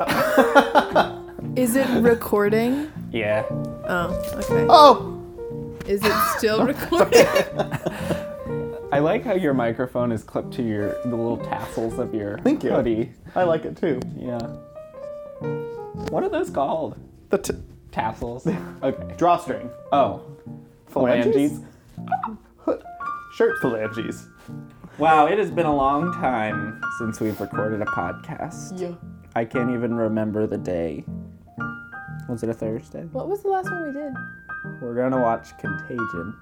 Is 1.56 1.74
it 1.76 1.86
recording? 2.02 2.92
Yeah. 3.10 3.44
Oh, 3.50 4.12
okay. 4.34 4.66
Oh, 4.68 5.22
Is 5.86 6.04
it 6.04 6.12
still 6.36 6.64
recording? 6.72 7.24
I 8.92 8.98
like 8.98 9.24
how 9.24 9.32
your 9.34 9.54
microphone 9.54 10.12
is 10.12 10.22
clipped 10.22 10.52
to 10.54 10.62
your 10.62 10.92
the 11.02 11.16
little 11.16 11.38
tassels 11.38 11.98
of 11.98 12.14
your 12.14 12.38
Thank 12.38 12.62
you. 12.62 12.70
hoodie. 12.70 13.12
I 13.34 13.44
like 13.44 13.64
it 13.64 13.76
too. 13.76 14.00
Yeah. 14.16 14.38
What 16.10 16.22
are 16.22 16.28
those 16.28 16.50
called? 16.50 16.96
The 17.30 17.38
t- 17.38 17.54
Tassels. 17.90 18.46
Okay. 18.82 19.14
drawstring, 19.16 19.70
Oh. 19.92 20.22
phalanges, 20.88 21.60
shirt 23.34 23.58
phalanges. 23.62 24.28
Wow, 24.98 25.26
it 25.26 25.38
has 25.38 25.50
been 25.50 25.66
a 25.66 25.74
long 25.74 26.12
time 26.14 26.80
since 26.98 27.18
we've 27.20 27.38
recorded 27.40 27.80
a 27.82 27.86
podcast. 27.86 28.78
yeah. 28.80 28.92
I 29.36 29.44
can't 29.44 29.70
even 29.70 29.94
remember 29.94 30.46
the 30.46 30.56
day. 30.56 31.04
Was 32.28 32.42
it 32.42 32.48
a 32.48 32.54
Thursday? 32.54 33.02
What 33.12 33.28
was 33.28 33.42
the 33.42 33.48
last 33.48 33.70
one 33.70 33.86
we 33.86 33.92
did? 33.92 34.14
We're 34.80 34.94
gonna 34.94 35.20
watch 35.20 35.56
Contagion. 35.58 36.34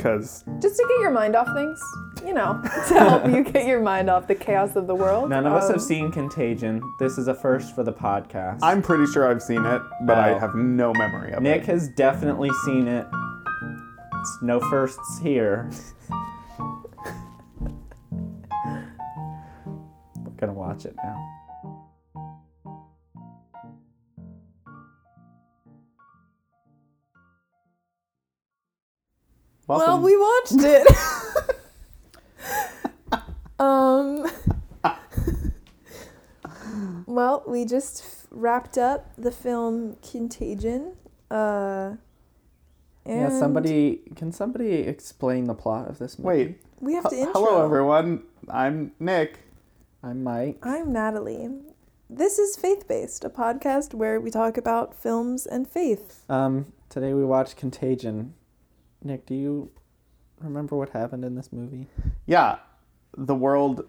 Cause 0.00 0.44
Just 0.60 0.76
to 0.76 0.86
get 0.88 1.00
your 1.00 1.10
mind 1.12 1.34
off 1.36 1.48
things, 1.54 1.80
you 2.26 2.34
know, 2.34 2.60
to 2.88 2.94
help 2.98 3.26
you 3.28 3.42
get 3.44 3.66
your 3.66 3.80
mind 3.80 4.10
off 4.10 4.26
the 4.26 4.34
chaos 4.34 4.74
of 4.76 4.86
the 4.88 4.94
world. 4.94 5.30
None 5.30 5.46
of 5.46 5.52
us 5.52 5.66
Um, 5.66 5.72
have 5.74 5.82
seen 5.82 6.10
Contagion. 6.12 6.82
This 6.98 7.18
is 7.18 7.28
a 7.28 7.34
first 7.34 7.74
for 7.74 7.82
the 7.84 7.92
podcast. 7.92 8.58
I'm 8.62 8.82
pretty 8.82 9.06
sure 9.06 9.28
I've 9.30 9.42
seen 9.42 9.64
it, 9.64 9.80
but 10.02 10.18
I 10.18 10.32
Oh. 10.34 10.38
have 10.40 10.54
no 10.56 10.92
memory 10.94 11.32
of 11.32 11.42
Nick 11.42 11.56
it. 11.56 11.58
Nick 11.60 11.66
has 11.66 11.88
definitely 11.90 12.50
seen 12.64 12.86
it. 12.88 13.06
It's 14.20 14.38
no 14.42 14.58
firsts 14.70 15.18
here. 15.20 15.70
We're 20.16 20.30
gonna 20.36 20.52
watch 20.52 20.84
it 20.84 20.96
now. 21.02 21.37
Well, 29.76 30.00
we 30.00 30.16
watched 30.16 30.64
it. 30.64 30.86
um. 33.60 34.26
well, 37.06 37.42
we 37.46 37.64
just 37.66 38.02
f- 38.02 38.26
wrapped 38.30 38.78
up 38.78 39.12
the 39.16 39.30
film 39.30 39.96
Contagion. 40.02 40.94
Uh. 41.30 41.92
And 43.04 43.32
Yeah, 43.32 43.38
somebody 43.38 44.00
can 44.16 44.32
somebody 44.32 44.72
explain 44.72 45.44
the 45.44 45.54
plot 45.54 45.88
of 45.88 45.98
this 45.98 46.18
movie? 46.18 46.28
Wait. 46.28 46.60
We 46.80 46.94
have 46.94 47.04
to 47.10 47.16
H- 47.16 47.26
intro. 47.26 47.32
Hello, 47.44 47.64
everyone. 47.64 48.22
I'm 48.48 48.92
Nick. 49.00 49.40
I'm 50.02 50.22
Mike. 50.22 50.58
I'm 50.62 50.92
Natalie. 50.92 51.48
This 52.08 52.38
is 52.38 52.56
Faith 52.56 52.86
Based, 52.88 53.24
a 53.24 53.28
podcast 53.28 53.92
where 53.92 54.18
we 54.20 54.30
talk 54.30 54.56
about 54.56 54.94
films 54.94 55.44
and 55.44 55.68
faith. 55.68 56.24
Um, 56.30 56.72
today 56.88 57.12
we 57.12 57.24
watched 57.24 57.56
Contagion. 57.56 58.34
Nick, 59.02 59.26
do 59.26 59.34
you 59.34 59.70
remember 60.40 60.76
what 60.76 60.90
happened 60.90 61.24
in 61.24 61.34
this 61.34 61.52
movie? 61.52 61.86
Yeah, 62.26 62.58
the 63.16 63.34
world 63.34 63.86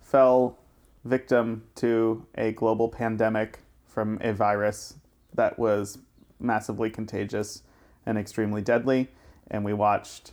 fell 0.00 0.58
victim 1.04 1.64
to 1.76 2.26
a 2.36 2.52
global 2.52 2.88
pandemic 2.88 3.60
from 3.86 4.18
a 4.22 4.32
virus 4.32 4.94
that 5.34 5.58
was 5.58 5.98
massively 6.38 6.90
contagious 6.90 7.62
and 8.06 8.18
extremely 8.18 8.62
deadly. 8.62 9.08
And 9.50 9.64
we 9.64 9.72
watched 9.72 10.32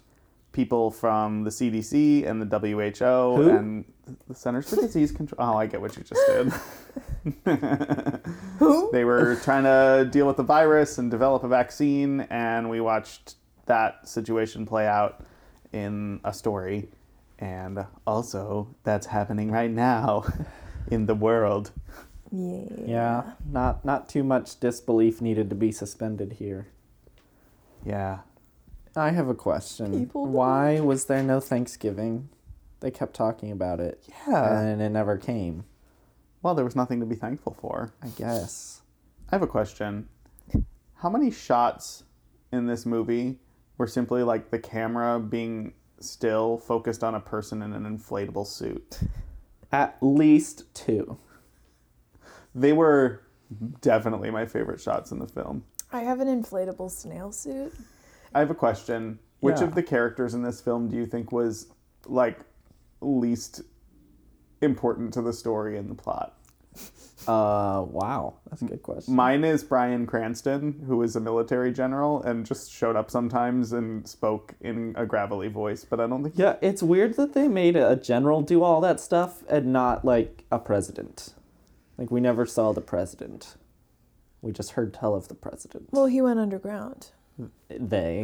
people 0.52 0.92
from 0.92 1.44
the 1.44 1.50
CDC 1.50 2.28
and 2.28 2.42
the 2.42 2.60
WHO 2.60 3.36
Who? 3.36 3.50
and 3.50 3.86
the 4.28 4.36
Centers 4.36 4.70
for 4.70 4.78
Disease 4.78 5.12
Control. 5.12 5.38
Oh, 5.40 5.58
I 5.58 5.68
get 5.68 5.82
what 5.82 5.96
you 5.98 6.04
just 6.04 6.22
did. 6.28 6.52
Who? 8.60 8.90
they 8.92 9.06
were 9.06 9.36
trying 9.44 9.64
to 9.64 10.10
deal 10.10 10.26
with 10.26 10.38
the 10.38 10.44
virus 10.44 10.98
and 10.98 11.12
develop 11.12 11.44
a 11.44 11.48
vaccine, 11.48 12.22
and 12.30 12.70
we 12.70 12.82
watched 12.82 13.36
that 13.70 14.08
situation 14.08 14.66
play 14.66 14.86
out 14.86 15.24
in 15.72 16.20
a 16.26 16.34
story. 16.34 16.90
And 17.40 17.86
also, 18.06 18.76
that's 18.84 19.06
happening 19.08 19.50
right 19.50 19.72
now 19.72 20.26
in 20.92 21.06
the 21.06 21.16
world. 21.16 21.72
Yeah. 22.32 22.64
Yeah, 22.86 23.24
not 23.50 23.84
not 23.86 24.10
too 24.10 24.24
much 24.24 24.60
disbelief 24.60 25.22
needed 25.22 25.50
to 25.50 25.56
be 25.56 25.72
suspended 25.72 26.34
here. 26.34 26.68
Yeah. 27.86 28.20
I 28.96 29.12
have 29.12 29.30
a 29.30 29.34
question. 29.34 29.98
People 29.98 30.26
don't- 30.26 30.34
Why 30.34 30.80
was 30.82 31.06
there 31.06 31.24
no 31.24 31.40
Thanksgiving? 31.40 32.28
They 32.82 32.92
kept 32.92 33.14
talking 33.14 33.52
about 33.52 33.80
it. 33.80 34.04
Yeah. 34.28 34.60
And 34.62 34.82
it 34.82 34.90
never 34.90 35.18
came, 35.18 35.64
Well, 36.42 36.56
there 36.56 36.66
was 36.66 36.76
nothing 36.76 37.00
to 37.00 37.06
be 37.06 37.16
thankful 37.16 37.56
for. 37.60 37.94
I 38.04 38.08
guess. 38.10 38.82
I 39.32 39.36
have 39.36 39.42
a 39.42 39.48
question. 39.48 40.08
How 40.96 41.10
many 41.10 41.32
shots 41.32 42.04
in 42.52 42.68
this 42.68 42.86
movie 42.86 43.40
were 43.80 43.88
simply 43.88 44.22
like 44.22 44.52
the 44.52 44.60
camera 44.60 45.20
being 45.20 45.74
still 46.00 46.58
focused 46.58 47.04
on 47.04 47.16
a 47.16 47.20
person 47.20 47.64
in 47.64 47.74
an 47.74 47.84
inflatable 47.98 48.46
suit? 48.46 49.00
At 49.72 49.98
least 50.02 50.72
two. 50.76 51.18
They 52.54 52.74
were 52.74 53.24
definitely 53.82 54.30
my 54.30 54.46
favorite 54.46 54.82
shots 54.82 55.12
in 55.12 55.20
the 55.20 55.28
film. 55.28 55.64
I 55.92 56.02
have 56.02 56.20
an 56.20 56.28
inflatable 56.28 56.92
snail 56.92 57.32
suit. 57.32 57.74
I 58.36 58.40
have 58.40 58.52
a 58.52 58.56
question. 58.56 59.18
Which 59.40 59.60
Yeah. 59.60 59.66
of 59.68 59.76
the 59.76 59.82
characters 59.84 60.34
in 60.34 60.44
this 60.44 60.60
film 60.60 60.90
do 60.90 60.98
you 60.98 61.06
think 61.06 61.32
was 61.32 61.68
like 62.06 62.40
least 63.02 63.62
important 64.62 65.14
to 65.14 65.22
the 65.22 65.32
story 65.32 65.78
and 65.78 65.90
the 65.90 65.96
plot? 65.96 66.38
Uh, 67.28 67.84
wow. 67.90 68.36
That's 68.50 68.62
a 68.62 68.66
good 68.66 68.82
question. 68.82 69.14
Mine 69.14 69.44
is 69.44 69.64
Bryan 69.64 70.08
Cranston, 70.08 70.84
who 70.88 71.04
is 71.04 71.16
a 71.16 71.20
military 71.20 71.72
general 71.72 72.24
and 72.24 72.46
just 72.46 72.72
showed 72.72 72.96
up 72.96 73.12
sometimes 73.12 73.74
and 73.74 74.08
spoke 74.08 74.54
in 74.62 74.96
a 74.98 75.06
gravelly 75.06 75.50
voice, 75.50 75.86
but 75.86 76.00
I 76.00 76.08
don't 76.08 76.24
think 76.24 76.36
Yeah, 76.38 76.56
it's 76.62 76.82
weird 76.82 77.16
that 77.18 77.34
they 77.34 77.48
made 77.48 77.76
a 77.76 77.96
general 77.96 78.42
do 78.42 78.64
all 78.64 78.82
that 78.82 79.00
stuff 79.00 79.44
and 79.50 79.72
not 79.74 80.04
like 80.06 80.46
a 80.52 80.58
president. 80.60 81.34
Like 81.98 82.10
we 82.10 82.22
never 82.22 82.46
saw 82.46 82.72
the 82.72 82.82
president. 82.82 83.58
We 84.42 84.54
just 84.54 84.72
heard 84.72 84.94
tell 84.94 85.14
of 85.14 85.28
the 85.28 85.36
president. 85.36 85.90
Well, 85.92 86.06
he 86.06 86.22
went 86.22 86.40
underground. 86.40 87.10
They. 87.70 87.78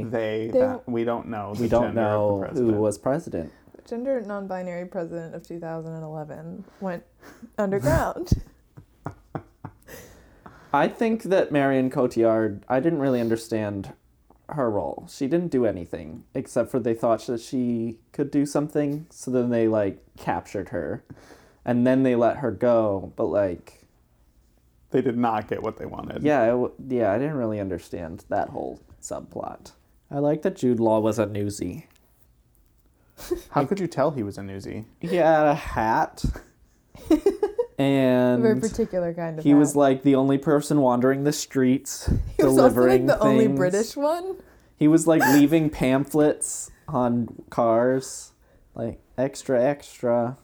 they, 0.08 0.50
They- 0.52 0.60
that, 0.60 0.88
we 0.90 1.04
don't 1.04 1.28
know. 1.28 1.54
The 1.54 1.62
We 1.64 1.68
don't 1.68 1.94
gender 1.96 2.02
of 2.02 2.06
the 2.06 2.12
know 2.12 2.36
who 2.38 2.40
president. 2.46 2.78
was 2.78 2.98
president. 2.98 3.52
Gender 3.88 4.22
non-binary 4.22 4.86
president 4.88 5.36
of 5.36 5.48
2011 5.48 6.66
went 6.82 7.04
underground. 7.58 8.32
I 10.74 10.88
think 10.88 11.24
that 11.24 11.52
Marion 11.52 11.90
Cotillard, 11.90 12.64
I 12.68 12.80
didn't 12.80 13.00
really 13.00 13.22
understand 13.22 13.94
her 14.50 14.70
role. 14.70 15.08
She 15.10 15.28
didn't 15.28 15.50
do 15.52 15.66
anything 15.66 16.24
except 16.34 16.70
for 16.70 16.80
they 16.80 16.94
thought 16.94 17.26
that 17.28 17.40
she 17.42 17.98
could 18.12 18.30
do 18.32 18.46
something, 18.46 19.08
so 19.10 19.32
then 19.32 19.50
they 19.50 19.68
like 19.68 20.00
captured 20.18 20.70
her. 20.70 21.04
And 21.64 21.86
then 21.88 22.04
they 22.04 22.16
let 22.16 22.38
her 22.38 22.52
go, 22.52 23.12
but 23.16 23.26
like 23.26 23.86
They 24.92 25.02
did 25.02 25.18
not 25.18 25.48
get 25.48 25.64
what 25.64 25.78
they 25.78 25.86
wanted. 25.86 26.22
yeah, 26.24 26.44
it, 26.44 26.50
w- 26.52 26.74
yeah, 26.90 27.12
I 27.12 27.18
didn't 27.18 27.38
really 27.38 27.60
understand 27.60 28.26
that 28.30 28.50
whole 28.50 28.80
subplot. 29.02 29.72
I 30.12 30.20
like 30.20 30.42
that 30.44 30.56
Jude 30.58 30.80
Law 30.80 31.00
was 31.00 31.18
a 31.18 31.26
newsie. 31.26 31.86
How 33.52 33.66
could 33.66 33.80
you 33.80 33.88
tell 33.88 34.12
he 34.12 34.24
was 34.24 34.38
a 34.38 34.42
newsie? 34.42 34.86
He 35.00 35.16
had 35.16 35.46
a 35.48 35.56
hat. 35.56 36.24
and 37.78 38.40
a 38.40 38.42
Very 38.42 38.60
particular 38.60 39.14
kind 39.14 39.38
of. 39.38 39.44
he 39.44 39.54
was 39.54 39.76
like 39.76 40.04
the 40.04 40.16
only 40.16 40.38
person 40.38 40.82
wandering 40.82 41.24
the 41.24 41.34
streets 41.34 42.08
he 42.38 42.44
was 42.44 42.58
also 42.58 42.64
like 42.64 42.74
delivering 42.74 43.06
the 43.08 43.20
only. 43.20 43.48
British 43.48 43.96
one. 43.96 44.38
He 44.78 44.88
was 44.88 45.08
like 45.08 45.22
leaving 45.34 45.70
pamphlets 45.70 46.72
on 46.88 47.44
cars, 47.50 48.34
like 48.76 49.00
extra 49.18 49.62
extra 49.64 50.38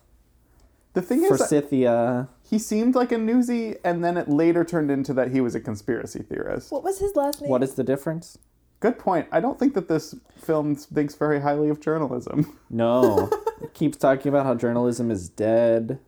The 0.94 1.02
thing 1.02 1.26
for 1.28 1.36
is, 1.36 1.40
that 1.42 1.50
Scythia. 1.50 2.30
he 2.50 2.58
seemed 2.60 2.96
like 2.96 3.12
a 3.12 3.16
newsie, 3.18 3.78
and 3.84 4.04
then 4.04 4.18
it 4.18 4.28
later 4.30 4.64
turned 4.64 4.90
into 4.92 5.14
that 5.14 5.32
he 5.32 5.42
was 5.42 5.56
a 5.56 5.60
conspiracy 5.60 6.22
theorist. 6.24 6.72
What 6.72 6.84
was 6.84 7.00
his 7.00 7.16
last 7.16 7.42
name? 7.42 7.50
What 7.50 7.64
is 7.64 7.76
the 7.76 7.84
difference? 7.84 8.38
Good 8.82 9.00
point. 9.00 9.28
I 9.32 9.40
don't 9.40 9.58
think 9.60 9.76
that 9.76 9.88
this 9.88 10.16
film 10.36 10.76
thinks 10.76 11.16
very 11.16 11.40
highly 11.40 11.70
of 11.70 11.80
journalism. 11.80 12.58
No, 12.74 13.30
it 13.62 13.74
keeps 13.74 13.98
talking 13.98 14.30
about 14.30 14.46
how 14.46 14.56
journalism 14.56 15.12
is 15.12 15.28
dead. 15.28 16.00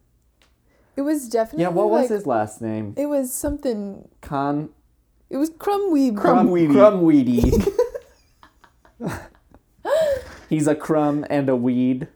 It 0.96 1.02
was 1.02 1.28
definitely. 1.28 1.64
Yeah, 1.64 1.70
what 1.70 1.90
was 1.90 2.04
like, 2.04 2.10
his 2.12 2.26
last 2.26 2.62
name? 2.62 2.94
It 2.96 3.08
was 3.08 3.34
something. 3.34 4.08
Con 4.22 4.70
It 5.30 5.36
was 5.38 5.50
Crumweed. 5.50 6.16
Crumb- 6.16 6.48
Krumwiede. 6.48 7.68
Krumwiede. 9.00 9.20
He's 10.50 10.68
a 10.68 10.76
crumb 10.76 11.26
and 11.30 11.50
a 11.50 11.56
weed. 11.58 12.08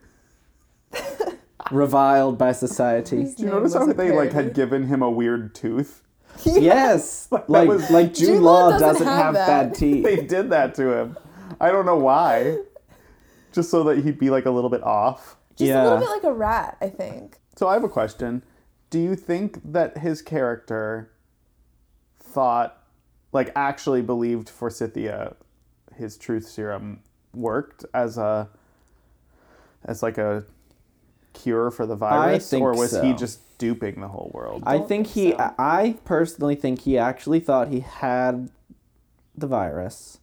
Reviled 1.70 2.38
by 2.38 2.52
society. 2.52 3.18
His 3.20 3.34
Do 3.34 3.42
you 3.42 3.50
notice 3.50 3.74
how 3.74 3.80
was 3.80 3.90
a 3.90 3.94
they 3.94 4.10
like 4.12 4.32
had 4.32 4.54
given 4.54 4.86
him 4.86 5.02
a 5.02 5.10
weird 5.10 5.54
tooth? 5.54 6.02
Yes, 6.44 7.26
That 7.26 7.48
like 7.50 7.68
was- 7.68 7.90
like 7.90 8.14
Jude, 8.14 8.26
Jude 8.26 8.42
Law 8.42 8.70
doesn't, 8.70 8.88
doesn't 8.88 9.06
have, 9.06 9.34
have 9.34 9.34
bad 9.34 9.74
teeth. 9.76 10.04
They 10.04 10.16
did 10.24 10.50
that 10.50 10.74
to 10.76 10.90
him. 10.96 11.16
I 11.60 11.70
don't 11.70 11.86
know 11.86 11.96
why. 11.98 12.58
Just 13.52 13.70
so 13.70 13.82
that 13.84 14.04
he'd 14.04 14.18
be 14.18 14.30
like 14.30 14.46
a 14.46 14.50
little 14.50 14.70
bit 14.70 14.82
off. 14.82 15.36
Just 15.56 15.68
Yeah. 15.68 15.82
a 15.82 15.84
little 15.84 15.98
bit 15.98 16.08
like 16.10 16.24
a 16.24 16.32
rat, 16.32 16.76
I 16.80 16.88
think. 16.88 17.38
So 17.56 17.66
I 17.68 17.72
have 17.74 17.84
a 17.84 17.88
question. 17.88 18.42
do 18.90 18.98
you 18.98 19.14
think 19.16 19.60
that 19.72 19.98
his 19.98 20.22
character 20.22 21.10
thought, 22.20 22.82
like, 23.32 23.50
actually 23.56 24.00
believed 24.02 24.48
Forsythia, 24.48 25.34
his 25.96 26.16
truth 26.16 26.46
serum 26.46 27.00
worked 27.34 27.84
as 27.92 28.16
a, 28.16 28.48
as 29.84 30.02
like 30.02 30.16
a 30.18 30.44
cure 31.34 31.70
for 31.70 31.84
the 31.86 31.96
virus, 31.96 32.48
think 32.50 32.62
or 32.62 32.74
was 32.74 32.98
he 33.00 33.12
just 33.12 33.40
duping 33.58 34.00
the 34.00 34.08
whole 34.08 34.30
world? 34.32 34.62
I 34.66 34.78
think 34.78 34.88
think 34.88 35.06
he. 35.08 35.30
so. 35.32 35.54
I 35.58 35.96
personally 36.04 36.54
think 36.54 36.82
he 36.82 36.96
actually 36.98 37.40
thought 37.40 37.68
he 37.68 37.80
had 37.80 38.50
the 39.36 39.46
virus, 39.46 40.18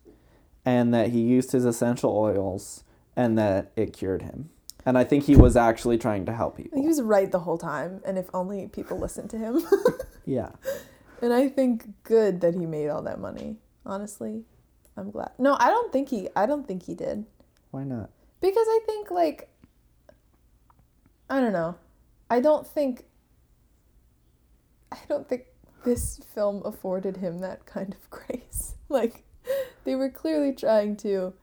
and 0.65 0.93
that 0.93 1.09
he 1.11 1.21
used 1.21 1.51
his 1.51 1.65
essential 1.65 2.17
oils, 2.17 2.83
and 3.15 3.37
that 3.37 3.71
it 3.75 3.93
cured 3.93 4.21
him. 4.23 4.49
And 4.87 4.97
I 4.97 5.03
think 5.03 5.23
he 5.23 5.35
was 5.35 5.55
actually 5.55 5.97
trying 5.97 6.25
to 6.27 6.33
help 6.33 6.57
people. 6.57 6.79
He 6.79 6.87
was 6.87 7.01
right 7.01 7.31
the 7.31 7.39
whole 7.39 7.57
time, 7.57 8.01
and 8.05 8.17
if 8.17 8.29
only 8.33 8.67
people 8.67 8.97
listened 8.99 9.29
to 9.31 9.37
him. 9.37 9.61
Yeah. 10.27 10.49
and 11.21 11.31
I 11.31 11.47
think 11.49 11.85
good 12.03 12.41
that 12.41 12.55
he 12.55 12.65
made 12.65 12.89
all 12.89 13.03
that 13.03 13.19
money. 13.19 13.57
Honestly, 13.85 14.41
I'm 14.97 15.11
glad. 15.11 15.33
No, 15.37 15.55
I 15.59 15.69
don't 15.69 15.93
think 15.93 16.09
he. 16.09 16.29
I 16.35 16.47
don't 16.47 16.67
think 16.67 16.81
he 16.87 16.95
did 16.95 17.25
Why 17.69 17.83
not? 17.83 18.09
because 18.41 18.65
I 18.67 18.79
think 18.87 19.11
like 19.11 19.47
I 21.29 21.39
don't 21.39 21.53
know. 21.53 21.75
I 22.29 22.39
don't 22.39 22.65
think. 22.65 23.05
I 24.91 24.97
don't 25.09 25.27
think 25.27 25.43
this 25.83 26.19
film 26.33 26.61
afforded 26.65 27.17
him 27.17 27.39
that 27.39 27.65
kind 27.65 27.93
of 27.93 28.09
grace. 28.09 28.75
Like, 28.89 29.23
they 29.83 29.95
were 29.95 30.09
clearly 30.09 30.53
trying 30.53 30.95
to. 30.97 31.33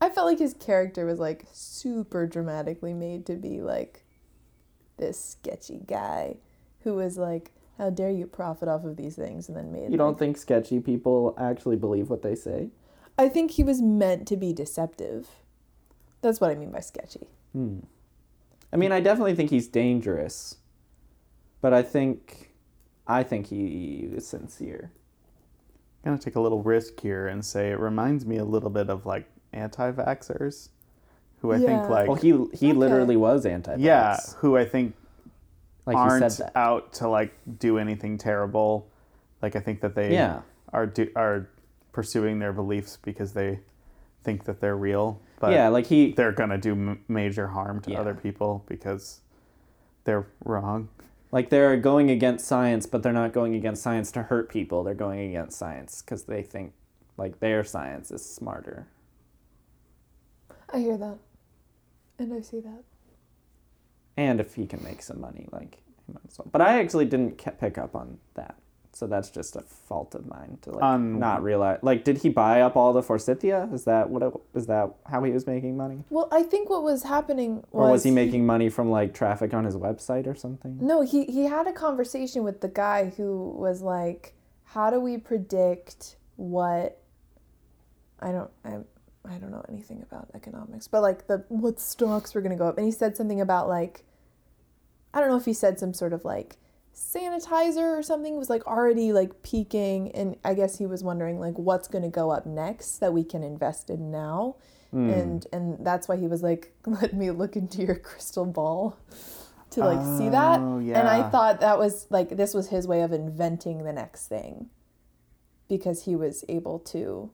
I 0.00 0.08
felt 0.08 0.26
like 0.26 0.38
his 0.40 0.54
character 0.54 1.06
was 1.06 1.18
like 1.20 1.44
super 1.52 2.26
dramatically 2.26 2.92
made 2.92 3.24
to 3.26 3.34
be 3.36 3.60
like 3.62 4.04
this 4.96 5.18
sketchy 5.22 5.80
guy 5.86 6.36
who 6.82 6.94
was 6.94 7.16
like, 7.16 7.52
"How 7.78 7.90
dare 7.90 8.10
you 8.10 8.26
profit 8.26 8.68
off 8.68 8.84
of 8.84 8.96
these 8.96 9.14
things?" 9.16 9.48
and 9.48 9.56
then 9.56 9.72
made. 9.72 9.92
You 9.92 9.96
don't 9.98 10.08
like- 10.12 10.18
think 10.18 10.36
sketchy 10.38 10.80
people 10.80 11.34
actually 11.38 11.76
believe 11.76 12.10
what 12.10 12.22
they 12.22 12.34
say? 12.34 12.70
I 13.18 13.28
think 13.28 13.52
he 13.52 13.62
was 13.62 13.80
meant 13.80 14.26
to 14.28 14.36
be 14.36 14.52
deceptive. 14.52 15.28
That's 16.22 16.40
what 16.40 16.50
I 16.50 16.54
mean 16.54 16.70
by 16.70 16.80
sketchy. 16.80 17.28
Hmm. 17.52 17.80
I 18.72 18.76
mean, 18.76 18.90
I 18.90 19.00
definitely 19.00 19.34
think 19.34 19.50
he's 19.50 19.68
dangerous, 19.68 20.56
but 21.60 21.74
I 21.74 21.82
think, 21.82 22.51
I 23.06 23.22
think 23.22 23.46
he 23.46 24.08
is 24.12 24.26
sincere. 24.26 24.90
I'm 26.04 26.12
gonna 26.12 26.18
take 26.22 26.36
a 26.36 26.40
little 26.40 26.62
risk 26.62 27.00
here 27.00 27.28
and 27.28 27.44
say 27.44 27.70
it 27.70 27.78
reminds 27.78 28.26
me 28.26 28.36
a 28.38 28.44
little 28.44 28.70
bit 28.70 28.90
of 28.90 29.06
like 29.06 29.26
anti-vaxxers, 29.52 30.68
who 31.40 31.52
I 31.52 31.56
Yeah. 31.56 31.66
think 31.66 31.88
like 31.88 32.06
Well, 32.08 32.16
he 32.16 32.28
he 32.30 32.34
Okay. 32.70 32.72
literally 32.72 33.16
was 33.16 33.46
anti. 33.46 33.76
yeah, 33.76 34.18
who 34.38 34.56
I 34.56 34.64
think 34.64 34.94
like 35.86 35.96
he 35.96 36.00
aren't 36.02 36.32
said 36.32 36.46
that. 36.46 36.56
out 36.58 36.92
to 36.94 37.08
like 37.08 37.32
do 37.58 37.78
anything 37.78 38.18
terrible. 38.18 38.88
Like 39.40 39.56
I 39.56 39.60
think 39.60 39.80
that 39.80 39.94
they 39.94 40.12
Yeah. 40.12 40.42
are 40.72 40.86
do, 40.86 41.08
are 41.16 41.48
pursuing 41.92 42.38
their 42.38 42.52
beliefs 42.52 42.96
because 43.02 43.32
they 43.32 43.60
think 44.22 44.44
that 44.44 44.60
they're 44.60 44.76
real, 44.76 45.20
but 45.40 45.52
yeah, 45.52 45.68
like 45.68 45.86
he 45.86 46.12
they're 46.12 46.32
gonna 46.32 46.58
do 46.58 46.72
m- 46.72 47.04
major 47.08 47.48
harm 47.48 47.80
to 47.82 47.90
Yeah. 47.90 48.00
other 48.00 48.14
people 48.14 48.64
because 48.66 49.20
they're 50.04 50.26
wrong. 50.44 50.88
Like 51.32 51.48
they're 51.48 51.78
going 51.78 52.10
against 52.10 52.46
science, 52.46 52.86
but 52.86 53.02
they're 53.02 53.12
not 53.12 53.32
going 53.32 53.54
against 53.54 53.82
science 53.82 54.12
to 54.12 54.22
hurt 54.22 54.50
people. 54.50 54.84
They're 54.84 54.94
going 54.94 55.30
against 55.30 55.58
science 55.58 56.02
because 56.02 56.24
they 56.24 56.42
think 56.42 56.74
like 57.16 57.40
their 57.40 57.64
science 57.64 58.10
is 58.10 58.24
smarter. 58.24 58.86
I 60.72 60.78
hear 60.78 60.98
that. 60.98 61.18
And 62.18 62.32
I 62.34 62.40
see 62.42 62.60
that. 62.60 62.84
And 64.16 64.40
if 64.40 64.54
he 64.54 64.66
can 64.66 64.84
make 64.84 65.02
some 65.02 65.20
money, 65.20 65.48
like 65.50 65.82
he 66.06 66.12
might 66.12 66.22
as 66.28 66.38
well. 66.38 66.48
But 66.52 66.60
I 66.60 66.78
actually 66.78 67.06
didn't 67.06 67.42
pick 67.58 67.78
up 67.78 67.96
on 67.96 68.18
that, 68.34 68.56
so 68.94 69.06
that's 69.06 69.30
just 69.30 69.56
a 69.56 69.62
fault 69.62 70.14
of 70.14 70.26
mine 70.26 70.58
to 70.62 70.70
like 70.70 70.82
On- 70.82 71.18
not 71.18 71.42
realize. 71.42 71.78
Like, 71.82 72.04
did 72.04 72.18
he 72.18 72.28
buy 72.28 72.60
up 72.60 72.76
all 72.76 72.92
the 72.92 73.02
Forsythia? 73.02 73.68
Is 73.72 73.84
that 73.84 74.10
what? 74.10 74.22
It, 74.22 74.32
is 74.54 74.66
that 74.66 74.94
how 75.06 75.22
he 75.24 75.32
was 75.32 75.46
making 75.46 75.76
money? 75.76 76.04
Well, 76.10 76.28
I 76.30 76.42
think 76.42 76.68
what 76.68 76.82
was 76.82 77.04
happening 77.04 77.64
was 77.72 77.88
Or 77.88 77.90
was 77.90 78.04
he 78.04 78.10
making 78.10 78.44
money 78.44 78.68
from 78.68 78.90
like 78.90 79.14
traffic 79.14 79.54
on 79.54 79.64
his 79.64 79.76
website 79.76 80.26
or 80.26 80.34
something? 80.34 80.78
No, 80.80 81.00
he 81.00 81.24
he 81.24 81.44
had 81.44 81.66
a 81.66 81.72
conversation 81.72 82.44
with 82.44 82.60
the 82.60 82.68
guy 82.68 83.12
who 83.16 83.50
was 83.56 83.80
like, 83.80 84.34
"How 84.64 84.90
do 84.90 85.00
we 85.00 85.16
predict 85.16 86.16
what?" 86.36 86.98
I 88.20 88.30
don't 88.30 88.50
I 88.64 88.78
I 89.24 89.38
don't 89.38 89.50
know 89.50 89.64
anything 89.68 90.02
about 90.02 90.28
economics, 90.34 90.86
but 90.86 91.00
like 91.00 91.28
the 91.28 91.44
what 91.48 91.80
stocks 91.80 92.34
were 92.34 92.42
gonna 92.42 92.56
go 92.56 92.66
up, 92.66 92.76
and 92.76 92.84
he 92.84 92.92
said 92.92 93.16
something 93.16 93.40
about 93.40 93.68
like, 93.68 94.04
I 95.14 95.20
don't 95.20 95.30
know 95.30 95.36
if 95.36 95.46
he 95.46 95.54
said 95.54 95.78
some 95.78 95.94
sort 95.94 96.12
of 96.12 96.24
like 96.24 96.58
sanitizer 96.94 97.98
or 97.98 98.02
something 98.02 98.36
was 98.36 98.50
like 98.50 98.66
already 98.66 99.12
like 99.12 99.42
peaking, 99.42 100.10
and 100.12 100.36
I 100.44 100.54
guess 100.54 100.78
he 100.78 100.86
was 100.86 101.02
wondering 101.02 101.38
like 101.40 101.58
what's 101.58 101.88
gonna 101.88 102.08
go 102.10 102.30
up 102.30 102.46
next 102.46 102.98
that 102.98 103.12
we 103.12 103.24
can 103.24 103.42
invest 103.42 103.90
in 103.90 104.10
now, 104.10 104.56
Hmm. 104.90 105.10
and 105.10 105.46
and 105.52 105.84
that's 105.86 106.06
why 106.08 106.16
he 106.16 106.26
was 106.26 106.42
like, 106.42 106.72
let 106.86 107.14
me 107.14 107.30
look 107.30 107.56
into 107.56 107.82
your 107.82 107.96
crystal 107.96 108.44
ball. 108.46 108.98
To 109.70 109.80
like 109.80 110.04
see 110.18 110.28
that, 110.28 110.60
Oh, 110.60 110.76
and 110.80 111.08
I 111.08 111.30
thought 111.30 111.60
that 111.60 111.78
was 111.78 112.06
like 112.10 112.36
this 112.36 112.52
was 112.52 112.68
his 112.68 112.86
way 112.86 113.00
of 113.00 113.10
inventing 113.10 113.84
the 113.84 113.92
next 113.92 114.26
thing 114.28 114.68
because 115.66 116.04
he 116.04 116.14
was 116.14 116.44
able 116.46 116.78
to 116.80 117.30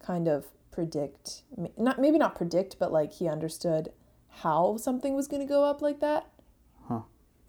kind 0.00 0.28
of 0.28 0.48
predict 0.70 1.44
not 1.78 1.98
maybe 1.98 2.18
not 2.18 2.34
predict 2.34 2.78
but 2.78 2.92
like 2.92 3.12
he 3.14 3.26
understood 3.28 3.90
how 4.28 4.76
something 4.76 5.14
was 5.14 5.26
going 5.28 5.40
to 5.40 5.48
go 5.48 5.64
up 5.64 5.80
like 5.80 6.00
that 6.00 6.26
Huh. 6.88 7.00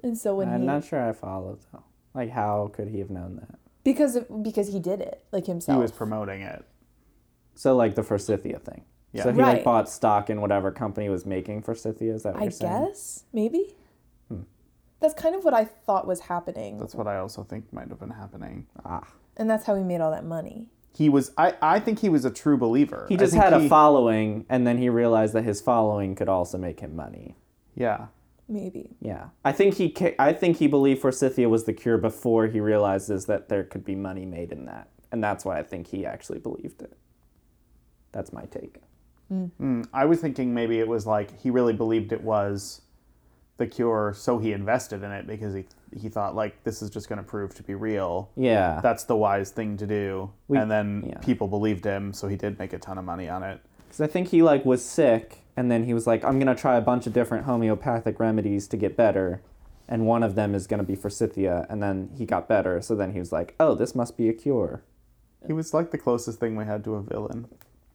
And 0.05 0.17
so 0.17 0.35
when 0.35 0.47
I'm 0.49 0.61
he 0.61 0.65
not 0.65 0.83
sure 0.85 1.01
I 1.09 1.11
followed 1.13 1.59
though. 1.73 1.83
Like, 2.13 2.29
how 2.31 2.71
could 2.73 2.87
he 2.87 2.99
have 2.99 3.09
known 3.09 3.35
that? 3.37 3.59
because 3.83 4.15
of, 4.15 4.25
because 4.43 4.71
he 4.71 4.79
did 4.79 4.99
it 5.01 5.23
like 5.31 5.45
himself. 5.45 5.75
He 5.77 5.81
was 5.81 5.91
promoting 5.91 6.41
it. 6.41 6.63
So 7.55 7.75
like 7.75 7.95
the 7.95 8.03
Forsythia 8.03 8.59
thing. 8.59 8.83
Yeah. 9.11 9.23
So 9.23 9.31
he 9.31 9.41
like 9.41 9.63
bought 9.63 9.89
stock 9.89 10.29
in 10.29 10.41
whatever 10.41 10.71
company 10.71 11.07
was 11.09 11.25
making 11.25 11.61
Forsythia. 11.63 12.13
Is 12.15 12.23
that 12.23 12.33
what 12.33 12.41
i 12.41 12.45
you're 12.45 12.51
saying? 12.51 12.85
guess 12.85 13.23
maybe 13.33 13.75
Hmm. 14.29 14.41
that's 14.99 15.13
kind 15.13 15.35
of 15.35 15.43
what 15.45 15.53
i 15.53 15.63
thought 15.65 16.05
was 16.07 16.21
happening 16.21 16.79
That's 16.79 16.95
what 16.95 17.07
I 17.07 17.17
also 17.17 17.43
think 17.43 17.71
might 17.71 17.89
have 17.89 17.99
been 17.99 18.09
happening. 18.09 18.65
Ah. 18.83 19.07
and 19.37 19.49
that's 19.49 19.65
how 19.65 19.75
he 19.75 19.83
made 19.83 20.01
all 20.01 20.11
that 20.11 20.25
money 20.25 20.67
He 20.95 21.09
was. 21.09 21.31
I. 21.37 21.53
I 21.61 21.79
think 21.81 21.99
he 21.99 22.09
was 22.09 22.23
a 22.25 22.31
true 22.31 22.57
believer. 22.57 23.05
He 23.09 23.17
just 23.17 23.33
think 23.33 23.43
had 23.43 23.53
a 23.53 23.67
following, 23.67 24.45
and 24.49 24.65
then 24.65 24.77
he 24.77 24.87
realized 24.89 25.33
that 25.33 25.43
his 25.43 25.59
following 25.61 26.15
could 26.15 26.29
also 26.29 26.57
make 26.57 26.79
him 26.79 26.95
money. 26.95 27.35
Yeah. 27.75 28.07
Maybe 28.47 28.95
Yeah, 29.01 29.29
I 29.43 29.51
think 29.51 29.75
he. 29.75 29.89
ca- 29.89 30.15
I 30.19 30.33
think 30.33 30.57
he 30.57 30.67
believed 30.67 31.01
Forsythia 31.01 31.49
was 31.49 31.63
the 31.65 31.73
cure 31.73 31.97
before 31.97 32.47
he 32.47 32.59
realizes 32.59 33.25
that 33.25 33.49
there 33.49 33.63
could 33.63 33.83
be 33.85 33.95
money 33.95 34.25
made 34.25 34.51
in 34.51 34.65
that, 34.65 34.89
and 35.11 35.23
that's 35.23 35.43
why 35.45 35.57
I 35.59 35.63
think 35.63 35.87
he 35.87 36.05
actually 36.05 36.39
believed 36.39 36.81
it. 36.81 36.93
That's 38.11 38.31
my 38.31 38.45
take. 38.45 38.81
Mm, 39.31 39.87
I 39.93 40.05
was 40.05 40.19
thinking 40.19 40.53
maybe 40.53 40.79
it 40.79 40.87
was 40.87 41.07
like 41.07 41.39
he 41.41 41.49
really 41.49 41.73
believed 41.73 42.11
it 42.11 42.21
was 42.23 42.81
the 43.57 43.65
cure, 43.65 44.13
so 44.15 44.37
he 44.37 44.51
invested 44.53 45.01
in 45.03 45.11
it 45.11 45.25
because 45.27 45.53
he 45.55 45.65
he 45.97 46.09
thought 46.09 46.35
like 46.35 46.63
this 46.63 46.81
is 46.81 46.89
just 46.89 47.07
going 47.09 47.17
to 47.17 47.23
prove 47.23 47.55
to 47.55 47.63
be 47.63 47.73
real. 47.73 48.29
Yeah, 48.35 48.81
That's 48.83 49.05
the 49.05 49.15
wise 49.15 49.49
thing 49.49 49.77
to 49.77 49.87
do. 49.87 50.29
We- 50.47 50.57
and 50.59 50.69
then 50.69 51.05
yeah. 51.07 51.17
people 51.19 51.47
believed 51.47 51.85
him, 51.85 52.13
so 52.13 52.27
he 52.27 52.35
did 52.35 52.59
make 52.59 52.73
a 52.73 52.77
ton 52.77 52.97
of 52.97 53.05
money 53.05 53.27
on 53.29 53.43
it. 53.43 53.59
because 53.87 54.01
I 54.01 54.07
think 54.07 54.27
he 54.27 54.43
like 54.43 54.63
was 54.65 54.83
sick, 54.85 55.39
and 55.57 55.71
then 55.71 55.83
he 55.85 55.93
was 55.93 56.07
like, 56.07 56.23
"I'm 56.23 56.39
gonna 56.39 56.55
try 56.55 56.75
a 56.75 56.81
bunch 56.81 57.07
of 57.07 57.13
different 57.13 57.45
homeopathic 57.45 58.19
remedies 58.19 58.67
to 58.69 58.77
get 58.77 58.95
better." 58.97 59.41
And 59.87 60.07
one 60.07 60.23
of 60.23 60.33
them 60.33 60.55
is 60.55 60.65
going 60.65 60.79
to 60.79 60.83
be 60.83 60.95
for 60.95 61.03
Forsythia, 61.03 61.67
and 61.69 61.81
then 61.81 62.09
he 62.17 62.25
got 62.25 62.47
better. 62.47 62.81
So 62.81 62.95
then 62.95 63.13
he 63.13 63.19
was 63.19 63.31
like, 63.31 63.53
"Oh, 63.59 63.75
this 63.75 63.93
must 63.93 64.17
be 64.17 64.27
a 64.29 64.33
cure." 64.33 64.83
He 65.45 65.53
was 65.53 65.73
like 65.73 65.91
the 65.91 65.99
closest 65.99 66.39
thing 66.39 66.55
we 66.55 66.65
had 66.65 66.83
to 66.85 66.95
a 66.95 67.03
villain. 67.03 67.47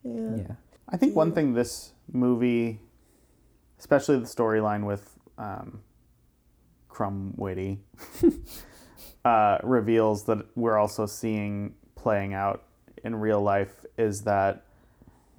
yeah, 0.04 0.36
Yeah. 0.36 0.54
I 0.88 0.96
think 0.96 1.14
one 1.14 1.32
thing 1.32 1.54
this 1.54 1.92
movie, 2.12 2.80
especially 3.78 4.18
the 4.18 4.26
storyline 4.26 4.86
with 4.86 5.18
um, 5.38 5.82
Crumwitty, 6.88 7.78
uh, 9.24 9.58
reveals 9.62 10.24
that 10.24 10.46
we're 10.56 10.76
also 10.76 11.06
seeing 11.06 11.74
playing 11.94 12.34
out 12.34 12.64
in 13.04 13.14
real 13.14 13.40
life 13.40 13.84
is 13.96 14.22
that 14.22 14.64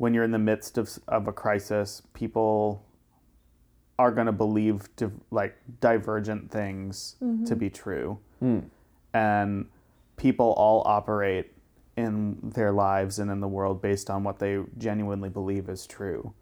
when 0.01 0.15
you're 0.15 0.23
in 0.23 0.31
the 0.31 0.39
midst 0.39 0.79
of, 0.79 0.97
of 1.07 1.27
a 1.27 1.31
crisis, 1.31 2.01
people 2.13 2.83
are 3.99 4.09
going 4.11 4.25
to 4.25 4.31
believe 4.31 4.89
div- 4.95 5.19
like 5.29 5.55
divergent 5.79 6.49
things 6.49 7.17
to 7.45 7.55
be 7.55 7.69
true 7.69 8.17
Mm. 8.41 8.63
and 9.13 9.67
people 10.17 10.53
all 10.53 10.81
operate 10.87 11.51
in 11.95 12.37
their 12.55 12.71
lives 12.71 13.19
and 13.19 13.29
in 13.29 13.41
the 13.41 13.47
world 13.47 13.79
based 13.79 14.09
on 14.09 14.23
what 14.23 14.39
they 14.39 14.57
genuinely 14.79 15.29
believe 15.29 15.69
is 15.69 15.85
true. 15.85 16.33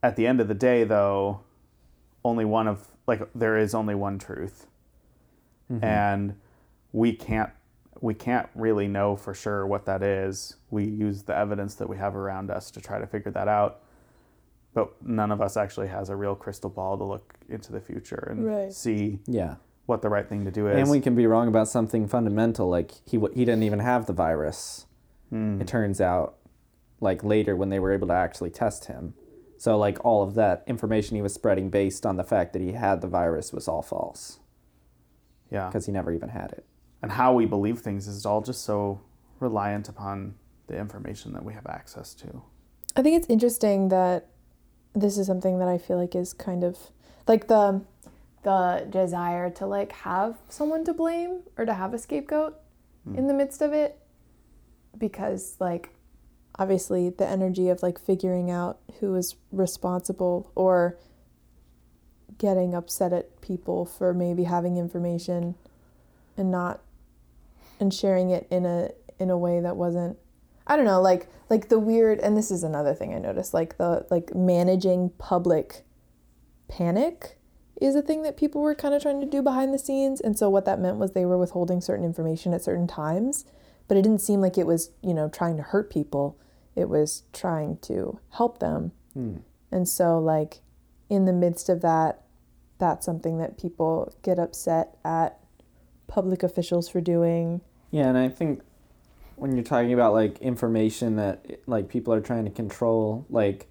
At 0.00 0.14
the 0.14 0.24
end 0.28 0.40
of 0.40 0.46
the 0.46 0.54
day, 0.54 0.84
though, 0.84 1.40
only 2.24 2.44
one 2.44 2.68
of 2.68 2.86
like 3.08 3.22
there 3.34 3.58
is 3.58 3.74
only 3.74 3.96
one 3.96 4.20
truth, 4.20 4.68
and 5.82 6.36
we 6.92 7.12
can't 7.12 7.50
we 8.04 8.12
can't 8.12 8.50
really 8.54 8.86
know 8.86 9.16
for 9.16 9.32
sure 9.32 9.66
what 9.66 9.86
that 9.86 10.02
is. 10.02 10.56
We 10.68 10.84
use 10.84 11.22
the 11.22 11.34
evidence 11.34 11.74
that 11.76 11.88
we 11.88 11.96
have 11.96 12.14
around 12.14 12.50
us 12.50 12.70
to 12.72 12.80
try 12.82 12.98
to 12.98 13.06
figure 13.06 13.30
that 13.32 13.48
out. 13.48 13.80
But 14.74 15.02
none 15.02 15.32
of 15.32 15.40
us 15.40 15.56
actually 15.56 15.88
has 15.88 16.10
a 16.10 16.16
real 16.16 16.34
crystal 16.34 16.68
ball 16.68 16.98
to 16.98 17.04
look 17.04 17.32
into 17.48 17.72
the 17.72 17.80
future 17.80 18.28
and 18.30 18.44
Right. 18.44 18.70
see 18.74 19.20
Yeah. 19.26 19.54
what 19.86 20.02
the 20.02 20.10
right 20.10 20.28
thing 20.28 20.44
to 20.44 20.50
do 20.50 20.68
is. 20.68 20.76
And 20.76 20.90
we 20.90 21.00
can 21.00 21.14
be 21.14 21.26
wrong 21.26 21.48
about 21.48 21.66
something 21.66 22.06
fundamental, 22.06 22.68
like 22.68 22.92
he 23.06 23.18
he 23.32 23.46
didn't 23.46 23.62
even 23.62 23.78
have 23.78 24.04
the 24.04 24.12
virus. 24.12 24.84
Hmm. 25.30 25.58
It 25.62 25.66
turns 25.66 25.98
out, 25.98 26.36
like 27.00 27.24
later 27.24 27.56
when 27.56 27.70
they 27.70 27.78
were 27.78 27.90
able 27.92 28.08
to 28.08 28.12
actually 28.14 28.50
test 28.50 28.84
him. 28.84 29.14
So 29.56 29.78
like 29.78 30.04
all 30.04 30.22
of 30.22 30.34
that 30.34 30.62
information 30.66 31.16
he 31.16 31.22
was 31.22 31.32
spreading 31.32 31.70
based 31.70 32.04
on 32.04 32.18
the 32.18 32.24
fact 32.24 32.52
that 32.52 32.60
he 32.60 32.72
had 32.72 33.00
the 33.00 33.08
virus 33.08 33.50
was 33.50 33.66
all 33.66 33.80
false 33.80 34.40
yeah. 35.50 35.68
because 35.68 35.86
he 35.86 35.92
never 35.92 36.12
even 36.12 36.28
had 36.28 36.52
it. 36.52 36.66
And 37.04 37.12
how 37.12 37.34
we 37.34 37.44
believe 37.44 37.80
things 37.80 38.08
is 38.08 38.24
all 38.24 38.40
just 38.40 38.64
so 38.64 38.98
reliant 39.38 39.90
upon 39.90 40.34
the 40.68 40.78
information 40.78 41.34
that 41.34 41.44
we 41.44 41.52
have 41.52 41.66
access 41.66 42.14
to. 42.14 42.40
I 42.96 43.02
think 43.02 43.18
it's 43.18 43.28
interesting 43.28 43.90
that 43.90 44.28
this 44.94 45.18
is 45.18 45.26
something 45.26 45.58
that 45.58 45.68
I 45.68 45.76
feel 45.76 45.98
like 45.98 46.14
is 46.14 46.32
kind 46.32 46.64
of 46.64 46.78
like 47.28 47.46
the 47.48 47.82
the 48.42 48.86
desire 48.88 49.50
to 49.50 49.66
like 49.66 49.92
have 49.92 50.38
someone 50.48 50.82
to 50.84 50.94
blame 50.94 51.40
or 51.58 51.66
to 51.66 51.74
have 51.74 51.92
a 51.92 51.98
scapegoat 51.98 52.54
hmm. 53.06 53.18
in 53.18 53.26
the 53.26 53.34
midst 53.34 53.60
of 53.60 53.74
it 53.74 53.98
because 54.96 55.56
like 55.60 55.90
obviously 56.58 57.10
the 57.10 57.28
energy 57.28 57.68
of 57.68 57.82
like 57.82 57.98
figuring 57.98 58.50
out 58.50 58.78
who 59.00 59.14
is 59.14 59.34
responsible 59.52 60.50
or 60.54 60.96
getting 62.38 62.74
upset 62.74 63.12
at 63.12 63.42
people 63.42 63.84
for 63.84 64.14
maybe 64.14 64.44
having 64.44 64.78
information 64.78 65.54
and 66.38 66.50
not 66.50 66.80
and 67.80 67.92
sharing 67.92 68.30
it 68.30 68.46
in 68.50 68.66
a 68.66 68.90
in 69.18 69.30
a 69.30 69.38
way 69.38 69.60
that 69.60 69.76
wasn't 69.76 70.18
I 70.66 70.76
don't 70.76 70.86
know, 70.86 71.00
like 71.00 71.28
like 71.50 71.68
the 71.68 71.78
weird 71.78 72.20
and 72.20 72.36
this 72.36 72.50
is 72.50 72.62
another 72.62 72.94
thing 72.94 73.14
I 73.14 73.18
noticed, 73.18 73.52
like 73.52 73.76
the 73.76 74.06
like 74.10 74.34
managing 74.34 75.10
public 75.18 75.84
panic 76.68 77.38
is 77.80 77.94
a 77.94 78.02
thing 78.02 78.22
that 78.22 78.36
people 78.36 78.62
were 78.62 78.74
kind 78.74 78.94
of 78.94 79.02
trying 79.02 79.20
to 79.20 79.26
do 79.26 79.42
behind 79.42 79.74
the 79.74 79.78
scenes. 79.78 80.20
And 80.20 80.38
so 80.38 80.48
what 80.48 80.64
that 80.64 80.80
meant 80.80 80.96
was 80.96 81.12
they 81.12 81.26
were 81.26 81.36
withholding 81.36 81.80
certain 81.80 82.04
information 82.04 82.54
at 82.54 82.62
certain 82.62 82.86
times, 82.86 83.44
but 83.88 83.96
it 83.96 84.02
didn't 84.02 84.20
seem 84.20 84.40
like 84.40 84.56
it 84.56 84.66
was, 84.66 84.90
you 85.02 85.12
know, 85.12 85.28
trying 85.28 85.56
to 85.56 85.62
hurt 85.62 85.90
people. 85.90 86.38
It 86.76 86.88
was 86.88 87.24
trying 87.32 87.78
to 87.82 88.20
help 88.30 88.60
them. 88.60 88.92
Hmm. 89.12 89.38
And 89.70 89.88
so 89.88 90.18
like 90.18 90.60
in 91.10 91.24
the 91.26 91.32
midst 91.32 91.68
of 91.68 91.82
that, 91.82 92.22
that's 92.78 93.04
something 93.04 93.38
that 93.38 93.58
people 93.58 94.14
get 94.22 94.38
upset 94.38 94.96
at 95.04 95.38
public 96.06 96.42
officials 96.42 96.88
for 96.88 97.00
doing. 97.00 97.60
Yeah, 97.90 98.08
and 98.08 98.18
I 98.18 98.28
think 98.28 98.62
when 99.36 99.54
you're 99.54 99.64
talking 99.64 99.92
about 99.92 100.12
like 100.12 100.38
information 100.38 101.16
that 101.16 101.60
like 101.66 101.88
people 101.88 102.12
are 102.14 102.20
trying 102.20 102.44
to 102.44 102.50
control, 102.50 103.26
like 103.28 103.66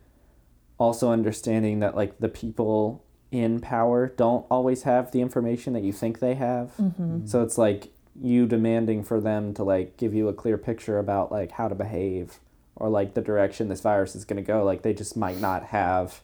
also 0.78 1.12
understanding 1.12 1.80
that 1.80 1.96
like 1.96 2.20
the 2.20 2.30
people 2.30 3.04
in 3.32 3.60
power 3.60 4.08
don't 4.08 4.46
always 4.50 4.84
have 4.84 5.12
the 5.12 5.22
information 5.22 5.74
that 5.74 5.84
you 5.84 5.92
think 5.92 6.20
they 6.20 6.36
have. 6.36 6.74
Mm-hmm. 6.78 7.04
Mm-hmm. 7.04 7.26
So 7.26 7.42
it's 7.42 7.58
like 7.58 7.92
you 8.22 8.46
demanding 8.46 9.04
for 9.04 9.20
them 9.20 9.54
to 9.56 9.64
like 9.64 9.98
give 9.98 10.14
you 10.14 10.28
a 10.28 10.34
clear 10.34 10.58
picture 10.58 11.00
about 11.00 11.32
like 11.32 11.52
how 11.52 11.68
to 11.68 11.76
behave 11.76 12.40
or 12.76 12.90
like 12.90 13.14
the 13.14 13.22
direction 13.22 13.70
this 13.70 13.82
virus 13.82 14.16
is 14.16 14.26
going 14.26 14.44
to 14.44 14.46
go. 14.46 14.64
Like 14.64 14.84
they 14.84 14.94
just 14.94 15.18
might 15.18 15.40
not 15.40 15.66
have 15.66 16.22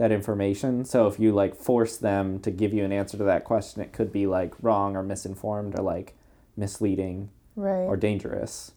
that 0.00 0.10
information. 0.10 0.82
So 0.86 1.06
if 1.08 1.20
you 1.20 1.30
like 1.30 1.54
force 1.54 1.98
them 1.98 2.40
to 2.40 2.50
give 2.50 2.72
you 2.72 2.86
an 2.86 2.90
answer 2.90 3.18
to 3.18 3.24
that 3.24 3.44
question, 3.44 3.82
it 3.82 3.92
could 3.92 4.10
be 4.10 4.26
like 4.26 4.54
wrong 4.62 4.96
or 4.96 5.02
misinformed 5.02 5.78
or 5.78 5.82
like 5.82 6.14
misleading 6.56 7.28
Right. 7.54 7.84
or 7.84 7.98
dangerous. 7.98 8.72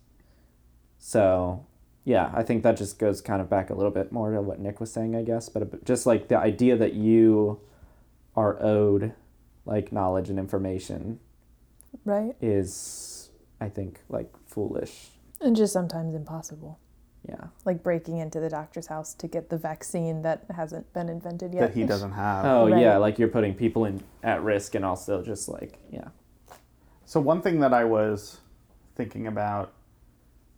So, 1.00 1.66
yeah, 2.04 2.30
I 2.34 2.44
think 2.44 2.64
that 2.64 2.76
just 2.76 3.00
goes 3.00 3.22
kind 3.22 3.42
of 3.42 3.50
back 3.50 3.70
a 3.70 3.74
little 3.74 3.92
bit 3.92 4.12
more 4.12 4.32
to 4.32 4.42
what 4.42 4.60
Nick 4.60 4.82
was 4.82 4.92
saying, 4.92 5.16
I 5.16 5.22
guess. 5.22 5.48
But 5.48 5.86
just 5.86 6.06
like 6.06 6.28
the 6.28 6.38
idea 6.38 6.76
that 6.76 6.94
you 6.94 7.62
are 8.36 8.62
owed 8.62 9.14
like 9.66 9.94
knowledge 9.94 10.30
and 10.30 10.38
information 10.38 11.22
right. 12.04 12.36
is, 12.42 13.30
I 13.62 13.70
think, 13.70 14.02
like 14.10 14.30
foolish. 14.46 15.12
And 15.40 15.56
just 15.56 15.72
sometimes 15.72 16.16
impossible. 16.16 16.80
Yeah. 17.28 17.46
Like 17.64 17.84
breaking 17.84 18.18
into 18.18 18.40
the 18.40 18.50
doctor's 18.50 18.88
house 18.88 19.14
to 19.16 19.28
get 19.28 19.50
the 19.50 19.58
vaccine 19.58 20.22
that 20.24 20.46
hasn't 20.56 20.92
been 20.94 21.08
invented 21.10 21.54
yet. 21.54 21.62
That 21.62 21.74
he 21.74 21.86
doesn't 21.86 22.12
have. 22.26 22.46
Oh, 22.46 22.70
Right. 22.70 22.82
yeah, 22.82 22.98
like 22.98 23.18
you're 23.18 23.30
putting 23.30 23.54
people 23.56 23.86
in 23.86 24.04
at 24.24 24.44
risk 24.44 24.76
and 24.76 24.84
also 24.84 25.22
just 25.24 25.48
like, 25.48 25.80
yeah. 25.90 26.10
So 27.06 27.22
one 27.22 27.42
thing 27.42 27.60
that 27.62 27.74
I 27.74 27.86
was 27.86 28.40
thinking 28.96 29.28
about 29.28 29.72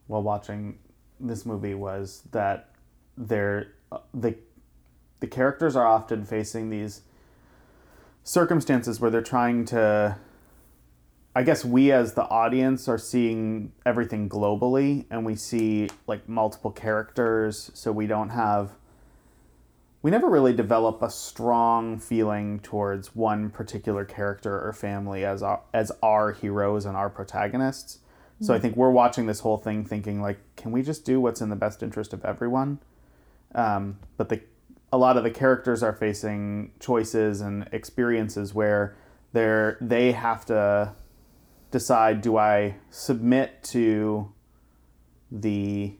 while 0.07 0.24
watching 0.24 0.79
this 1.19 1.45
movie 1.45 1.74
was 1.75 2.24
that 2.31 2.72
they're 3.17 3.67
uh, 3.91 4.00
the 4.13 4.36
the 5.22 5.27
characters 5.27 5.75
are 5.75 5.86
often 5.86 6.25
facing 6.25 6.69
these 6.69 7.01
circumstances 8.24 9.00
where 9.00 9.10
they're 9.12 9.22
trying 9.22 9.65
to 9.65 10.17
I 11.38 11.44
guess 11.44 11.65
we 11.65 11.92
as 11.92 12.13
the 12.13 12.24
audience 12.24 12.88
are 12.88 12.98
seeing 12.98 13.74
everything 13.86 14.30
globally 14.30 15.06
and 15.12 15.25
we 15.25 15.36
see 15.36 15.89
like 16.08 16.30
multiple 16.30 16.72
characters 16.72 17.72
so 17.74 17.92
we 17.92 18.08
don't 18.08 18.30
have 18.30 18.72
we 20.01 20.12
never 20.12 20.30
really 20.30 20.54
develop 20.54 21.01
a 21.01 21.10
strong 21.10 22.00
feeling 22.00 22.60
towards 22.60 23.15
one 23.15 23.50
particular 23.50 24.06
character 24.06 24.62
or 24.62 24.72
family 24.72 25.25
as 25.25 25.42
our, 25.42 25.62
as 25.74 25.92
our 26.04 26.32
heroes 26.32 26.86
and 26.86 26.96
our 26.96 27.10
protagonists. 27.10 28.00
So 28.39 28.54
I 28.54 28.60
think 28.60 28.75
we're 28.75 28.92
watching 28.92 29.25
this 29.25 29.39
whole 29.39 29.58
thing 29.58 29.84
thinking 29.84 30.22
like, 30.22 30.38
can 30.58 30.72
we 30.72 30.84
just 30.84 31.06
do 31.06 31.20
what's 31.20 31.42
in 31.42 31.50
the 31.50 31.56
best 31.56 31.82
interest 31.82 32.13
of 32.13 32.24
everyone? 32.24 32.77
Um, 33.56 33.98
but 34.15 34.30
the 34.30 34.42
a 34.92 34.98
lot 35.00 35.18
of 35.18 35.24
the 35.24 35.32
characters 35.32 35.82
are 35.82 35.94
facing 35.94 36.72
choices 36.80 37.42
and 37.42 37.68
experiences 37.72 38.54
where 38.54 38.96
they're 39.34 39.77
they 39.82 40.12
have 40.12 40.46
to 40.46 40.94
decide: 41.75 42.22
do 42.22 42.38
I 42.38 42.77
submit 42.89 43.62
to 43.63 44.32
the 45.29 45.98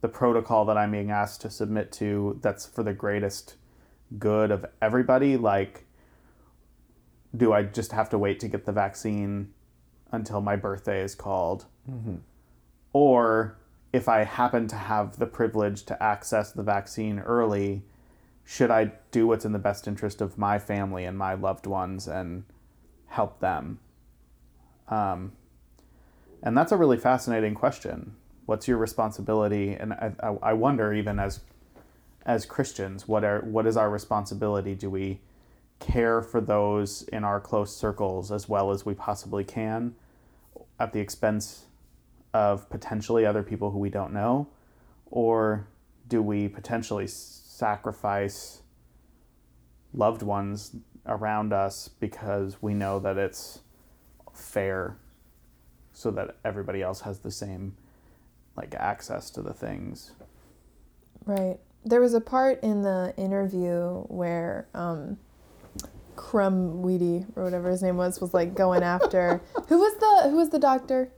the 0.00 0.08
protocol 0.08 0.64
that 0.66 0.78
I'm 0.78 0.92
being 0.92 1.10
asked 1.10 1.40
to 1.40 1.50
submit 1.50 1.90
to 1.94 2.38
that's 2.40 2.64
for 2.64 2.84
the 2.84 2.92
greatest 2.92 3.56
good 4.20 4.52
of 4.52 4.64
everybody? 4.80 5.36
Like, 5.36 5.86
do 7.36 7.52
I 7.52 7.64
just 7.64 7.90
have 7.90 8.10
to 8.10 8.18
wait 8.18 8.38
to 8.40 8.48
get 8.48 8.64
the 8.64 8.70
vaccine 8.70 9.52
until 10.12 10.40
my 10.40 10.54
birthday 10.54 11.02
is 11.02 11.16
called? 11.16 11.66
Mm-hmm. 11.90 12.18
Or 12.92 13.58
if 13.92 14.08
I 14.08 14.22
happen 14.22 14.68
to 14.68 14.76
have 14.76 15.18
the 15.18 15.26
privilege 15.26 15.82
to 15.86 16.00
access 16.00 16.52
the 16.52 16.62
vaccine 16.62 17.18
early, 17.18 17.82
should 18.44 18.70
I 18.70 18.92
do 19.10 19.26
what's 19.26 19.44
in 19.44 19.50
the 19.50 19.58
best 19.58 19.88
interest 19.88 20.20
of 20.20 20.38
my 20.38 20.60
family 20.60 21.04
and 21.06 21.18
my 21.18 21.34
loved 21.34 21.66
ones 21.66 22.06
and 22.06 22.44
help 23.08 23.40
them? 23.40 23.80
Um, 24.92 25.32
and 26.42 26.56
that's 26.56 26.70
a 26.70 26.76
really 26.76 26.98
fascinating 26.98 27.54
question. 27.54 28.14
What's 28.44 28.68
your 28.68 28.76
responsibility? 28.76 29.72
And 29.72 29.94
I, 29.94 30.36
I, 30.42 30.52
wonder, 30.52 30.92
even 30.92 31.18
as 31.18 31.40
as 32.26 32.44
Christians, 32.44 33.08
what 33.08 33.24
are 33.24 33.40
what 33.40 33.66
is 33.66 33.76
our 33.76 33.88
responsibility? 33.88 34.74
Do 34.74 34.90
we 34.90 35.20
care 35.78 36.20
for 36.20 36.40
those 36.40 37.02
in 37.04 37.24
our 37.24 37.40
close 37.40 37.74
circles 37.74 38.30
as 38.30 38.48
well 38.48 38.70
as 38.70 38.84
we 38.84 38.94
possibly 38.94 39.44
can, 39.44 39.94
at 40.78 40.92
the 40.92 41.00
expense 41.00 41.64
of 42.34 42.68
potentially 42.68 43.24
other 43.24 43.42
people 43.42 43.70
who 43.70 43.78
we 43.78 43.88
don't 43.88 44.12
know, 44.12 44.46
or 45.10 45.66
do 46.06 46.20
we 46.20 46.48
potentially 46.48 47.06
sacrifice 47.06 48.60
loved 49.94 50.22
ones 50.22 50.76
around 51.06 51.52
us 51.52 51.88
because 51.88 52.60
we 52.60 52.74
know 52.74 52.98
that 52.98 53.16
it's 53.16 53.60
fair 54.32 54.96
so 55.92 56.10
that 56.10 56.36
everybody 56.44 56.82
else 56.82 57.02
has 57.02 57.18
the 57.20 57.30
same 57.30 57.76
like 58.56 58.74
access 58.74 59.30
to 59.30 59.42
the 59.42 59.52
things 59.54 60.12
Right. 61.24 61.58
There 61.84 62.00
was 62.00 62.14
a 62.14 62.20
part 62.20 62.60
in 62.64 62.82
the 62.82 63.14
interview 63.16 64.00
where 64.08 64.66
um, 64.74 65.18
Crumb 66.16 66.82
Weedy 66.82 67.26
or 67.36 67.44
whatever 67.44 67.70
his 67.70 67.82
name 67.82 67.96
was 67.96 68.20
was 68.20 68.34
like 68.34 68.54
going 68.54 68.82
after 68.82 69.40
who 69.68 69.78
was 69.78 69.94
the 69.98 70.30
who 70.30 70.36
was 70.36 70.50
the 70.50 70.58
doctor? 70.58 71.10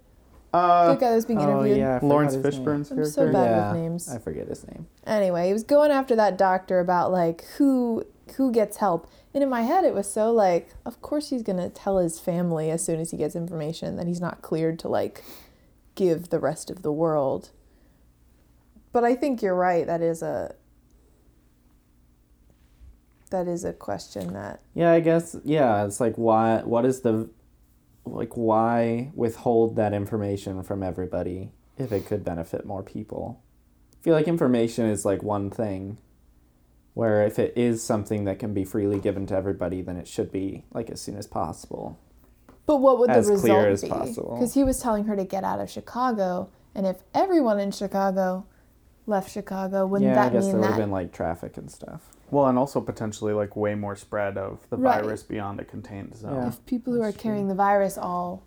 uh 0.53 0.93
the 0.95 1.01
guy 1.01 1.09
that 1.09 1.15
was 1.17 1.25
being 1.27 1.41
interviewed. 1.41 1.59
Oh, 1.59 1.65
interviewed. 1.65 1.79
yeah. 1.79 1.99
Laurence 2.03 2.35
his 2.35 2.45
name. 2.45 2.53
fishburne's 2.65 2.91
I'm 2.91 3.05
so 3.07 3.33
bad 3.33 3.45
Yeah, 3.45 3.73
with 3.73 3.81
names. 3.81 4.09
I 4.11 4.19
forget 4.19 4.47
his 4.47 4.67
name. 4.69 4.87
Anyway, 5.07 5.47
he 5.47 5.53
was 5.53 5.65
going 5.65 5.91
after 5.91 6.15
that 6.17 6.37
doctor 6.39 6.79
about 6.81 7.11
like 7.11 7.45
who 7.57 8.05
who 8.37 8.53
gets 8.53 8.79
help. 8.79 9.11
And 9.33 9.43
in 9.43 9.51
my 9.51 9.63
head 9.63 9.85
it 9.85 9.95
was 9.95 10.11
so 10.11 10.33
like, 10.33 10.71
of 10.85 11.01
course 11.03 11.31
he's 11.31 11.43
gonna 11.43 11.71
tell 11.71 11.99
his 11.99 12.19
family 12.19 12.71
as 12.71 12.85
soon 12.85 13.01
as 13.01 13.11
he 13.11 13.17
gets 13.17 13.37
information 13.37 13.97
that 13.97 14.07
he's 14.07 14.21
not 14.21 14.43
cleared 14.43 14.79
to 14.81 14.89
like 14.89 15.23
give 15.95 16.31
the 16.31 16.39
rest 16.39 16.71
of 16.71 16.83
the 16.83 16.93
world. 16.93 17.51
But 18.93 19.05
I 19.05 19.15
think 19.15 19.43
you're 19.43 19.55
right, 19.55 19.87
that 19.87 20.01
is 20.01 20.23
a 20.23 20.55
that 23.31 23.49
is 23.49 23.65
a 23.65 23.73
question 23.73 24.33
that 24.35 24.61
Yeah, 24.75 24.93
I 24.93 25.01
guess 25.01 25.37
yeah, 25.45 25.85
it's 25.85 26.01
like 26.01 26.15
why 26.17 26.63
what 26.63 26.85
is 26.85 27.01
the 27.01 27.29
like 28.05 28.37
why 28.37 29.11
withhold 29.15 29.77
that 29.77 29.93
information 29.93 30.63
from 30.63 30.83
everybody 30.83 31.51
if 31.77 31.91
it 31.91 32.07
could 32.07 32.25
benefit 32.25 32.65
more 32.65 32.83
people? 32.83 33.43
I 34.01 34.05
feel 34.05 34.15
like 34.15 34.29
information 34.29 34.87
is 34.87 35.05
like 35.05 35.23
one 35.23 35.51
thing 35.51 35.99
Where 36.95 37.25
if 37.27 37.39
it 37.39 37.53
is 37.57 37.83
something 37.83 38.25
that 38.25 38.39
can 38.39 38.55
be 38.55 38.65
freely 38.65 38.99
given 39.01 39.27
to 39.27 39.37
everybody, 39.37 39.83
then 39.83 39.97
it 39.97 40.07
should 40.09 40.31
be 40.31 40.65
like 40.73 40.91
as 40.91 41.01
soon 41.01 41.17
as 41.17 41.27
possible. 41.27 41.99
But 42.67 42.77
what 42.79 42.99
would 42.99 43.11
As 43.11 43.27
the 43.29 43.37
clear 43.37 43.69
result 43.69 43.69
as 43.73 43.83
be? 43.83 43.89
possible. 43.89 44.35
Because 44.35 44.55
he 44.55 44.65
was 44.65 44.79
telling 44.81 45.05
her 45.05 45.17
to 45.17 45.25
get 45.25 45.45
out 45.45 45.61
of 45.61 45.69
Chicago, 45.69 46.49
and 46.75 46.87
if 46.87 47.03
everyone 47.13 47.59
in 47.61 47.73
Chicago 47.73 48.47
left 49.07 49.31
Chicago, 49.31 49.87
wouldn't 49.87 50.09
yeah, 50.11 50.13
I 50.23 50.25
that 50.29 50.31
I 50.31 50.35
guess 50.35 50.45
mean 50.45 50.53
there 50.53 50.61
would 50.63 50.69
have 50.71 50.79
been 50.79 50.91
like 50.91 51.13
traffic 51.13 51.57
and 51.59 51.71
stuff. 51.71 52.11
Well, 52.31 52.47
and 52.47 52.57
also 52.59 52.81
potentially 52.81 53.33
like 53.35 53.55
way 53.55 53.75
more 53.75 53.97
spread 53.97 54.39
of 54.39 54.61
the 54.71 54.77
Right. 54.79 55.03
virus 55.03 55.23
beyond 55.23 55.61
a 55.61 55.65
contained 55.65 56.17
zone. 56.17 56.35
Yeah. 56.35 56.49
if 56.49 56.65
people 56.65 56.93
who 56.95 57.01
are 57.03 57.07
That's 57.07 57.17
true. 57.17 57.23
carrying 57.31 57.49
the 57.49 57.55
virus 57.55 57.99
all 57.99 58.43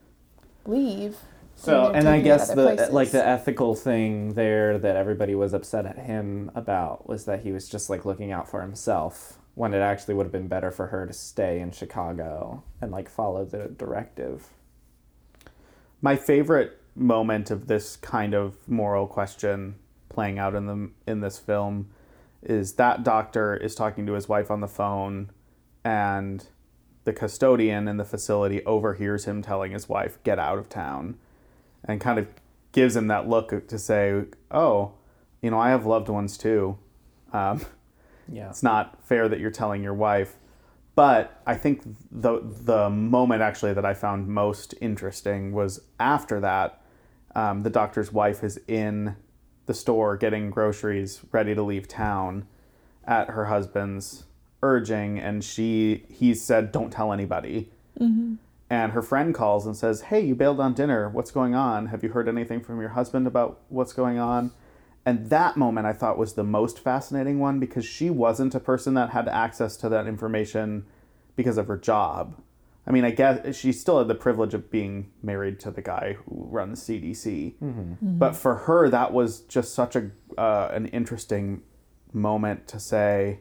leave, 0.66 1.18
So, 1.58 1.92
and 1.92 2.08
I 2.08 2.22
guess 2.22 2.52
uh, 2.52 2.56
the 2.56 2.64
places. 2.64 2.94
like 2.94 3.12
the 3.12 3.28
ethical 3.28 3.76
thing 3.76 4.34
there 4.34 4.78
that 4.78 4.96
everybody 4.96 5.34
was 5.34 5.54
upset 5.54 5.86
at 5.88 5.98
him 5.98 6.52
about 6.54 7.10
was 7.10 7.26
that 7.26 7.42
he 7.42 7.52
was 7.52 7.68
just 7.68 7.90
like 7.90 8.06
looking 8.06 8.32
out 8.32 8.48
for 8.48 8.62
himself 8.62 9.40
when 9.56 9.74
it 9.74 9.80
actually 9.80 10.14
would 10.14 10.28
have 10.28 10.32
been 10.32 10.48
better 10.48 10.70
for 10.70 10.88
her 10.88 11.08
to 11.08 11.14
stay 11.14 11.60
in 11.60 11.72
Chicago 11.72 12.64
and 12.80 12.92
like 12.92 13.10
follow 13.10 13.44
the 13.44 13.70
directive. 13.76 14.50
My 16.00 16.16
favorite 16.16 16.80
moment 16.96 17.50
of 17.50 17.66
this 17.66 17.96
kind 17.96 18.36
of 18.36 18.56
moral 18.70 19.08
question 19.08 19.76
playing 20.10 20.38
out 20.38 20.54
in 20.54 20.68
the 20.68 20.90
in 21.12 21.22
this 21.22 21.40
film 21.40 21.90
is 22.44 22.74
that 22.74 23.04
doctor 23.04 23.56
is 23.56 23.74
talking 23.74 24.06
to 24.06 24.14
his 24.14 24.30
wife 24.30 24.52
on 24.52 24.62
the 24.62 24.68
phone 24.68 25.32
and 25.84 26.46
the 27.04 27.14
custodian 27.14 27.88
in 27.88 27.98
the 27.98 28.06
facility 28.06 28.64
overhears 28.66 29.26
him 29.26 29.42
telling 29.42 29.72
his 29.72 29.90
wife 29.90 30.20
get 30.24 30.38
out 30.38 30.60
of 30.60 30.70
town 30.70 31.18
and 31.88 32.00
kind 32.01 32.20
of 32.20 32.27
gives 32.72 32.96
him 32.96 33.08
that 33.08 33.27
look 33.27 33.67
to 33.67 33.79
say 33.79 34.24
oh 34.51 34.91
you 35.41 35.50
know 35.50 35.60
i 35.60 35.70
have 35.70 35.86
loved 35.86 36.10
ones 36.10 36.38
too 36.38 36.77
um, 37.34 37.62
Yeah. 38.32 38.50
it's 38.50 38.63
not 38.63 39.03
fair 39.06 39.27
that 39.29 39.39
you're 39.39 39.51
telling 39.51 39.84
your 39.84 39.94
wife. 39.94 40.36
But 40.96 41.41
I 41.46 41.56
think 41.56 41.84
the 42.12 42.39
the 42.44 42.89
moment 42.89 43.41
actually 43.41 43.74
that 43.74 43.86
I 43.86 43.94
found 43.94 44.27
most 44.27 44.74
interesting 44.82 45.51
was 45.51 45.82
after 46.00 46.39
that, 46.39 46.82
um, 47.36 47.62
the 47.63 47.70
doctor's 47.70 48.12
wife 48.12 48.44
is 48.44 48.60
in 48.67 49.15
the 49.67 49.74
store 49.75 50.17
getting 50.17 50.50
groceries, 50.50 51.22
ready 51.32 51.53
to 51.53 51.62
leave 51.62 51.88
town, 51.88 52.48
at 53.06 53.29
her 53.29 53.46
husband's 53.46 54.24
urging, 54.63 55.20
and 55.20 55.44
she 55.44 56.06
he 56.10 56.34
said, 56.34 56.72
"Don't 56.72 56.89
tell 56.91 57.13
anybody." 57.13 57.70
And 58.70 58.92
her 58.92 59.02
friend 59.02 59.34
calls 59.34 59.66
and 59.66 59.78
says, 59.78 60.02
"Hey, 60.02 60.20
you 60.20 60.36
bailed 60.36 60.60
on 60.60 60.74
dinner. 60.74 61.10
What's 61.10 61.32
going 61.32 61.56
on? 61.56 61.88
Have 61.88 62.04
you 62.04 62.10
heard 62.10 62.28
anything 62.28 62.60
from 62.60 62.80
your 62.82 62.90
husband 62.90 63.26
about 63.26 63.62
what's 63.70 63.94
going 63.94 64.20
on?" 64.20 64.52
And 65.06 65.30
that 65.30 65.56
moment 65.56 65.88
I 65.88 65.94
thought 65.94 66.18
was 66.18 66.34
the 66.34 66.44
most 66.44 66.80
fascinating 66.80 67.40
one 67.40 67.60
because 67.60 67.86
she 67.86 68.10
wasn't 68.10 68.54
a 68.54 68.60
person 68.60 68.94
that 68.96 69.12
had 69.12 69.30
access 69.30 69.78
to 69.78 69.90
that 69.90 70.06
information 70.06 70.86
because 71.38 71.58
of 71.58 71.68
her 71.68 71.78
job. 71.78 72.36
I 72.86 72.92
mean, 72.92 73.06
I 73.06 73.12
guess 73.12 73.56
she 73.56 73.72
still 73.72 74.00
had 74.00 74.10
the 74.10 74.16
privilege 74.16 74.54
of 74.54 74.70
being 74.70 75.12
married 75.22 75.60
to 75.62 75.72
the 75.72 75.82
guy 75.82 76.14
who 76.14 76.48
runs 76.50 76.82
CDC. 76.84 77.56
But 78.02 78.36
for 78.36 78.56
her, 78.56 78.90
that 78.90 79.14
was 79.14 79.42
just 79.42 79.74
such 79.74 79.96
a 79.96 80.12
uh, 80.38 80.70
an 80.74 80.88
interesting 80.88 81.62
moment 82.12 82.68
to 82.68 82.80
say. 82.80 83.40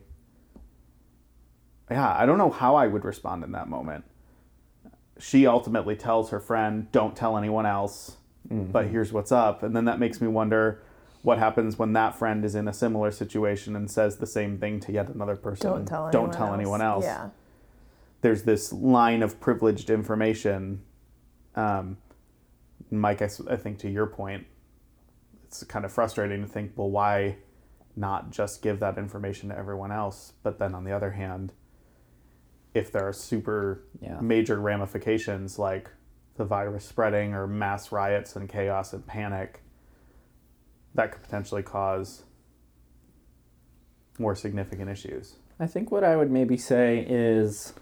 Yeah, 1.90 2.14
I 2.16 2.26
don't 2.26 2.38
know 2.38 2.50
how 2.50 2.76
I 2.76 2.86
would 2.86 3.04
respond 3.04 3.42
in 3.44 3.52
that 3.52 3.68
moment. 3.68 4.04
She 5.18 5.46
ultimately 5.46 5.96
tells 5.96 6.30
her 6.30 6.40
friend, 6.40 6.90
"Don't 6.92 7.16
tell 7.16 7.36
anyone 7.36 7.66
else." 7.66 8.16
but 8.48 8.86
here's 8.86 9.12
what's 9.12 9.32
up. 9.32 9.64
And 9.64 9.74
then 9.74 9.86
that 9.86 9.98
makes 9.98 10.20
me 10.20 10.28
wonder 10.28 10.80
what 11.22 11.36
happens 11.38 11.76
when 11.76 11.92
that 11.94 12.14
friend 12.14 12.44
is 12.44 12.54
in 12.54 12.68
a 12.68 12.72
similar 12.72 13.10
situation 13.10 13.74
and 13.74 13.90
says 13.90 14.18
the 14.18 14.26
same 14.26 14.56
thing 14.58 14.78
to 14.78 14.92
yet 14.92 15.08
another 15.08 15.34
person. 15.34 15.68
don't 15.68 15.84
tell 15.84 16.06
anyone 16.06 16.12
Don't 16.12 16.32
tell 16.32 16.46
else. 16.48 16.54
anyone 16.54 16.80
else. 16.80 17.04
Yeah. 17.04 17.30
There's 18.20 18.44
this 18.44 18.72
line 18.72 19.24
of 19.24 19.40
privileged 19.40 19.90
information. 19.90 20.82
Um, 21.56 21.96
Mike, 22.92 23.20
I 23.22 23.26
think 23.26 23.78
to 23.80 23.90
your 23.90 24.06
point, 24.06 24.46
it's 25.44 25.64
kind 25.64 25.84
of 25.84 25.90
frustrating 25.92 26.42
to 26.42 26.46
think, 26.48 26.70
well, 26.76 26.90
why 26.90 27.38
not 27.96 28.30
just 28.30 28.62
give 28.62 28.78
that 28.78 28.96
information 28.96 29.48
to 29.48 29.58
everyone 29.58 29.90
else? 29.90 30.34
But 30.44 30.60
then 30.60 30.72
on 30.74 30.84
the 30.84 30.92
other 30.92 31.10
hand, 31.10 31.52
if 32.76 32.92
there 32.92 33.08
are 33.08 33.12
super 33.12 33.80
Yeah. 34.00 34.20
major 34.20 34.60
ramifications 34.60 35.58
like 35.58 35.90
the 36.36 36.44
virus 36.44 36.84
spreading 36.84 37.34
or 37.34 37.46
mass 37.46 37.90
riots 37.90 38.36
and 38.36 38.48
chaos 38.48 38.92
and 38.92 39.06
panic, 39.06 39.62
that 40.94 41.12
could 41.12 41.22
potentially 41.22 41.62
cause 41.62 42.24
more 44.18 44.34
significant 44.34 44.90
issues. 44.90 45.36
I 45.58 45.66
think 45.66 45.90
what 45.90 46.04
I 46.04 46.16
would 46.16 46.30
maybe 46.30 46.56
say 46.58 47.04
is, 47.08 47.72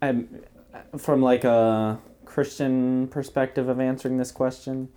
I'm 0.00 0.42
from 0.96 1.20
like 1.20 1.44
a 1.44 1.98
Christian 2.24 3.08
perspective 3.08 3.68
of 3.68 3.78
answering 3.78 4.16
this 4.16 4.32
question, 4.32 4.88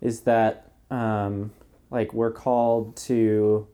is 0.00 0.22
that 0.22 0.72
um, 0.90 1.52
like 1.90 2.12
we're 2.12 2.32
called 2.32 2.96
to 2.96 3.68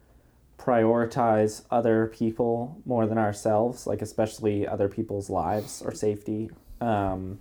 prioritize 0.59 1.63
other 1.71 2.07
people 2.07 2.81
more 2.85 3.07
than 3.07 3.19
ourselves, 3.19 3.87
like 3.87 4.03
especially 4.03 4.67
other 4.67 4.89
people's 4.89 5.29
lives 5.29 5.83
or 5.83 5.93
safety. 5.93 6.51
Um, 6.81 7.41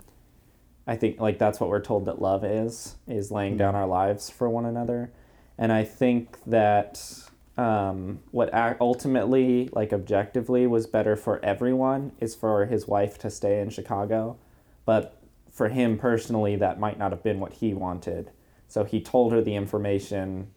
I 0.86 0.96
think 0.96 1.20
like 1.20 1.38
that's 1.38 1.60
what 1.60 1.70
we're 1.70 1.80
told 1.80 2.04
that 2.06 2.20
love 2.20 2.44
is 2.44 2.96
is 3.06 3.30
laying 3.30 3.56
down 3.56 3.74
our 3.74 3.86
lives 3.86 4.28
for 4.28 4.48
one 4.48 4.66
another, 4.66 5.12
and 5.56 5.72
I 5.72 5.84
think 5.84 6.42
that 6.44 7.00
um, 7.56 8.20
what 8.32 8.52
ultimately 8.80 9.68
like 9.72 9.92
objectively 9.92 10.66
was 10.66 10.86
better 10.86 11.16
for 11.16 11.42
everyone 11.44 12.12
is 12.20 12.34
for 12.34 12.66
his 12.66 12.86
wife 12.86 13.18
to 13.18 13.30
stay 13.30 13.60
in 13.60 13.70
Chicago, 13.70 14.36
but 14.84 15.20
for 15.50 15.68
him 15.68 15.96
personally 15.96 16.56
that 16.56 16.80
might 16.80 16.98
not 16.98 17.12
have 17.12 17.22
been 17.22 17.38
what 17.38 17.54
he 17.54 17.72
wanted. 17.72 18.30
So 18.66 18.84
he 18.84 19.00
told 19.00 19.32
her 19.32 19.40
the 19.40 19.54
information 19.54 20.48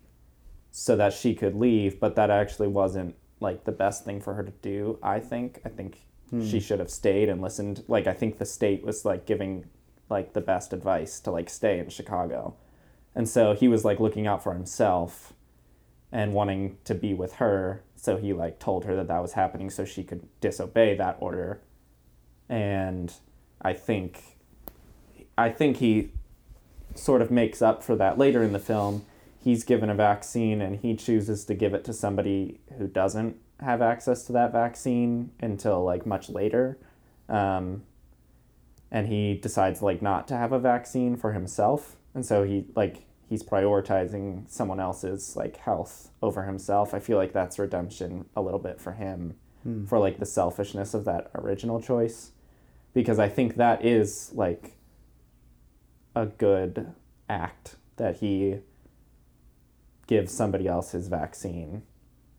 so 0.80 0.96
that 0.96 1.12
she 1.12 1.34
could 1.34 1.56
leave, 1.56 2.00
but 2.00 2.16
that 2.16 2.30
actually 2.30 2.68
wasn't 2.68 3.16
like 3.40 3.64
the 3.64 3.72
best 3.72 4.06
thing 4.06 4.22
for 4.22 4.36
her 4.36 4.44
to 4.44 4.52
do, 4.62 5.00
I 5.02 5.20
think. 5.20 5.60
I 5.66 5.70
think 5.70 6.06
she 6.30 6.52
hmm. 6.52 6.60
should 6.60 6.78
have 6.78 6.92
stayed 6.92 7.30
and 7.30 7.42
listened. 7.42 7.84
Like 7.88 8.06
I 8.06 8.14
think 8.14 8.38
the 8.38 8.46
state 8.46 8.86
was 8.86 9.04
like 9.04 9.26
giving 9.26 9.66
like 10.08 10.34
the 10.34 10.40
best 10.40 10.74
advice 10.74 11.20
to 11.22 11.32
like 11.32 11.50
stay 11.50 11.80
in 11.80 11.90
Chicago. 11.90 12.54
And 13.16 13.28
so 13.28 13.56
he 13.56 13.68
was 13.68 13.84
like 13.84 14.00
looking 14.00 14.28
out 14.28 14.44
for 14.44 14.54
himself 14.54 15.34
and 16.12 16.36
wanting 16.36 16.78
to 16.84 16.94
be 16.94 17.12
with 17.12 17.34
her, 17.34 17.82
so 17.96 18.18
he 18.18 18.32
like 18.32 18.60
told 18.60 18.86
her 18.86 18.96
that 18.98 19.08
that 19.08 19.20
was 19.20 19.34
happening 19.34 19.72
so 19.72 19.84
she 19.84 20.04
could 20.04 20.28
disobey 20.42 20.96
that 20.96 21.18
order. 21.20 21.60
And 22.50 23.12
I 23.64 23.74
think 23.74 24.38
I 25.36 25.50
think 25.50 25.78
he 25.78 26.12
sort 26.94 27.24
of 27.24 27.32
makes 27.32 27.64
up 27.64 27.84
for 27.84 27.96
that 27.96 28.20
later 28.20 28.44
in 28.44 28.54
the 28.54 28.60
film. 28.60 29.08
He's 29.48 29.64
given 29.64 29.90
a 29.90 29.96
vaccine 29.96 30.62
and 30.62 30.76
he 30.76 30.94
chooses 30.94 31.46
to 31.46 31.54
give 31.54 31.74
it 31.74 31.86
to 31.86 31.94
somebody 31.94 32.60
who 32.78 32.86
doesn't 32.86 33.38
have 33.62 33.82
access 33.82 34.24
to 34.26 34.34
that 34.34 34.52
vaccine 34.52 35.32
until 35.40 35.86
like 35.86 36.06
much 36.06 36.28
later. 36.28 36.78
Um, 37.30 37.84
and 38.92 39.08
he 39.08 39.36
decides 39.36 39.82
like 39.82 40.02
not 40.02 40.28
to 40.28 40.36
have 40.36 40.52
a 40.52 40.60
vaccine 40.60 41.16
for 41.16 41.32
himself. 41.32 41.96
And 42.14 42.26
so 42.26 42.44
he 42.44 42.66
like 42.76 43.06
he's 43.30 43.42
prioritizing 43.42 44.52
someone 44.52 44.82
else's 44.82 45.38
like 45.38 45.56
health 45.56 46.10
over 46.22 46.44
himself. 46.44 46.94
I 46.94 47.00
feel 47.00 47.16
like 47.16 47.32
that's 47.32 47.58
redemption 47.58 48.26
a 48.36 48.42
little 48.42 48.60
bit 48.60 48.82
for 48.82 48.92
him 48.92 49.36
for 49.88 49.98
like 49.98 50.20
the 50.20 50.26
selfishness 50.26 50.94
of 50.94 51.06
that 51.06 51.32
original 51.34 51.82
choice 51.82 52.32
because 52.94 53.18
I 53.18 53.30
think 53.30 53.56
that 53.56 53.86
is 53.86 54.30
like 54.34 54.74
a 56.18 56.26
good 56.26 56.94
act 57.30 57.78
that 57.96 58.18
he 58.18 58.58
gives 60.08 60.32
somebody 60.32 60.68
else 60.68 60.92
his 60.92 61.08
vaccine. 61.08 61.84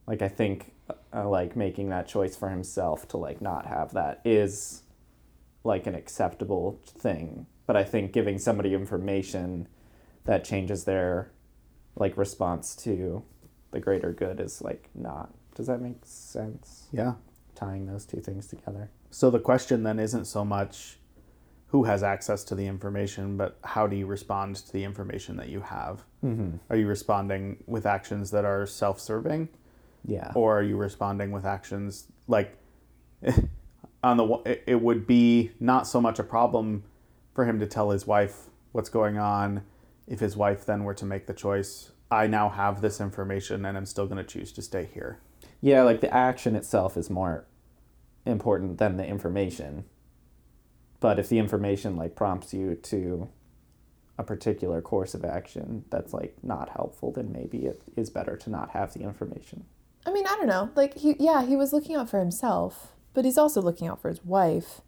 Like 0.07 0.22
I 0.22 0.28
think 0.28 0.72
uh, 1.14 1.28
like 1.28 1.54
making 1.54 1.90
that 1.90 2.09
choice 2.09 2.35
for 2.35 2.48
himself 2.48 3.07
to 3.09 3.18
like 3.18 3.40
not 3.40 3.66
have 3.66 3.92
that 3.92 4.20
is 4.24 4.83
like 5.64 5.87
an 5.87 5.94
acceptable 5.94 6.81
thing. 6.87 7.46
But 7.66 7.76
I 7.76 7.85
think 7.85 8.12
giving 8.12 8.38
somebody 8.38 8.74
information 8.74 9.68
that 10.24 10.44
changes 10.44 10.85
their 10.85 11.31
like 11.96 12.16
response 12.16 12.74
to 12.76 13.22
the 13.70 13.81
greater 13.81 14.12
good 14.12 14.40
is 14.40 14.62
like 14.62 14.88
not. 14.94 15.31
Does 15.54 15.66
that 15.66 15.81
make 15.81 15.98
sense? 16.04 16.88
Yeah. 16.92 17.14
Tying 17.54 17.87
those 17.87 18.07
two 18.07 18.20
things 18.20 18.46
together. 18.46 18.90
So 19.11 19.31
the 19.31 19.40
question 19.40 19.83
then 19.83 19.98
isn't 19.98 20.26
so 20.26 20.44
much 20.44 20.97
who 21.68 21.85
has 21.85 22.02
access 22.02 22.44
to 22.44 22.54
the 22.54 22.66
information, 22.66 23.37
but 23.37 23.59
how 23.62 23.87
do 23.87 23.94
you 23.96 24.07
respond 24.07 24.57
to 24.57 24.72
the 24.72 24.85
information 24.85 25.37
that 25.37 25.48
you 25.48 25.61
have? 25.61 26.02
Mm-hmm. 26.24 26.57
Are 26.70 26.76
you 26.76 26.87
responding 26.87 27.62
with 27.66 27.87
actions 27.87 28.31
that 28.31 28.44
are 28.44 28.66
self 28.66 29.00
serving? 29.00 29.48
Yeah. 30.04 30.31
or 30.35 30.59
are 30.59 30.62
you 30.62 30.76
responding 30.76 31.33
with 31.33 31.44
actions 31.44 32.07
like 32.28 32.57
on 34.02 34.16
the 34.16 34.42
it 34.46 34.62
it 34.66 34.81
would 34.81 35.07
be 35.07 35.50
not 35.61 35.87
so 35.87 36.00
much 36.00 36.18
a 36.18 36.22
problem 36.22 36.85
for 37.35 37.44
him 37.44 37.59
to 37.59 37.66
tell 37.66 37.90
his 37.90 38.07
wife 38.07 38.46
what's 38.72 38.88
going 38.88 39.18
on 39.18 39.64
if 40.07 40.20
his 40.20 40.37
wife 40.37 40.64
then 40.64 40.85
were 40.85 40.94
to 40.94 41.04
make 41.04 41.26
the 41.26 41.35
choice 41.35 41.90
I 42.11 42.26
now 42.26 42.48
have 42.48 42.81
this 42.81 43.00
information 43.00 43.64
and 43.66 43.76
I'm 43.76 43.87
still 43.87 44.07
going 44.07 44.18
to 44.18 44.24
choose 44.24 44.52
to 44.52 44.62
stay 44.62 44.88
here. 44.94 45.18
Yeah, 45.61 45.83
like 45.83 46.00
the 46.00 46.12
action 46.14 46.57
itself 46.57 46.96
is 46.96 47.11
more 47.11 47.44
important 48.24 48.78
than 48.78 48.96
the 48.96 49.07
information. 49.07 49.85
But 51.00 51.18
if 51.18 51.28
the 51.28 51.38
information 51.38 51.96
like 51.96 52.16
prompts 52.16 52.52
you 52.52 52.74
to 52.74 53.28
a 54.18 54.24
particular 54.24 54.82
course 54.82 55.14
of 55.14 55.24
action 55.24 55.84
that's 55.90 56.12
like 56.12 56.37
not 56.42 56.70
helpful, 56.70 57.12
then 57.12 57.32
maybe 57.32 57.66
it 57.66 57.80
is 57.96 58.11
better 58.11 58.37
to 58.37 58.50
not 58.50 58.70
have 58.70 58.92
the 58.92 59.02
information. 59.02 59.64
I 60.04 60.11
mean, 60.11 60.26
I 60.26 60.37
don't 60.37 60.48
know. 60.48 60.70
Like 60.74 60.94
he 60.94 61.14
yeah, 61.18 61.44
he 61.44 61.56
was 61.56 61.72
looking 61.72 61.94
out 61.94 62.11
for 62.11 62.18
himself, 62.18 62.92
but 63.14 63.24
he's 63.24 63.38
also 63.38 63.62
looking 63.62 63.87
out 63.87 64.02
for 64.02 64.08
his 64.08 64.24
wife. 64.24 64.80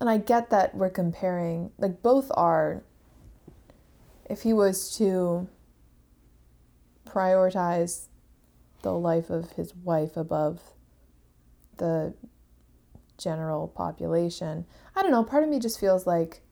And 0.00 0.10
I 0.10 0.18
get 0.18 0.50
that 0.50 0.74
we're 0.74 0.90
comparing 0.90 1.70
like 1.78 2.02
both 2.02 2.30
are 2.34 2.82
if 4.28 4.42
he 4.42 4.52
was 4.52 4.96
to 4.96 5.48
prioritize 7.06 8.06
the 8.82 8.92
life 8.92 9.30
of 9.30 9.52
his 9.52 9.74
wife 9.74 10.16
above 10.16 10.60
the 11.76 12.14
general 13.22 13.68
population. 13.68 14.66
I 14.96 15.02
don't 15.02 15.12
know, 15.12 15.24
part 15.24 15.44
of 15.44 15.50
me 15.50 15.58
just 15.58 15.78
feels 15.78 16.06
like 16.06 16.42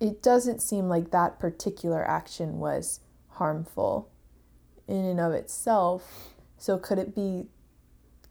it 0.00 0.22
doesn't 0.22 0.60
seem 0.60 0.88
like 0.88 1.10
that 1.10 1.38
particular 1.38 2.06
action 2.06 2.58
was 2.58 3.00
harmful 3.28 4.10
in 4.88 5.04
and 5.04 5.20
of 5.20 5.32
itself. 5.32 6.34
So 6.58 6.78
could 6.78 6.98
it 6.98 7.14
be 7.14 7.46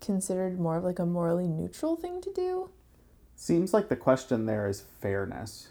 considered 0.02 0.60
more 0.60 0.78
of 0.78 0.84
like 0.84 1.00
a 1.00 1.06
morally 1.06 1.48
neutral 1.48 1.96
thing 1.96 2.22
to 2.22 2.34
do? 2.34 2.70
Seems 3.36 3.74
like 3.74 3.90
the 3.90 3.96
question 3.96 4.46
there 4.46 4.68
is 4.68 4.84
fairness. 5.00 5.70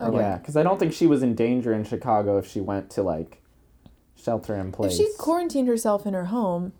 Okay. 0.00 0.16
Yeah, 0.16 0.38
because 0.38 0.56
I 0.56 0.62
don't 0.62 0.78
think 0.78 0.92
she 0.92 1.06
was 1.06 1.22
in 1.22 1.34
danger 1.34 1.72
in 1.72 1.84
Chicago 1.84 2.38
if 2.38 2.46
she 2.46 2.60
went 2.60 2.90
to 2.90 3.02
like 3.02 3.42
shelter 4.16 4.56
in 4.56 4.72
place. 4.72 4.98
If 4.98 4.98
she 4.98 5.12
quarantined 5.18 5.68
herself 5.68 6.06
in 6.06 6.14
her 6.14 6.26
home, 6.26 6.72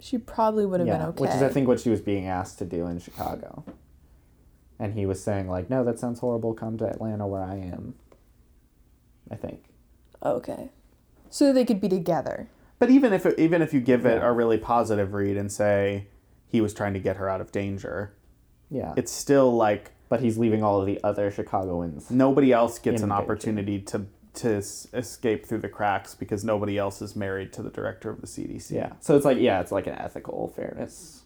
she 0.00 0.18
probably 0.18 0.66
would 0.66 0.80
have 0.80 0.86
yeah, 0.86 0.98
been 0.98 1.06
okay. 1.08 1.20
which 1.22 1.30
is 1.30 1.42
I 1.42 1.48
think 1.48 1.68
what 1.68 1.80
she 1.80 1.90
was 1.90 2.00
being 2.00 2.26
asked 2.26 2.58
to 2.58 2.64
do 2.64 2.86
in 2.86 2.98
Chicago. 2.98 3.64
And 4.78 4.94
he 4.94 5.06
was 5.06 5.22
saying 5.22 5.48
like, 5.48 5.70
"No, 5.70 5.84
that 5.84 5.98
sounds 5.98 6.20
horrible. 6.20 6.52
Come 6.52 6.76
to 6.78 6.86
Atlanta 6.86 7.26
where 7.26 7.42
I 7.44 7.56
am." 7.56 7.94
I 9.30 9.36
think. 9.36 9.64
okay. 10.22 10.70
So 11.30 11.52
they 11.52 11.64
could 11.64 11.80
be 11.80 11.88
together. 11.88 12.48
But 12.78 12.90
even 12.90 13.12
if 13.12 13.26
even 13.38 13.62
if 13.62 13.72
you 13.72 13.80
give 13.80 14.04
it 14.06 14.16
Yeah. 14.18 14.28
a 14.28 14.32
really 14.32 14.58
positive 14.58 15.14
read 15.14 15.36
and 15.36 15.50
say 15.50 16.08
he 16.46 16.60
was 16.60 16.74
trying 16.74 16.92
to 16.94 17.00
get 17.00 17.16
her 17.16 17.28
out 17.28 17.40
of 17.40 17.50
danger, 17.52 18.12
Yeah. 18.70 18.92
it's 18.96 19.10
still 19.12 19.52
like 19.52 19.92
but 20.08 20.20
he's 20.20 20.36
leaving 20.38 20.62
all 20.62 20.80
of 20.80 20.86
the 20.86 21.00
other 21.02 21.30
Chicagoans. 21.30 22.10
nobody 22.10 22.52
else 22.52 22.78
gets 22.78 23.00
In 23.00 23.10
an 23.10 23.16
danger. 23.16 23.22
opportunity 23.22 23.80
to 23.80 24.06
to 24.34 24.56
s- 24.56 24.86
escape 24.92 25.46
through 25.46 25.58
the 25.58 25.68
cracks 25.68 26.14
because 26.14 26.44
nobody 26.44 26.76
else 26.78 27.00
is 27.00 27.14
married 27.14 27.52
to 27.54 27.62
the 27.62 27.70
director 27.70 28.10
of 28.10 28.20
the 28.20 28.26
CDC. 28.26 28.72
Yeah. 28.72 28.92
So 29.00 29.16
it's 29.16 29.24
like 29.24 29.38
yeah, 29.38 29.60
it's 29.60 29.72
like 29.72 29.86
an 29.86 29.94
ethical 29.94 30.48
fairness, 30.54 31.22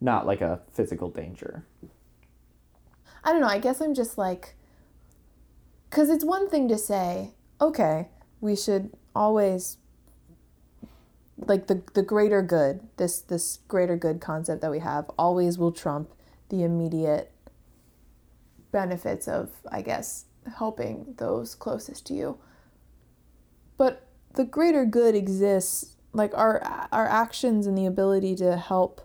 not 0.00 0.26
like 0.26 0.40
a 0.40 0.60
physical 0.72 1.10
danger. 1.10 1.64
I 3.24 3.32
don't 3.32 3.40
know. 3.40 3.48
I 3.48 3.58
guess 3.58 3.80
I'm 3.80 3.94
just 3.94 4.16
like, 4.16 4.54
because 5.88 6.08
it's 6.08 6.24
one 6.24 6.48
thing 6.48 6.68
to 6.68 6.78
say, 6.78 7.32
okay, 7.60 8.08
we 8.40 8.56
should 8.56 8.90
always 9.14 9.76
like 11.36 11.66
the 11.66 11.82
the 11.94 12.02
greater 12.02 12.42
good. 12.42 12.80
This 12.96 13.20
this 13.20 13.58
greater 13.68 13.96
good 13.96 14.20
concept 14.20 14.62
that 14.62 14.70
we 14.70 14.78
have 14.78 15.10
always 15.18 15.58
will 15.58 15.72
trump 15.72 16.10
the 16.48 16.62
immediate 16.62 17.30
benefits 18.72 19.26
of, 19.28 19.50
I 19.70 19.82
guess, 19.82 20.26
helping 20.58 21.14
those 21.18 21.54
closest 21.54 22.06
to 22.06 22.14
you. 22.14 22.38
But 23.76 24.06
the 24.34 24.44
greater 24.44 24.84
good 24.84 25.14
exists, 25.14 25.96
like 26.12 26.32
our 26.34 26.62
our 26.92 27.08
actions 27.08 27.66
and 27.66 27.76
the 27.76 27.86
ability 27.86 28.36
to 28.36 28.56
help 28.56 29.00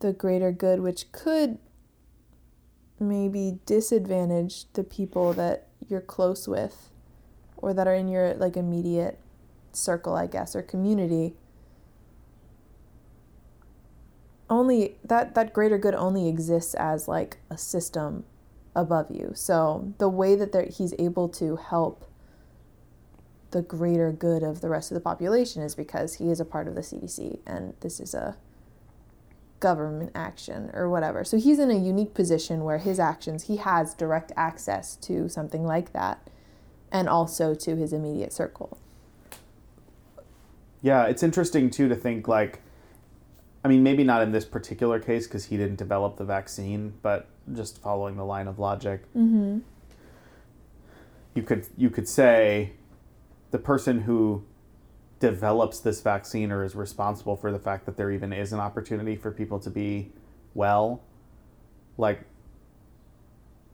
the 0.00 0.12
greater 0.12 0.52
good, 0.52 0.80
which 0.80 1.10
could 1.12 1.58
maybe 2.98 3.58
disadvantage 3.66 4.72
the 4.72 4.84
people 4.84 5.32
that 5.34 5.68
you're 5.88 6.00
close 6.00 6.48
with 6.48 6.90
or 7.56 7.74
that 7.74 7.86
are 7.86 7.94
in 7.94 8.08
your 8.08 8.34
like 8.34 8.56
immediate 8.56 9.18
circle 9.72 10.14
i 10.14 10.26
guess 10.26 10.54
or 10.54 10.62
community 10.62 11.34
only 14.48 14.96
that 15.04 15.34
that 15.34 15.52
greater 15.52 15.78
good 15.78 15.94
only 15.94 16.28
exists 16.28 16.74
as 16.74 17.08
like 17.08 17.38
a 17.50 17.58
system 17.58 18.24
above 18.74 19.10
you 19.10 19.32
so 19.34 19.92
the 19.98 20.08
way 20.08 20.34
that 20.34 20.74
he's 20.76 20.94
able 20.98 21.28
to 21.28 21.56
help 21.56 22.04
the 23.50 23.62
greater 23.62 24.10
good 24.10 24.42
of 24.42 24.60
the 24.60 24.68
rest 24.68 24.90
of 24.90 24.94
the 24.94 25.00
population 25.00 25.62
is 25.62 25.74
because 25.74 26.14
he 26.14 26.28
is 26.28 26.40
a 26.40 26.44
part 26.44 26.66
of 26.66 26.74
the 26.74 26.80
cdc 26.80 27.38
and 27.46 27.74
this 27.80 28.00
is 28.00 28.14
a 28.14 28.36
government 29.64 30.10
action 30.14 30.70
or 30.74 30.90
whatever. 30.90 31.24
So 31.24 31.38
he's 31.38 31.58
in 31.58 31.70
a 31.70 31.78
unique 31.78 32.12
position 32.12 32.64
where 32.64 32.76
his 32.76 33.00
actions, 33.00 33.44
he 33.44 33.56
has 33.56 33.94
direct 33.94 34.30
access 34.36 34.94
to 34.96 35.26
something 35.26 35.64
like 35.64 35.94
that 35.94 36.28
and 36.92 37.08
also 37.08 37.54
to 37.54 37.74
his 37.74 37.94
immediate 37.94 38.30
circle. 38.30 38.76
Yeah, 40.82 41.04
it's 41.06 41.22
interesting 41.22 41.70
too 41.70 41.88
to 41.88 41.96
think 41.96 42.28
like 42.28 42.60
I 43.64 43.68
mean 43.68 43.82
maybe 43.82 44.04
not 44.04 44.22
in 44.22 44.30
this 44.30 44.44
particular 44.44 45.00
case 45.00 45.26
because 45.26 45.46
he 45.46 45.56
didn't 45.56 45.76
develop 45.76 46.16
the 46.16 46.24
vaccine, 46.24 46.92
but 47.02 47.26
just 47.54 47.80
following 47.80 48.16
the 48.16 48.24
line 48.24 48.46
of 48.46 48.58
logic. 48.58 49.02
Mm-hmm. 49.16 49.60
You 51.34 51.42
could 51.42 51.66
you 51.76 51.90
could 51.90 52.08
say 52.08 52.72
the 53.50 53.58
person 53.58 54.02
who 54.02 54.44
develops 55.20 55.80
this 55.80 56.02
vaccine 56.02 56.52
or 56.52 56.64
is 56.64 56.74
responsible 56.74 57.36
for 57.36 57.50
the 57.50 57.58
fact 57.58 57.86
that 57.86 57.96
there 57.96 58.10
even 58.10 58.32
is 58.32 58.52
an 58.52 58.60
opportunity 58.60 59.16
for 59.16 59.30
people 59.30 59.58
to 59.58 59.70
be 59.70 60.12
well 60.52 61.02
like 61.96 62.24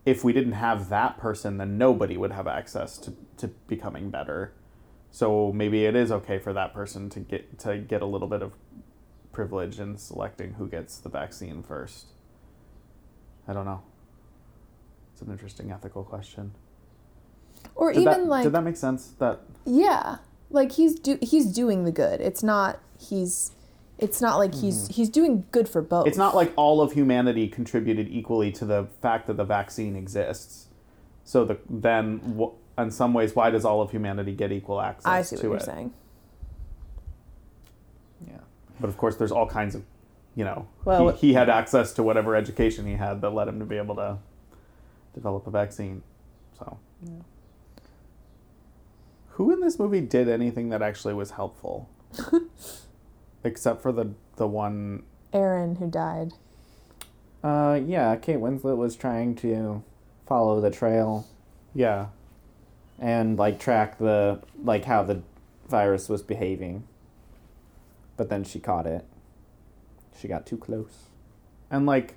if 0.06 0.22
we 0.22 0.32
didn't 0.32 0.52
have 0.52 0.90
that 0.90 1.18
person 1.18 1.56
then 1.56 1.76
nobody 1.76 2.16
would 2.16 2.30
have 2.30 2.46
access 2.46 2.98
to, 2.98 3.12
to 3.36 3.48
becoming 3.66 4.10
better 4.10 4.52
so 5.10 5.50
maybe 5.52 5.86
it 5.86 5.96
is 5.96 6.12
okay 6.12 6.38
for 6.38 6.52
that 6.52 6.72
person 6.72 7.08
to 7.08 7.18
get 7.18 7.58
to 7.58 7.78
get 7.78 8.00
a 8.00 8.06
little 8.06 8.28
bit 8.28 8.42
of 8.42 8.52
privilege 9.32 9.78
in 9.78 9.96
selecting 9.96 10.54
who 10.54 10.68
gets 10.68 10.98
the 10.98 11.08
vaccine 11.08 11.62
first 11.62 12.06
i 13.46 13.52
don't 13.52 13.64
know 13.64 13.82
it's 15.12 15.22
an 15.22 15.30
interesting 15.30 15.70
ethical 15.70 16.04
question 16.04 16.52
Or 17.74 17.92
did 17.92 18.00
even 18.02 18.12
that, 18.12 18.26
like 18.26 18.42
did 18.44 18.52
that 18.52 18.64
make 18.64 18.76
sense 18.76 19.08
that 19.18 19.40
yeah, 19.64 20.18
like 20.50 20.72
he's 20.72 20.94
do 20.98 21.18
he's 21.20 21.46
doing 21.46 21.84
the 21.84 21.92
good. 21.92 22.20
It's 22.20 22.42
not 22.42 22.80
he's 22.98 23.52
it's 23.98 24.20
not 24.20 24.38
like 24.38 24.54
he's 24.54 24.84
mm-hmm. 24.84 24.92
he's 24.94 25.08
doing 25.08 25.44
good 25.52 25.68
for 25.68 25.82
both. 25.82 26.06
It's 26.06 26.18
not 26.18 26.34
like 26.34 26.52
all 26.56 26.80
of 26.80 26.92
humanity 26.92 27.48
contributed 27.48 28.08
equally 28.08 28.50
to 28.52 28.64
the 28.64 28.88
fact 29.02 29.26
that 29.26 29.36
the 29.36 29.44
vaccine 29.44 29.96
exists. 29.96 30.66
So 31.24 31.44
the 31.44 31.58
then, 31.68 32.18
wh- 32.38 32.80
in 32.80 32.90
some 32.90 33.12
ways, 33.12 33.36
why 33.36 33.50
does 33.50 33.64
all 33.64 33.82
of 33.82 33.90
humanity 33.90 34.32
get 34.32 34.50
equal 34.50 34.80
access 34.80 35.06
I 35.06 35.22
see 35.22 35.36
what 35.36 35.42
you're 35.42 35.56
it? 35.56 35.62
saying. 35.62 35.92
Yeah. 38.80 38.82
But 38.82 38.88
of 38.88 38.96
course, 38.96 39.16
there's 39.16 39.32
all 39.32 39.46
kinds 39.46 39.74
of, 39.74 39.84
you 40.34 40.44
know, 40.44 40.68
Well, 40.84 41.10
he, 41.10 41.28
he 41.28 41.32
had 41.34 41.48
access 41.48 41.92
to 41.94 42.02
whatever 42.02 42.34
education 42.34 42.86
he 42.86 42.94
had 42.94 43.20
that 43.20 43.30
led 43.30 43.48
him 43.48 43.58
to 43.58 43.64
be 43.64 43.76
able 43.76 43.96
to 43.96 44.18
develop 45.14 45.46
a 45.46 45.50
vaccine. 45.50 46.02
So, 46.58 46.78
who 49.30 49.52
in 49.52 49.60
this 49.60 49.78
movie 49.78 50.00
did 50.00 50.28
anything 50.28 50.68
that 50.70 50.82
actually 50.82 51.14
was 51.14 51.32
helpful? 51.32 51.88
Except 53.44 53.80
for 53.80 53.92
the 53.92 54.12
the 54.36 54.46
one 54.46 55.04
Erin 55.32 55.76
who 55.76 55.88
died. 55.90 56.32
Uh, 57.42 57.80
yeah. 57.84 58.16
Kate 58.16 58.36
Winslet 58.38 58.76
was 58.76 58.96
trying 58.96 59.34
to 59.36 59.82
follow 60.26 60.60
the 60.60 60.70
trail 60.70 61.26
yeah 61.74 62.06
and 63.00 63.36
like 63.38 63.58
track 63.58 63.98
the 63.98 64.38
like 64.62 64.84
how 64.84 65.02
the 65.02 65.22
virus 65.68 66.08
was 66.08 66.22
behaving. 66.22 66.84
But 68.20 68.28
then 68.28 68.44
she 68.44 68.60
caught 68.60 68.86
it. 68.86 69.06
She 70.14 70.28
got 70.28 70.44
too 70.44 70.58
close. 70.58 71.06
And 71.70 71.86
like 71.86 72.16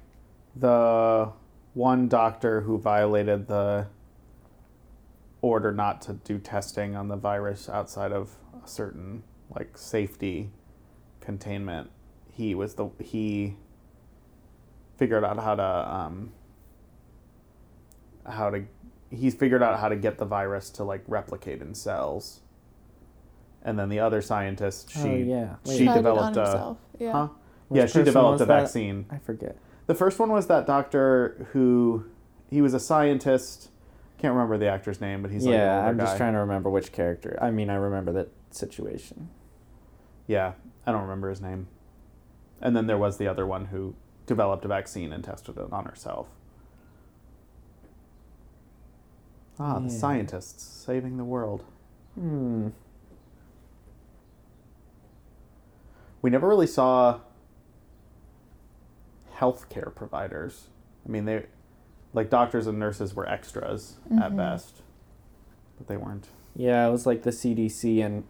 the 0.53 1.31
one 1.73 2.09
doctor 2.09 2.59
who 2.59 2.77
violated 2.77 3.47
the 3.47 3.87
order 5.41 5.71
not 5.71 6.01
to 6.01 6.13
do 6.15 6.39
testing 6.39 6.93
on 6.93 7.07
the 7.07 7.15
virus 7.15 7.69
outside 7.69 8.11
of 8.11 8.35
a 8.61 8.67
certain 8.67 9.23
like 9.49 9.77
safety 9.77 10.49
containment, 11.21 11.89
he 12.29 12.53
was 12.53 12.73
the 12.75 12.89
he 13.01 13.55
figured 14.97 15.23
out 15.23 15.39
how 15.39 15.55
to 15.55 15.63
um 15.63 16.33
how 18.27 18.49
to 18.49 18.65
he's 19.09 19.35
figured 19.35 19.63
out 19.63 19.79
how 19.79 19.87
to 19.87 19.95
get 19.95 20.17
the 20.17 20.25
virus 20.25 20.69
to 20.71 20.83
like 20.83 21.05
replicate 21.07 21.61
in 21.61 21.73
cells. 21.73 22.41
And 23.63 23.79
then 23.79 23.89
the 23.89 23.99
other 23.99 24.21
scientist, 24.21 24.91
she 24.91 24.99
oh 24.99 25.15
yeah. 25.15 25.55
Wait, 25.65 25.77
she 25.77 25.85
Tried 25.85 25.93
it 25.93 25.97
developed 25.97 26.37
on 26.37 26.43
a 26.43 26.49
himself. 26.49 26.77
Yeah. 26.99 27.11
huh? 27.13 27.27
yeah, 27.71 27.85
she 27.85 28.03
developed 28.03 28.33
was 28.33 28.41
a 28.41 28.45
that? 28.45 28.61
vaccine. 28.61 29.05
I 29.09 29.17
forget. 29.17 29.57
The 29.87 29.95
first 29.95 30.19
one 30.19 30.29
was 30.29 30.47
that 30.47 30.65
doctor 30.67 31.47
who 31.53 32.05
he 32.49 32.61
was 32.61 32.73
a 32.73 32.79
scientist. 32.79 33.69
Can't 34.19 34.33
remember 34.33 34.57
the 34.57 34.67
actor's 34.67 35.01
name, 35.01 35.21
but 35.21 35.31
he's 35.31 35.45
like 35.45 35.53
yeah, 35.53 35.77
older 35.77 35.89
I'm 35.89 35.97
just 35.97 36.17
trying 36.17 36.33
to 36.33 36.39
remember 36.39 36.69
which 36.69 36.91
character. 36.91 37.37
I 37.41 37.51
mean, 37.51 37.69
I 37.69 37.75
remember 37.75 38.11
that 38.13 38.29
situation. 38.51 39.29
Yeah, 40.27 40.53
I 40.85 40.91
don't 40.91 41.01
remember 41.01 41.29
his 41.29 41.41
name. 41.41 41.67
And 42.61 42.75
then 42.75 42.87
there 42.87 42.97
was 42.97 43.17
the 43.17 43.27
other 43.27 43.45
one 43.45 43.65
who 43.65 43.95
developed 44.25 44.63
a 44.63 44.69
vaccine 44.69 45.11
and 45.11 45.23
tested 45.23 45.57
it 45.57 45.73
on 45.73 45.85
herself. 45.85 46.27
Ah, 49.59 49.79
the 49.79 49.89
scientists 49.89 50.63
saving 50.63 51.17
the 51.17 51.23
world. 51.23 51.63
Hmm. 52.15 52.69
We 56.23 56.29
never 56.31 56.47
really 56.47 56.65
saw 56.67 57.19
healthcare 59.35 59.93
providers. 59.93 60.69
I 61.05 61.09
mean, 61.11 61.25
they 61.25 61.45
like 62.13 62.29
doctors 62.29 62.65
and 62.65 62.79
nurses 62.79 63.13
were 63.13 63.27
extras 63.27 63.97
at 64.19 64.31
Mhm. 64.31 64.37
best, 64.37 64.81
but 65.77 65.87
they 65.87 65.97
weren't. 65.97 66.29
Yeah, 66.55 66.87
it 66.87 66.91
was 66.91 67.05
like 67.05 67.23
the 67.23 67.31
CDC 67.31 68.01
and 68.01 68.23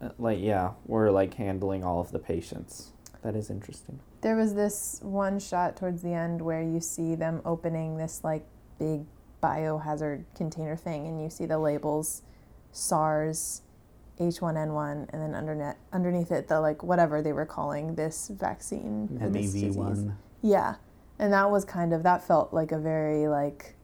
uh, 0.00 0.10
like 0.18 0.40
yeah, 0.40 0.72
we're 0.86 1.10
like 1.10 1.34
handling 1.34 1.84
all 1.84 2.00
of 2.00 2.10
the 2.10 2.18
patients. 2.18 2.92
That 3.22 3.36
is 3.36 3.50
interesting. 3.50 4.00
There 4.22 4.36
was 4.36 4.54
this 4.54 4.98
one 5.02 5.38
shot 5.40 5.76
towards 5.76 6.00
the 6.00 6.14
end 6.14 6.40
where 6.40 6.62
you 6.62 6.80
see 6.80 7.14
them 7.14 7.42
opening 7.44 7.98
this 7.98 8.24
like 8.24 8.46
big 8.78 9.04
biohazard 9.42 10.24
container 10.34 10.76
thing, 10.76 11.06
and 11.06 11.20
you 11.22 11.28
see 11.28 11.44
the 11.44 11.58
labels 11.58 12.22
SARS, 12.72 13.60
H1N1, 14.20 15.08
and 15.12 15.22
then 15.22 15.34
underneath 15.34 15.76
underneath 15.92 16.30
it 16.30 16.48
the 16.48 16.60
like 16.60 16.82
whatever 16.82 17.22
they 17.22 17.32
were 17.32 17.46
calling 17.46 17.94
this 17.94 18.28
vaccine. 18.28 19.08
for 19.18 19.28
this 19.28 19.46
MEV 19.46 19.52
disease. 19.52 19.76
one. 19.76 20.16
Yeah, 20.42 20.76
and 21.18 21.32
that 21.32 21.50
was 21.50 21.64
kind 21.64 21.92
of 21.92 22.02
that 22.02 22.26
felt 22.26 22.52
like 22.52 22.70
a 22.72 22.78
very 22.78 23.28
like, 23.28 23.74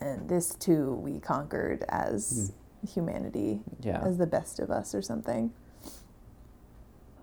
and 0.00 0.28
this 0.28 0.54
too 0.54 0.92
we 0.94 1.18
conquered 1.18 1.84
as 1.88 2.52
hmm. 2.80 2.88
humanity, 2.88 3.60
Yeah. 3.80 4.02
as 4.04 4.18
the 4.18 4.26
best 4.26 4.60
of 4.60 4.70
us 4.70 4.94
or 4.94 5.02
something. 5.02 5.52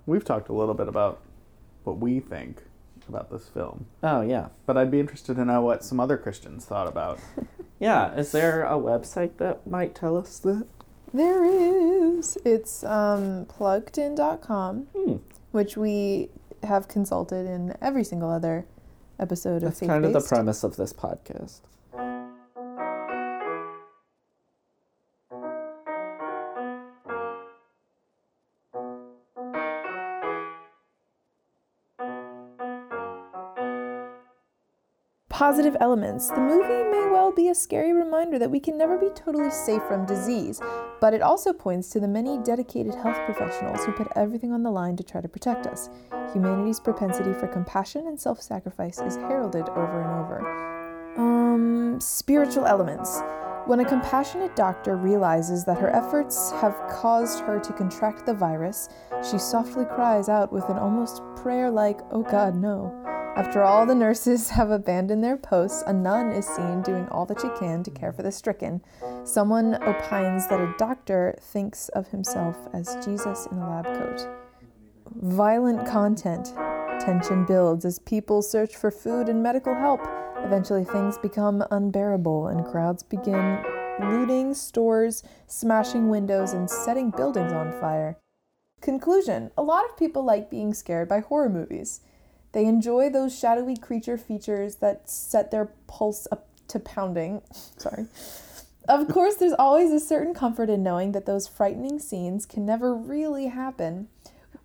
We've 0.05 0.25
talked 0.25 0.49
a 0.49 0.53
little 0.53 0.73
bit 0.73 0.87
about 0.87 1.21
what 1.83 1.99
we 1.99 2.19
think 2.19 2.63
about 3.07 3.31
this 3.31 3.47
film, 3.47 3.85
Oh 4.03 4.21
yeah. 4.21 4.49
but 4.65 4.75
I'd 4.77 4.91
be 4.91 4.99
interested 4.99 5.35
to 5.35 5.45
know 5.45 5.61
what 5.61 5.83
some 5.83 5.99
other 5.99 6.17
Christians 6.17 6.65
thought 6.65 6.87
about. 6.87 7.19
Yeah. 7.79 8.13
Is 8.15 8.33
there 8.33 8.63
a 8.65 8.71
website 8.73 9.37
that 9.37 9.65
might 9.65 9.95
tell 9.95 10.17
us 10.17 10.37
that? 10.39 10.67
There 11.13 11.45
is. 11.45 12.37
It's 12.45 12.83
um, 12.83 13.45
pluggedin.com, 13.45 14.87
Hmm. 14.95 15.15
which 15.51 15.75
we 15.77 16.29
have 16.63 16.87
consulted 16.87 17.47
in 17.47 17.75
every 17.81 18.03
single 18.03 18.29
other 18.29 18.65
episode 19.19 19.61
That's 19.61 19.81
of 19.81 19.87
That's 19.87 19.91
kind 19.91 20.05
of 20.05 20.13
the 20.13 20.21
premise 20.21 20.63
of 20.63 20.75
this 20.75 20.93
podcast. 20.93 21.61
Positive 35.39 35.77
elements. 35.79 36.27
The 36.27 36.41
movie 36.41 36.83
may 36.91 37.07
well 37.09 37.31
be 37.31 37.47
a 37.47 37.55
scary 37.55 37.93
reminder 37.93 38.37
that 38.39 38.51
we 38.51 38.59
can 38.59 38.77
never 38.77 38.97
be 38.97 39.07
totally 39.15 39.49
safe 39.49 39.81
from 39.83 40.05
disease, 40.05 40.59
but 40.99 41.13
it 41.13 41.21
also 41.21 41.53
points 41.53 41.87
to 41.91 42.01
the 42.01 42.09
many 42.09 42.37
dedicated 42.39 42.93
health 42.93 43.15
professionals 43.23 43.85
who 43.85 43.93
put 43.93 44.09
everything 44.17 44.51
on 44.51 44.63
the 44.63 44.69
line 44.69 44.97
to 44.97 45.03
try 45.03 45.21
to 45.21 45.29
protect 45.29 45.65
us. 45.65 45.89
Humanity's 46.33 46.81
propensity 46.81 47.31
for 47.31 47.47
compassion 47.47 48.05
and 48.07 48.19
self 48.19 48.41
sacrifice 48.41 48.99
is 48.99 49.15
heralded 49.15 49.69
over 49.69 50.01
and 50.01 50.11
over. 50.11 51.15
Um, 51.15 52.01
spiritual 52.01 52.65
elements. 52.65 53.21
When 53.65 53.79
a 53.79 53.85
compassionate 53.85 54.57
doctor 54.57 54.97
realizes 54.97 55.63
that 55.63 55.77
her 55.77 55.89
efforts 55.95 56.51
have 56.59 56.75
caused 56.89 57.39
her 57.39 57.61
to 57.61 57.71
contract 57.71 58.25
the 58.25 58.33
virus, 58.33 58.89
she 59.23 59.37
softly 59.37 59.85
cries 59.85 60.27
out 60.27 60.51
with 60.51 60.65
an 60.65 60.77
almost 60.77 61.21
prayer 61.37 61.71
like, 61.71 62.01
Oh 62.11 62.23
God, 62.23 62.55
no. 62.55 62.93
After 63.35 63.63
all 63.63 63.85
the 63.85 63.95
nurses 63.95 64.49
have 64.51 64.71
abandoned 64.71 65.23
their 65.23 65.37
posts, 65.37 65.83
a 65.87 65.93
nun 65.93 66.31
is 66.31 66.45
seen 66.45 66.81
doing 66.81 67.07
all 67.09 67.25
that 67.27 67.41
she 67.41 67.49
can 67.59 67.83
to 67.83 67.91
care 67.91 68.11
for 68.11 68.23
the 68.23 68.31
stricken. 68.31 68.81
Someone 69.23 69.75
opines 69.83 70.47
that 70.47 70.59
a 70.59 70.73
doctor 70.77 71.35
thinks 71.39 71.89
of 71.89 72.07
himself 72.07 72.57
as 72.73 72.97
Jesus 73.03 73.47
in 73.51 73.57
a 73.57 73.69
lab 73.69 73.85
coat. 73.85 74.27
Violent 75.15 75.85
content. 75.87 76.53
Tension 76.99 77.45
builds 77.45 77.85
as 77.85 77.99
people 77.99 78.41
search 78.41 78.75
for 78.75 78.91
food 78.91 79.29
and 79.29 79.41
medical 79.41 79.73
help. 79.73 80.01
Eventually, 80.39 80.83
things 80.83 81.17
become 81.17 81.63
unbearable 81.71 82.47
and 82.47 82.65
crowds 82.65 83.03
begin 83.03 83.63
looting 83.99 84.53
stores, 84.53 85.23
smashing 85.47 86.09
windows, 86.09 86.53
and 86.53 86.69
setting 86.69 87.09
buildings 87.09 87.51
on 87.51 87.71
fire. 87.79 88.17
Conclusion 88.81 89.51
A 89.57 89.63
lot 89.63 89.85
of 89.85 89.97
people 89.97 90.23
like 90.23 90.49
being 90.49 90.73
scared 90.73 91.09
by 91.09 91.19
horror 91.19 91.49
movies. 91.49 92.01
They 92.51 92.65
enjoy 92.65 93.09
those 93.09 93.37
shadowy 93.37 93.77
creature 93.77 94.17
features 94.17 94.75
that 94.75 95.09
set 95.09 95.51
their 95.51 95.71
pulse 95.87 96.27
up 96.31 96.47
to 96.69 96.79
pounding. 96.79 97.41
Sorry. 97.77 98.07
Of 98.87 99.07
course, 99.07 99.35
there's 99.35 99.53
always 99.53 99.91
a 99.91 99.99
certain 99.99 100.33
comfort 100.33 100.69
in 100.69 100.81
knowing 100.81 101.11
that 101.11 101.27
those 101.27 101.47
frightening 101.47 101.99
scenes 101.99 102.45
can 102.45 102.65
never 102.65 102.95
really 102.95 103.47
happen. 103.47 104.07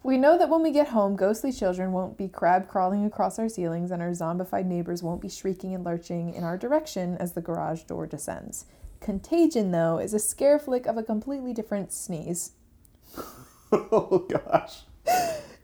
We 0.03 0.18
know 0.18 0.38
that 0.38 0.49
when 0.49 0.62
we 0.62 0.70
get 0.70 0.88
home, 0.88 1.16
ghostly 1.16 1.53
children 1.53 1.92
won't 1.92 2.16
be 2.16 2.29
crab 2.29 2.68
crawling 2.68 3.05
across 3.05 3.38
our 3.38 3.49
ceilings 3.49 3.90
and 3.90 4.03
our 4.03 4.11
zombified 4.11 4.66
neighbors 4.66 5.03
won't 5.03 5.23
be 5.23 5.29
shrieking 5.29 5.75
and 5.75 5.85
lurching 5.85 6.33
in 6.35 6.44
our 6.44 6.59
direction 6.59 7.16
as 7.18 7.33
the 7.33 7.40
garage 7.40 7.83
door 7.83 8.07
descends. 8.07 8.66
Contagion, 9.01 9.70
though, 9.70 9.99
is 9.99 10.14
a 10.14 10.18
scare 10.18 10.59
flick 10.59 10.87
of 10.87 10.97
a 10.97 11.03
completely 11.03 11.53
different 11.53 11.92
sneeze. 11.92 12.53
oh 13.73 14.27
gosh. 14.29 14.83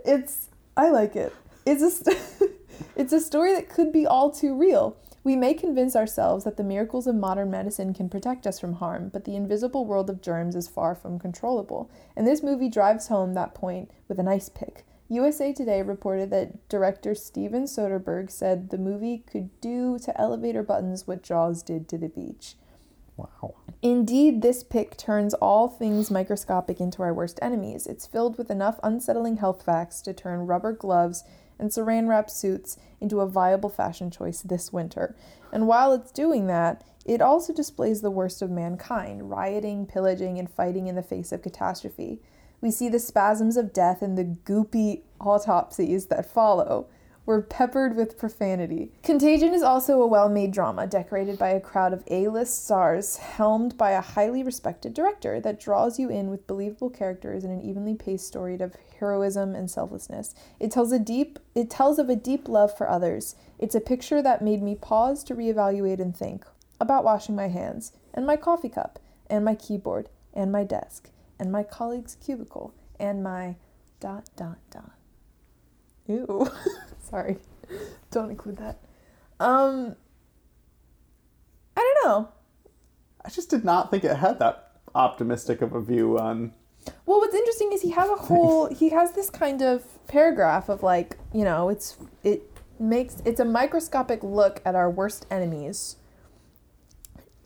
It's 0.05 0.49
I 0.77 0.91
like 0.91 1.17
it. 1.17 1.35
It's 1.67 1.83
a 1.83 1.91
st- 1.91 2.19
it's 2.97 3.13
a 3.13 3.21
story 3.21 3.53
that 3.55 3.69
could 3.69 3.93
be 3.93 4.07
all 4.07 4.31
too 4.31 4.57
real. 4.57 4.97
We 5.23 5.37
may 5.37 5.53
convince 5.53 5.95
ourselves 5.95 6.45
that 6.45 6.57
the 6.57 6.65
miracles 6.65 7.07
of 7.07 7.15
modern 7.15 7.51
medicine 7.51 7.93
can 7.93 8.09
protect 8.09 8.47
us 8.47 8.59
from 8.59 8.75
harm, 8.75 9.11
but 9.13 9.27
the 9.27 9.37
invisible 9.37 9.85
world 9.85 10.09
of 10.09 10.23
germs 10.23 10.57
is 10.57 10.67
far 10.67 10.95
from 10.95 11.19
controllable. 11.19 11.91
And 12.17 12.27
this 12.27 12.43
movie 12.43 12.71
drives 12.71 13.09
home 13.09 13.35
that 13.35 13.55
point 13.55 13.91
with 14.09 14.19
an 14.19 14.29
ice 14.29 14.49
pick. 14.49 14.87
USA 15.09 15.53
Today 15.53 15.83
reported 15.83 16.31
that 16.31 16.69
director 16.69 17.15
Steven 17.15 17.65
Soderbergh 17.65 18.31
said 18.31 18.71
the 18.71 18.79
movie 18.79 19.19
could 19.27 19.51
do 19.61 19.99
to 19.99 20.19
elevator 20.19 20.63
buttons 20.63 21.07
what 21.07 21.23
Jaws 21.23 21.63
did 21.63 21.89
to 21.89 21.99
the 21.99 22.09
beach. 22.09 22.55
Wow. 23.17 23.57
Indeed, 23.83 24.41
this 24.41 24.63
pick 24.63 24.97
turns 24.97 25.35
all 25.35 25.69
things 25.69 26.11
microscopic 26.11 26.81
into 26.81 27.03
our 27.03 27.13
worst 27.13 27.39
enemies. 27.43 27.87
It's 27.87 28.07
filled 28.07 28.39
with 28.39 28.51
enough 28.51 28.79
unsettling 28.83 29.39
health 29.39 29.63
facts 29.65 30.01
to 30.03 30.15
turn 30.15 30.47
rubber 30.47 30.73
gloves 30.73 31.25
and 31.61 31.71
saran 31.71 32.09
wrap 32.09 32.31
suits 32.31 32.77
into 33.01 33.21
a 33.21 33.29
viable 33.29 33.71
fashion 33.71 34.11
choice 34.11 34.43
this 34.43 34.73
winter. 34.73 35.15
And 35.53 35.67
while 35.67 35.93
it's 35.93 36.11
doing 36.11 36.47
that, 36.47 36.83
it 37.05 37.21
also 37.21 37.53
displays 37.53 38.01
the 38.01 38.11
worst 38.11 38.43
of 38.43 38.51
mankind 38.51 39.31
rioting, 39.31 39.87
pillaging, 39.87 40.39
and 40.39 40.51
fighting 40.51 40.87
in 40.87 40.97
the 40.97 41.03
face 41.03 41.33
of 41.33 41.43
catastrophe. 41.43 42.21
We 42.61 42.71
see 42.71 42.89
the 42.89 42.99
spasms 42.99 43.57
of 43.57 43.73
death 43.73 44.03
and 44.03 44.19
the 44.19 44.25
goopy 44.25 45.03
autopsies 45.21 46.07
that 46.07 46.27
follow. 46.27 46.89
We're 47.31 47.43
peppered 47.43 47.95
with 47.95 48.19
profanity. 48.19 48.91
Contagion 49.05 49.55
is 49.55 49.63
also 49.63 50.03
a 50.03 50.07
well 50.09 50.29
made 50.29 50.51
drama 50.51 50.89
decorated 50.89 51.39
by 51.39 51.51
a 51.51 51.61
crowd 51.61 51.93
of 51.93 52.03
A 52.11 52.27
list 52.27 52.65
stars, 52.65 53.19
helmed 53.19 53.79
by 53.79 53.93
a 53.93 54.01
highly 54.01 54.43
respected 54.43 54.95
director 54.95 55.39
that 55.39 55.61
draws 55.61 55.97
you 55.97 56.11
in 56.11 56.29
with 56.29 56.49
believable 56.49 56.91
characters 56.91 57.45
and 57.45 57.53
an 57.53 57.65
evenly 57.65 57.95
paced 57.95 58.27
story 58.27 58.57
of 58.57 58.75
heroism 58.99 59.55
and 59.55 59.71
selflessness. 59.71 60.35
It 60.59 60.73
tells 60.73 60.91
a 60.91 60.99
deep 60.99 61.39
it 61.55 61.71
tells 61.71 62.01
of 62.01 62.11
a 62.11 62.17
deep 62.17 62.49
love 62.49 62.77
for 62.77 62.91
others. 62.91 63.37
It's 63.61 63.77
a 63.77 63.81
picture 63.81 64.21
that 64.23 64.43
made 64.43 64.61
me 64.61 64.75
pause 64.75 65.23
to 65.23 65.37
reevaluate 65.37 66.01
and 66.01 66.17
think 66.17 66.45
about 66.81 67.05
washing 67.05 67.37
my 67.37 67.47
hands, 67.47 67.93
and 68.13 68.27
my 68.27 68.35
coffee 68.35 68.69
cup, 68.69 68.99
and 69.29 69.45
my 69.45 69.55
keyboard, 69.55 70.09
and 70.35 70.51
my 70.51 70.65
desk, 70.65 71.11
and 71.39 71.53
my 71.53 71.63
colleague's 71.63 72.17
cubicle, 72.17 72.75
and 72.99 73.23
my 73.23 73.55
dot 74.01 74.29
dot 74.35 74.59
dot. 74.73 75.00
Ew. 76.11 76.51
Sorry. 77.11 77.39
Don't 78.11 78.31
include 78.31 78.57
that. 78.59 78.79
Um 79.39 79.97
I 81.77 81.81
don't 81.81 82.09
know. 82.09 82.29
I 83.25 83.31
just 83.31 83.51
did 83.51 83.65
not 83.65 83.91
think 83.91 84.05
it 84.05 84.17
had 84.17 84.39
that 84.41 84.73
optimistic 84.95 85.63
of 85.63 85.75
a 85.75 85.81
view 85.81 86.19
on. 86.19 86.53
Well, 87.07 87.19
what's 87.19 87.35
interesting 87.35 87.73
is 87.73 87.83
he 87.83 87.91
has 87.91 88.09
a 88.11 88.17
whole 88.17 88.73
he 88.75 88.91
has 88.91 89.13
this 89.13 89.31
kind 89.31 89.63
of 89.63 89.85
paragraph 90.09 90.69
of 90.69 90.83
like, 90.83 91.19
you 91.33 91.45
know, 91.45 91.69
it's 91.69 91.97
it 92.25 92.51
makes 92.79 93.23
it's 93.25 93.41
a 93.41 93.45
microscopic 93.45 94.23
look 94.23 94.61
at 94.65 94.75
our 94.75 94.91
worst 94.91 95.27
enemies, 95.31 95.97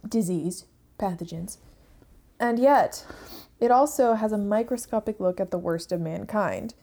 disease, 0.08 0.66
pathogens. 0.98 1.58
And 2.40 2.58
yet, 2.58 3.04
it 3.60 3.70
also 3.70 4.14
has 4.14 4.32
a 4.32 4.38
microscopic 4.38 5.20
look 5.20 5.40
at 5.40 5.50
the 5.50 5.58
worst 5.58 5.92
of 5.92 6.00
mankind. 6.00 6.74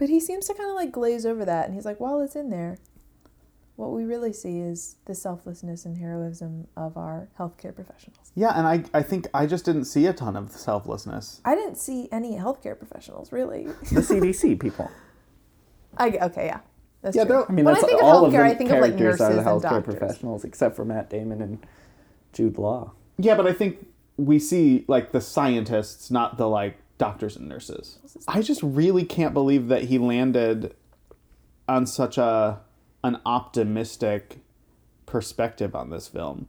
But 0.00 0.08
he 0.08 0.18
seems 0.18 0.46
to 0.48 0.54
kind 0.54 0.68
of 0.70 0.74
like 0.74 0.90
glaze 0.90 1.24
over 1.24 1.44
that 1.44 1.66
and 1.66 1.74
he's 1.74 1.84
like, 1.84 2.00
"Well, 2.00 2.20
it's 2.22 2.34
in 2.34 2.50
there." 2.50 2.78
what 3.76 3.92
we 3.92 4.04
really 4.04 4.30
see 4.32 4.58
is 4.58 4.96
the 5.06 5.14
selflessness 5.14 5.86
and 5.86 5.96
heroism 5.96 6.66
of 6.76 6.98
our 6.98 7.30
healthcare 7.38 7.74
professionals. 7.74 8.30
Yeah, 8.34 8.52
and 8.54 8.66
I, 8.66 8.84
I 8.92 9.02
think 9.02 9.26
I 9.32 9.46
just 9.46 9.64
didn't 9.64 9.86
see 9.86 10.04
a 10.04 10.12
ton 10.12 10.36
of 10.36 10.52
selflessness. 10.52 11.40
I 11.46 11.54
didn't 11.54 11.76
see 11.76 12.06
any 12.12 12.32
healthcare 12.36 12.78
professionals 12.78 13.32
really. 13.32 13.64
The 13.64 13.72
CDC 14.02 14.60
people. 14.60 14.90
I 15.96 16.08
okay, 16.10 16.44
yeah, 16.46 16.60
that's 17.00 17.16
Yeah, 17.16 17.24
true. 17.24 17.36
they're- 17.36 17.46
I 17.48 17.52
mean, 17.52 17.64
when 17.64 17.72
that's 17.72 17.84
I 17.84 17.88
think 17.88 18.02
all 18.02 18.26
of 18.26 18.32
healthcare, 18.34 18.42
of 18.42 18.48
the 18.50 18.54
I 18.54 18.54
think 18.54 18.70
of 18.70 18.80
like 18.80 18.98
characters 18.98 19.00
nurses 19.00 19.20
are 19.20 19.32
the 19.32 19.38
and 19.38 19.48
healthcare 19.48 19.70
doctors. 19.70 19.94
professionals, 19.96 20.44
except 20.44 20.76
for 20.76 20.84
Matt 20.84 21.08
Damon 21.08 21.40
and 21.40 21.66
Jude 22.34 22.58
Law. 22.58 22.92
Yeah, 23.16 23.34
but 23.34 23.46
I 23.46 23.54
think 23.54 23.86
we 24.18 24.38
see 24.38 24.84
like 24.88 25.12
the 25.12 25.22
scientists, 25.22 26.10
not 26.10 26.36
the 26.36 26.48
like 26.50 26.76
doctors 27.00 27.34
and 27.34 27.48
nurses. 27.48 27.98
I 28.28 28.42
just 28.42 28.62
really 28.62 29.04
can't 29.04 29.32
believe 29.32 29.68
that 29.68 29.84
he 29.84 29.98
landed 29.98 30.76
on 31.66 31.86
such 31.86 32.18
a 32.18 32.60
an 33.02 33.18
optimistic 33.24 34.40
perspective 35.06 35.74
on 35.74 35.88
this 35.88 36.06
film. 36.06 36.46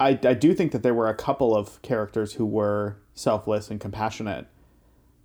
I, 0.00 0.18
I 0.24 0.32
do 0.32 0.54
think 0.54 0.72
that 0.72 0.82
there 0.82 0.94
were 0.94 1.08
a 1.08 1.14
couple 1.14 1.54
of 1.54 1.82
characters 1.82 2.32
who 2.32 2.46
were 2.46 2.96
selfless 3.12 3.70
and 3.70 3.78
compassionate, 3.78 4.46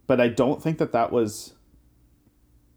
but 0.07 0.19
I 0.19 0.27
don't 0.27 0.61
think 0.61 0.77
that 0.77 0.91
that 0.91 1.13
was 1.13 1.53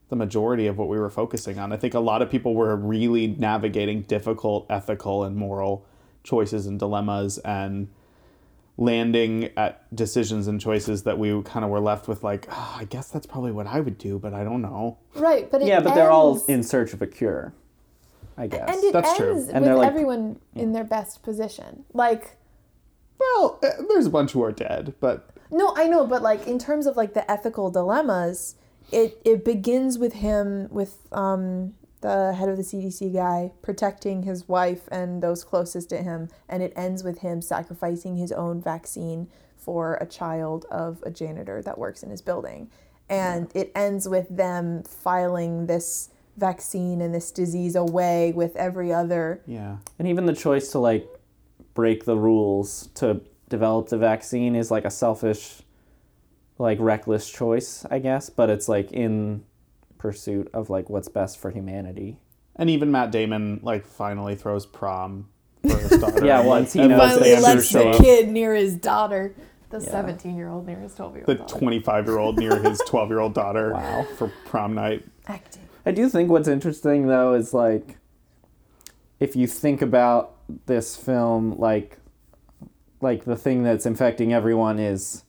the 0.08 0.14
majority 0.14 0.68
of 0.68 0.78
what 0.78 0.88
we 0.88 1.00
were 1.00 1.10
focusing 1.10 1.58
on. 1.58 1.72
I 1.72 1.76
think 1.76 1.94
a 1.94 2.00
lot 2.00 2.22
of 2.22 2.30
people 2.30 2.54
were 2.54 2.76
really 2.76 3.26
navigating 3.26 4.02
difficult 4.02 4.66
ethical 4.70 5.24
and 5.24 5.34
moral 5.34 5.84
choices 6.22 6.66
and 6.66 6.78
dilemmas 6.78 7.38
and 7.38 7.88
landing 8.78 9.50
at 9.56 9.94
decisions 9.94 10.46
and 10.48 10.60
choices 10.60 11.04
that 11.04 11.18
we 11.18 11.42
kind 11.42 11.64
of 11.64 11.70
were 11.70 11.80
left 11.80 12.08
with 12.08 12.22
like 12.22 12.46
"Ah, 12.50 12.78
I 12.78 12.84
guess 12.84 13.08
that's 13.08 13.26
probably 13.26 13.52
what 13.52 13.66
I 13.66 13.80
would 13.80 13.96
do, 13.98 14.18
but 14.18 14.34
I 14.34 14.44
don't 14.44 14.60
know. 14.62 14.98
Right, 15.14 15.50
but 15.50 15.62
it 15.62 15.68
yeah, 15.68 15.80
but 15.80 15.94
they're 15.94 16.10
all 16.10 16.44
in 16.46 16.62
search 16.62 16.92
of 16.92 17.00
a 17.02 17.06
cure. 17.06 17.54
I 18.38 18.48
guess. 18.48 18.68
and 18.68 18.84
it 18.84 18.92
That's 18.92 19.16
true. 19.16 19.30
ends 19.30 19.44
And 19.48 19.60
with 19.60 19.64
they're 19.64 19.76
like- 19.76 19.88
everyone 19.88 20.38
in 20.54 20.72
their 20.72 20.84
best 20.84 21.22
position. 21.22 21.84
Like 21.94 22.36
Well, 23.18 23.58
eh, 23.62 23.70
there's 23.88 24.04
a 24.04 24.10
bunch 24.10 24.32
who 24.32 24.42
are 24.44 24.52
dead, 24.52 24.94
but 25.00 25.30
No, 25.50 25.72
I 25.74 25.86
know, 25.88 26.06
but 26.06 26.20
like 26.20 26.46
in 26.46 26.58
terms 26.58 26.86
of 26.86 26.98
like 26.98 27.14
the 27.14 27.28
ethical 27.30 27.70
dilemmas, 27.70 28.56
it 28.92 29.18
it 29.24 29.42
begins 29.42 29.98
with 29.98 30.12
him 30.14 30.68
with 30.70 30.98
um 31.12 31.72
the 32.00 32.34
head 32.34 32.48
of 32.48 32.56
the 32.56 32.62
CDC 32.62 33.12
guy 33.12 33.52
protecting 33.62 34.22
his 34.22 34.48
wife 34.48 34.88
and 34.90 35.22
those 35.22 35.44
closest 35.44 35.88
to 35.90 35.98
him, 35.98 36.28
and 36.48 36.62
it 36.62 36.72
ends 36.76 37.02
with 37.02 37.20
him 37.20 37.40
sacrificing 37.40 38.16
his 38.16 38.32
own 38.32 38.60
vaccine 38.60 39.28
for 39.56 39.94
a 40.00 40.06
child 40.06 40.64
of 40.70 41.02
a 41.04 41.10
janitor 41.10 41.62
that 41.62 41.78
works 41.78 42.02
in 42.02 42.10
his 42.10 42.22
building. 42.22 42.70
And 43.08 43.50
it 43.54 43.72
ends 43.74 44.08
with 44.08 44.34
them 44.34 44.82
filing 44.82 45.66
this 45.66 46.10
vaccine 46.36 47.00
and 47.00 47.14
this 47.14 47.30
disease 47.30 47.74
away 47.74 48.32
with 48.32 48.54
every 48.56 48.92
other 48.92 49.42
yeah. 49.46 49.78
And 49.98 50.06
even 50.06 50.26
the 50.26 50.34
choice 50.34 50.70
to 50.72 50.78
like 50.78 51.08
break 51.74 52.04
the 52.04 52.16
rules 52.16 52.88
to 52.94 53.22
develop 53.48 53.88
the 53.88 53.98
vaccine 53.98 54.54
is 54.54 54.70
like 54.70 54.84
a 54.84 54.90
selfish, 54.90 55.62
like 56.58 56.78
reckless 56.80 57.30
choice, 57.30 57.86
I 57.90 58.00
guess. 58.00 58.28
But 58.28 58.50
it's 58.50 58.68
like 58.68 58.92
in 58.92 59.44
pursuit 59.98 60.48
of 60.52 60.70
like 60.70 60.88
what's 60.90 61.08
best 61.08 61.38
for 61.38 61.50
humanity. 61.50 62.18
And 62.56 62.70
even 62.70 62.90
Matt 62.90 63.10
Damon 63.12 63.60
like 63.62 63.86
finally 63.86 64.34
throws 64.34 64.66
prom 64.66 65.28
for 65.62 65.76
his 65.76 65.90
daughter. 66.00 66.24
Yeah, 66.24 66.40
once 66.42 66.72
he 66.72 66.80
and 66.80 66.90
knows 66.90 67.00
finally 67.12 67.32
Andrew 67.34 67.44
lets 67.54 67.66
show 67.68 67.82
the 67.84 67.90
up. 67.90 68.00
kid 68.02 68.28
near 68.28 68.54
his 68.54 68.76
daughter, 68.76 69.34
the 69.70 69.78
Yeah. 69.80 69.90
seventeen-year-old 69.90 70.66
near 70.66 70.78
his 70.78 70.94
twelve-year-old 70.94 71.38
the 71.38 71.44
25 71.44 72.06
year 72.06 72.18
old 72.18 72.38
near 72.38 72.58
his 72.62 72.78
12 72.86 73.08
year 73.10 73.18
old 73.20 73.34
daughter 73.34 73.72
Wow. 73.74 74.06
for 74.16 74.32
prom 74.46 74.74
night. 74.74 75.04
Acting. 75.26 75.62
I 75.84 75.90
do 75.92 76.08
think 76.08 76.30
what's 76.30 76.48
interesting 76.48 77.06
though 77.08 77.34
is 77.34 77.52
like 77.52 77.98
if 79.20 79.34
you 79.36 79.46
think 79.46 79.82
about 79.82 80.34
this 80.66 80.96
film 80.96 81.58
like 81.58 81.98
like 83.00 83.24
the 83.24 83.36
thing 83.36 83.62
that's 83.62 83.84
infecting 83.86 84.32
everyone 84.32 84.78
is 84.78 85.24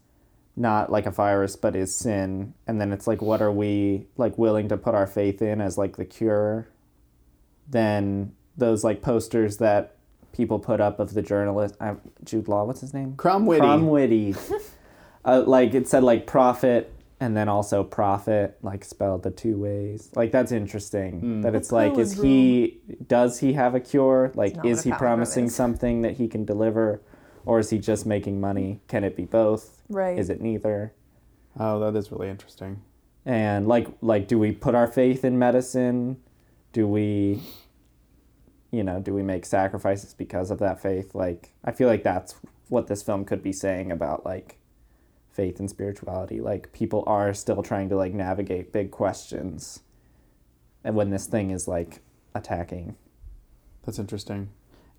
not 0.57 0.91
like 0.91 1.05
a 1.05 1.11
virus 1.11 1.55
but 1.55 1.75
is 1.75 1.93
sin 1.95 2.53
and 2.65 2.81
then 2.81 2.91
it's 2.91 3.07
like 3.07 3.21
what 3.21 3.41
are 3.41 3.51
we 3.51 4.07
like 4.17 4.37
willing 4.37 4.67
to 4.67 4.75
put 4.75 4.95
our 4.95 5.07
faith 5.07 5.41
in 5.41 5.61
as 5.61 5.77
like 5.77 5.97
the 5.97 6.05
cure 6.05 6.67
then 7.69 8.33
those 8.57 8.83
like 8.83 9.01
posters 9.01 9.57
that 9.57 9.95
people 10.33 10.59
put 10.59 10.81
up 10.81 10.99
of 10.99 11.13
the 11.13 11.21
journalist 11.21 11.75
uh, 11.79 11.95
Jude 12.23 12.47
Law 12.47 12.65
what's 12.65 12.81
his 12.81 12.93
name 12.93 13.13
Krumwiede. 13.13 13.59
Krumwiede. 13.59 14.63
uh, 15.25 15.43
like 15.45 15.73
it 15.73 15.87
said 15.87 16.03
like 16.03 16.25
prophet 16.25 16.91
and 17.19 17.35
then 17.35 17.49
also 17.49 17.83
prophet 17.83 18.57
like 18.61 18.85
spelled 18.85 19.23
the 19.23 19.31
two 19.31 19.57
ways. 19.57 20.11
Like 20.15 20.31
that's 20.31 20.51
interesting. 20.51 21.41
That 21.41 21.55
it's 21.55 21.71
like 21.71 21.97
is 21.97 22.21
he 22.21 22.79
does 23.07 23.39
he 23.39 23.53
have 23.53 23.73
a 23.73 23.79
cure? 23.79 24.31
Like 24.35 24.63
is 24.63 24.83
he 24.83 24.91
promising 24.91 25.45
is. 25.45 25.55
something 25.55 26.03
that 26.03 26.17
he 26.17 26.27
can 26.27 26.45
deliver 26.45 27.01
or 27.47 27.59
is 27.59 27.69
he 27.69 27.77
just 27.77 28.05
making 28.05 28.41
money? 28.41 28.81
Can 28.87 29.05
it 29.05 29.15
be 29.15 29.23
both? 29.23 29.81
Right. 29.87 30.19
Is 30.19 30.29
it 30.29 30.41
neither? 30.41 30.93
Oh, 31.57 31.79
that 31.79 31.97
is 31.97 32.11
really 32.11 32.29
interesting. 32.29 32.81
And 33.25 33.67
like 33.67 33.87
like 34.01 34.27
do 34.27 34.37
we 34.37 34.51
put 34.51 34.75
our 34.75 34.87
faith 34.87 35.23
in 35.23 35.39
medicine? 35.39 36.17
Do 36.73 36.87
we 36.87 37.41
you 38.69 38.83
know, 38.83 38.99
do 38.99 39.13
we 39.13 39.23
make 39.23 39.45
sacrifices 39.45 40.13
because 40.13 40.51
of 40.51 40.59
that 40.59 40.81
faith? 40.81 41.15
Like 41.15 41.53
I 41.63 41.71
feel 41.71 41.87
like 41.87 42.03
that's 42.03 42.35
what 42.67 42.87
this 42.87 43.01
film 43.01 43.23
could 43.23 43.41
be 43.41 43.53
saying 43.53 43.93
about 43.93 44.25
like 44.25 44.59
faith 45.31 45.59
and 45.59 45.69
spirituality. 45.69 46.41
Like 46.41 46.73
people 46.73 47.05
are 47.07 47.33
still 47.33 47.63
trying 47.63 47.87
to 47.89 47.95
like 47.95 48.13
navigate 48.13 48.73
big 48.73 48.91
questions. 48.91 49.79
And 50.83 50.95
when 50.95 51.11
this 51.11 51.27
thing 51.27 51.51
is 51.51 51.65
like 51.65 52.01
attacking. 52.35 52.97
That's 53.85 53.99
interesting. 53.99 54.49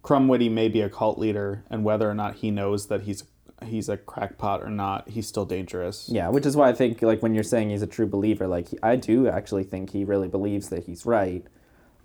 Krumwiede 0.08 0.50
may 0.50 0.68
be 0.68 0.80
a 0.80 0.88
cult 0.88 1.18
leader, 1.18 1.64
and 1.68 1.84
whether 1.84 2.08
or 2.08 2.14
not 2.14 2.36
he 2.36 2.50
knows 2.50 2.86
that 2.86 3.02
he's 3.02 3.24
he's 3.66 3.88
a 3.90 3.96
crackpot 3.98 4.62
or 4.62 4.70
not, 4.70 5.10
he's 5.10 5.26
still 5.26 5.44
dangerous. 5.44 6.08
Yeah, 6.08 6.28
which 6.28 6.46
is 6.46 6.56
why 6.56 6.70
I 6.70 6.72
think 6.72 7.02
like 7.02 7.22
when 7.22 7.34
you're 7.34 7.42
saying 7.42 7.68
he's 7.68 7.82
a 7.82 7.86
true 7.86 8.06
believer, 8.06 8.46
like 8.46 8.68
I 8.82 8.96
do 8.96 9.28
actually 9.28 9.64
think 9.64 9.90
he 9.90 10.04
really 10.04 10.28
believes 10.28 10.70
that 10.70 10.84
he's 10.84 11.04
right. 11.04 11.44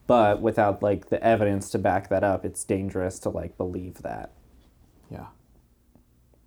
But 0.06 0.42
without 0.42 0.84
like 0.84 1.08
the 1.10 1.24
evidence 1.24 1.70
to 1.72 1.80
back 1.80 2.10
that 2.10 2.26
up, 2.26 2.44
it's 2.44 2.66
dangerous 2.66 3.20
to 3.20 3.30
like 3.30 3.56
believe 3.58 4.02
that. 4.02 4.34
Yeah. 5.10 5.28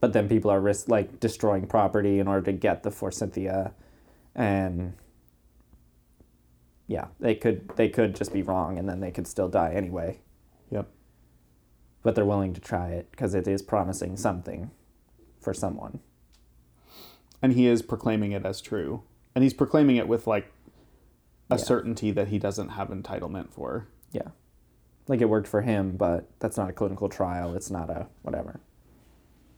but 0.01 0.13
then 0.13 0.29
people 0.29 0.51
are 0.51 0.61
risk 0.61 0.89
like 0.89 1.21
destroying 1.21 1.67
property 1.67 2.19
in 2.19 2.29
order 2.29 2.43
to 2.43 2.53
get 2.53 2.83
the 2.83 2.91
forsythia 2.91 3.73
and 4.35 4.95
yeah 6.89 7.07
they 7.21 7.35
could 7.35 7.69
they 7.77 7.89
could 7.89 8.15
just 8.15 8.33
be 8.33 8.43
wrong 8.43 8.79
and 8.79 8.89
then 8.89 9.01
they 9.01 9.11
could 9.11 9.27
still 9.27 9.49
die 9.49 9.73
anyway. 9.73 10.19
But 12.07 12.15
they're 12.15 12.25
willing 12.25 12.55
to 12.55 12.61
try 12.61 12.91
it 12.91 13.11
because 13.11 13.35
it 13.35 13.49
is 13.49 13.63
promising 13.63 14.17
something 14.17 14.71
for 15.41 15.53
someone 15.53 15.99
And 17.43 17.53
he 17.53 17.67
is 17.67 17.83
proclaiming 17.83 18.31
it 18.31 18.47
as 18.47 18.61
true, 18.61 19.03
and 19.35 19.43
he's 19.43 19.53
proclaiming 19.53 19.97
it 19.97 20.07
with 20.07 20.29
like 20.29 20.53
a 21.51 21.57
Yeah. 21.57 21.65
certainty 21.65 22.13
that 22.13 22.29
he 22.29 22.39
doesn't 22.39 22.69
have 22.71 22.89
entitlement 22.91 23.51
for. 23.51 23.89
yeah 24.13 24.29
like 25.09 25.21
it 25.21 25.29
worked 25.29 25.49
for 25.49 25.63
him 25.63 25.97
but 25.97 26.29
that's 26.39 26.57
not 26.57 26.71
a 26.71 26.73
clinical 26.73 27.09
trial 27.09 27.55
it's 27.57 27.71
not 27.73 27.91
a 27.91 28.07
whatever 28.23 28.61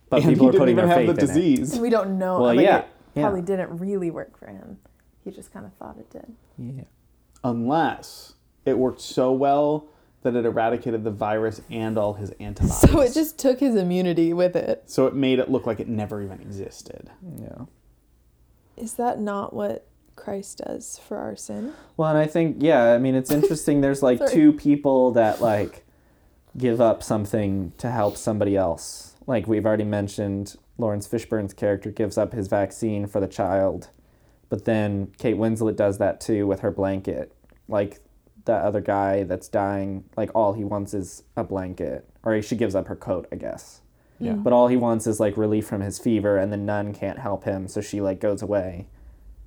but 0.09 0.23
and 0.23 0.31
people 0.31 0.47
he 0.47 0.49
are 0.49 0.53
didn't 0.53 0.61
putting 0.63 0.73
even 0.79 0.89
their 0.89 0.97
have 0.97 1.07
faith 1.07 1.17
the 1.35 1.41
in 1.59 1.63
it. 1.75 1.81
We 1.83 1.91
don't 1.91 2.19
know. 2.19 2.41
Well, 2.41 2.55
like, 2.55 2.65
yeah, 2.65 2.79
It 2.79 2.87
yeah. 3.15 3.23
probably 3.25 3.43
didn't 3.43 3.77
really 3.79 4.11
work 4.11 4.39
for 4.39 4.47
him. 4.47 4.79
He 5.23 5.31
just 5.31 5.53
kind 5.53 5.67
of 5.67 5.73
thought 5.75 5.99
it 5.99 6.09
did. 6.09 6.33
yeah 6.57 6.85
unless 7.45 8.33
it 8.65 8.79
worked 8.79 9.03
so 9.03 9.33
well 9.33 9.87
that 10.23 10.35
it 10.35 10.45
eradicated 10.45 11.05
the 11.05 11.11
virus 11.11 11.61
and 11.71 11.97
all 11.97 12.15
his 12.15 12.31
antibodies. 12.41 12.81
So 12.91 13.01
it 13.01 13.15
just 13.15 13.39
took 13.39 13.61
his 13.61 13.77
immunity 13.77 14.33
with 14.33 14.57
it. 14.57 14.83
so 14.87 15.07
it 15.07 15.15
made 15.15 15.39
it 15.39 15.51
look 15.51 15.67
like 15.67 15.81
it 15.81 15.89
never 15.89 16.23
even 16.23 16.41
existed. 16.41 17.11
yeah 17.41 17.65
Is 18.77 18.95
that 18.95 19.21
not 19.21 19.53
what 19.55 19.87
Christ 20.17 20.63
does 20.67 20.99
for 21.07 21.17
our 21.19 21.37
sin? 21.37 21.73
Well, 21.97 22.09
and 22.11 22.19
I 22.19 22.27
think 22.27 22.57
yeah, 22.59 22.93
I 22.93 22.99
mean 22.99 23.15
it's 23.15 23.31
interesting. 23.31 23.81
There's 23.81 24.03
like 24.03 24.21
two 24.31 24.53
people 24.53 25.13
that 25.13 25.41
like 25.41 25.85
give 26.57 26.81
up 26.81 27.03
something 27.05 27.73
to 27.79 27.91
help 27.91 28.17
somebody 28.17 28.57
else. 28.57 29.15
Like 29.29 29.47
we've 29.47 29.65
already 29.65 29.85
mentioned, 29.85 30.57
Laurence 30.77 31.07
Fishburne's 31.07 31.55
character 31.55 31.91
gives 31.93 32.19
up 32.19 32.33
his 32.33 32.49
vaccine 32.49 33.07
for 33.07 33.21
the 33.21 33.29
child, 33.29 33.91
but 34.49 34.65
then 34.65 35.13
Kate 35.19 35.37
Winslet 35.37 35.77
does 35.77 35.99
that 35.99 36.21
too 36.21 36.47
with 36.49 36.61
her 36.61 36.73
blanket. 36.73 37.33
Like 37.69 38.01
that 38.49 38.65
other 38.65 38.81
guy 38.81 39.23
that's 39.25 39.47
dying, 39.47 40.05
like 40.17 40.31
all 40.35 40.55
he 40.55 40.65
wants 40.65 40.95
is 40.95 41.23
a 41.37 41.45
blanket, 41.45 42.09
or 42.25 42.41
she 42.43 42.57
gives 42.57 42.75
up 42.75 42.89
her 42.89 42.97
coat, 42.97 43.29
I 43.31 43.37
guess. 43.37 43.83
Yeah. 44.19 44.33
But 44.33 44.53
all 44.53 44.69
he 44.69 44.77
wants 44.77 45.07
is 45.07 45.21
like 45.21 45.37
relief 45.37 45.67
from 45.67 45.83
his 45.83 45.99
fever, 45.99 46.39
and 46.39 46.53
the 46.53 46.57
nun 46.57 46.93
can't 46.93 47.19
help 47.19 47.45
him, 47.45 47.69
so 47.69 47.81
she 47.81 48.01
like 48.01 48.21
goes 48.21 48.43
away, 48.43 48.89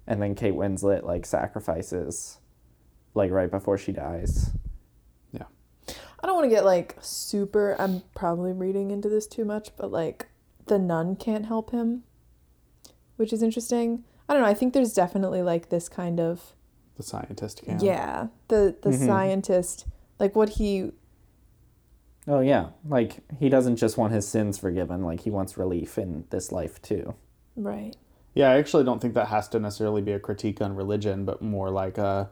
and 0.07 0.21
then 0.21 0.35
Kate 0.35 0.53
Winslet 0.53 1.03
like 1.03 1.25
sacrifices, 1.25 2.37
like 3.13 3.31
right 3.31 3.51
before 3.51 3.77
she 3.77 3.91
dies. 3.91 4.51
Yeah. 5.33 5.45
I 5.89 6.27
don't 6.27 6.35
want 6.35 6.45
to 6.45 6.55
get 6.55 6.63
like 6.63 6.95
super. 7.01 7.75
I'm 7.79 8.03
probably 8.15 8.53
reading 8.53 8.91
into 8.91 9.09
this 9.09 9.25
too 9.27 9.45
much, 9.45 9.75
but 9.75 9.91
like 9.91 10.27
the 10.67 10.77
nun 10.77 11.15
can't 11.15 11.47
help 11.47 11.71
him, 11.71 12.03
which 13.17 13.33
is 13.33 13.41
interesting. 13.41 14.03
I 14.29 14.33
don't 14.33 14.43
know. 14.43 14.47
I 14.47 14.53
think 14.53 14.73
there's 14.73 14.93
definitely 14.93 15.41
like 15.41 15.69
this 15.69 15.89
kind 15.89 16.19
of 16.19 16.53
The 17.01 17.07
scientist 17.07 17.63
can. 17.63 17.79
yeah. 17.79 18.27
The 18.47 18.75
the 18.81 18.89
Mhm. 18.91 19.05
scientist 19.07 19.85
Like 20.19 20.35
what 20.35 20.49
he 20.49 20.91
Oh 22.27 22.39
yeah, 22.41 22.67
like 22.87 23.21
he 23.39 23.49
doesn't 23.49 23.77
just 23.77 23.97
want 23.97 24.13
his 24.13 24.27
sins 24.27 24.57
forgiven, 24.59 25.03
like 25.03 25.21
he 25.21 25.31
wants 25.31 25.57
relief 25.57 25.97
in 25.97 26.25
this 26.29 26.51
life 26.51 26.81
too. 26.81 27.15
right. 27.55 27.95
Yeah, 28.33 28.51
I 28.51 28.57
actually 28.59 28.83
don't 28.85 29.01
think 29.01 29.13
that 29.15 29.27
has 29.27 29.49
to 29.49 29.59
necessarily 29.59 30.01
be 30.01 30.13
a 30.13 30.19
critique 30.19 30.61
on 30.61 30.73
religion, 30.75 31.25
but 31.25 31.41
more 31.41 31.69
like 31.69 31.97
a 31.97 32.29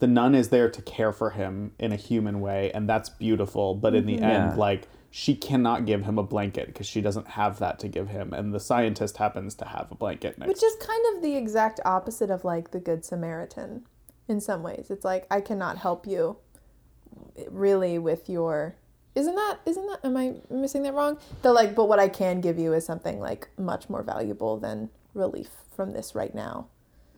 the 0.00 0.06
nun 0.06 0.34
is 0.34 0.48
there 0.48 0.68
to 0.70 0.82
care 0.82 1.12
for 1.12 1.30
him 1.30 1.72
in 1.78 1.92
a 1.92 1.96
human 1.96 2.40
way, 2.40 2.70
and 2.72 2.88
that's 2.88 3.08
beautiful. 3.08 3.74
But 3.74 3.94
in 3.94 4.06
the 4.06 4.20
end, 4.20 4.56
like 4.58 4.88
she 5.10 5.34
cannot 5.36 5.86
give 5.86 6.02
him 6.04 6.18
a 6.18 6.22
blanket 6.22 6.66
because 6.66 6.86
she 6.86 7.00
doesn't 7.00 7.28
have 7.28 7.58
that 7.58 7.78
to 7.80 7.88
give 7.88 8.08
him, 8.08 8.32
and 8.34 8.52
the 8.52 8.60
scientist 8.60 9.16
happens 9.18 9.54
to 9.56 9.64
have 9.66 9.88
a 9.90 9.94
blanket 9.94 10.38
next. 10.38 10.48
Which 10.48 10.62
is 10.62 10.74
kind 10.80 11.04
of 11.14 11.22
the 11.22 11.36
exact 11.36 11.80
opposite 11.84 12.30
of 12.30 12.44
like 12.44 12.70
the 12.72 12.80
Good 12.80 13.04
Samaritan 13.04 13.86
in 14.30 14.40
some 14.40 14.62
ways. 14.62 14.86
It's 14.90 15.04
like 15.04 15.26
I 15.30 15.40
cannot 15.40 15.78
help 15.78 16.06
you 16.06 16.36
really 17.50 17.98
with 17.98 18.28
your 18.30 18.76
isn't 19.14 19.34
that 19.34 19.58
isn't 19.66 19.86
that 19.88 20.04
am 20.04 20.16
I 20.16 20.34
missing 20.50 20.84
that 20.84 20.94
wrong? 20.94 21.18
The 21.42 21.52
like 21.52 21.74
but 21.74 21.88
what 21.88 21.98
I 21.98 22.08
can 22.08 22.40
give 22.40 22.58
you 22.58 22.72
is 22.72 22.86
something 22.86 23.18
like 23.20 23.48
much 23.58 23.90
more 23.90 24.02
valuable 24.02 24.56
than 24.56 24.88
relief 25.14 25.48
from 25.74 25.90
this 25.92 26.14
right 26.14 26.34
now. 26.34 26.68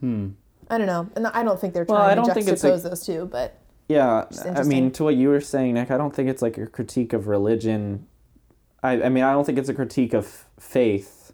Hmm. 0.01 0.31
I 0.71 0.79
don't 0.79 0.87
know. 0.87 1.11
And 1.17 1.27
I 1.27 1.43
don't 1.43 1.61
think 1.61 1.75
they're 1.75 1.85
Well, 1.85 1.99
trying 1.99 2.11
I 2.13 2.15
to 2.15 2.23
don't 2.23 2.35
think 2.35 2.49
it's 2.49 2.65
a- 2.65 2.71
juxtapose 2.71 2.83
those 2.89 3.05
two, 3.05 3.27
but 3.27 3.59
Yeah, 3.89 4.25
I 4.57 4.63
mean, 4.63 4.91
to 4.93 5.05
what 5.05 5.17
you 5.17 5.29
were 5.29 5.41
saying, 5.41 5.75
Nick, 5.75 5.91
I 5.91 5.99
don't 5.99 6.15
think 6.15 6.31
it's 6.31 6.41
like 6.41 6.57
a 6.57 6.67
critique 6.67 7.13
of 7.13 7.27
religion. 7.27 8.07
I, 8.83 9.03
I 9.03 9.09
mean, 9.11 9.23
I 9.25 9.33
don't 9.33 9.45
think 9.45 9.59
it's 9.59 9.69
a 9.69 9.75
critique 9.75 10.15
of 10.15 10.47
faith, 10.59 11.33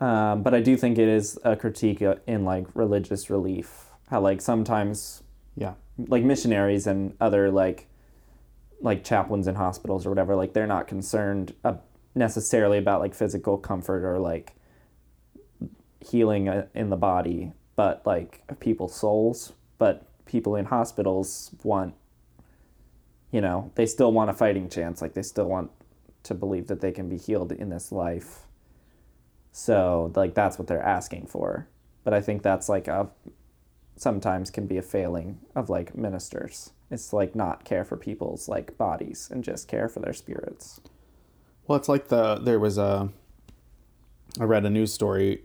um, 0.00 0.42
but 0.42 0.54
I 0.54 0.60
do 0.60 0.76
think 0.76 0.98
it 0.98 1.08
is 1.08 1.36
a 1.42 1.56
critique 1.56 2.00
uh, 2.00 2.16
in 2.26 2.44
like 2.44 2.66
religious 2.74 3.28
relief. 3.28 3.90
How 4.08 4.20
like 4.20 4.40
sometimes 4.40 5.22
Yeah. 5.56 5.74
like 5.98 6.24
missionaries 6.24 6.86
and 6.86 7.14
other 7.20 7.50
like 7.50 7.86
like 8.80 9.04
chaplains 9.04 9.46
in 9.46 9.54
hospitals 9.54 10.04
or 10.04 10.10
whatever 10.10 10.34
like 10.36 10.52
they're 10.52 10.66
not 10.66 10.86
concerned 10.86 11.54
uh, 11.64 11.74
necessarily 12.14 12.76
about 12.76 13.00
like 13.00 13.14
physical 13.14 13.56
comfort 13.56 14.04
or 14.04 14.18
like 14.18 14.52
healing 16.00 16.48
uh, 16.48 16.66
in 16.74 16.90
the 16.90 16.96
body 16.96 17.52
but 17.76 18.02
like 18.06 18.42
people's 18.60 18.94
souls. 18.94 19.52
But 19.78 20.06
people 20.26 20.56
in 20.56 20.66
hospitals 20.66 21.50
want 21.62 21.94
you 23.30 23.40
know 23.40 23.70
they 23.74 23.86
still 23.86 24.12
want 24.12 24.30
a 24.30 24.34
fighting 24.34 24.68
chance. 24.68 25.02
Like 25.02 25.14
they 25.14 25.22
still 25.22 25.46
want 25.46 25.70
to 26.24 26.34
believe 26.34 26.68
that 26.68 26.80
they 26.80 26.92
can 26.92 27.08
be 27.08 27.18
healed 27.18 27.52
in 27.52 27.68
this 27.68 27.92
life. 27.92 28.46
So 29.52 30.12
like 30.14 30.34
that's 30.34 30.58
what 30.58 30.68
they're 30.68 30.82
asking 30.82 31.26
for. 31.26 31.68
But 32.04 32.12
i 32.14 32.20
think 32.20 32.42
that's 32.42 32.68
like 32.68 32.86
a 32.86 33.08
sometimes 33.96 34.50
can 34.50 34.66
be 34.66 34.76
a 34.76 34.82
failing 34.82 35.38
of 35.54 35.68
like 35.70 35.94
ministers. 35.96 36.72
It's 36.90 37.12
like 37.12 37.34
not 37.34 37.64
care 37.64 37.84
for 37.84 37.96
people's 37.96 38.48
like 38.48 38.76
bodies 38.78 39.28
and 39.32 39.42
just 39.44 39.68
care 39.68 39.88
for 39.88 40.00
their 40.00 40.12
spirits. 40.12 40.80
Well, 41.66 41.78
it's 41.78 41.88
like 41.88 42.08
the 42.08 42.36
there 42.36 42.60
was 42.60 42.78
a. 42.78 43.08
I 44.40 44.44
read 44.44 44.64
a 44.64 44.70
news 44.70 44.92
story 44.92 45.42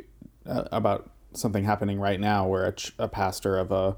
uh, 0.47 0.63
about 0.71 1.11
something 1.33 1.63
happening 1.63 1.99
right 1.99 2.19
now 2.19 2.47
where 2.47 2.65
a, 2.65 2.71
ch- 2.71 2.93
a 2.97 3.07
pastor 3.07 3.55
of 3.57 3.71
a 3.71 3.95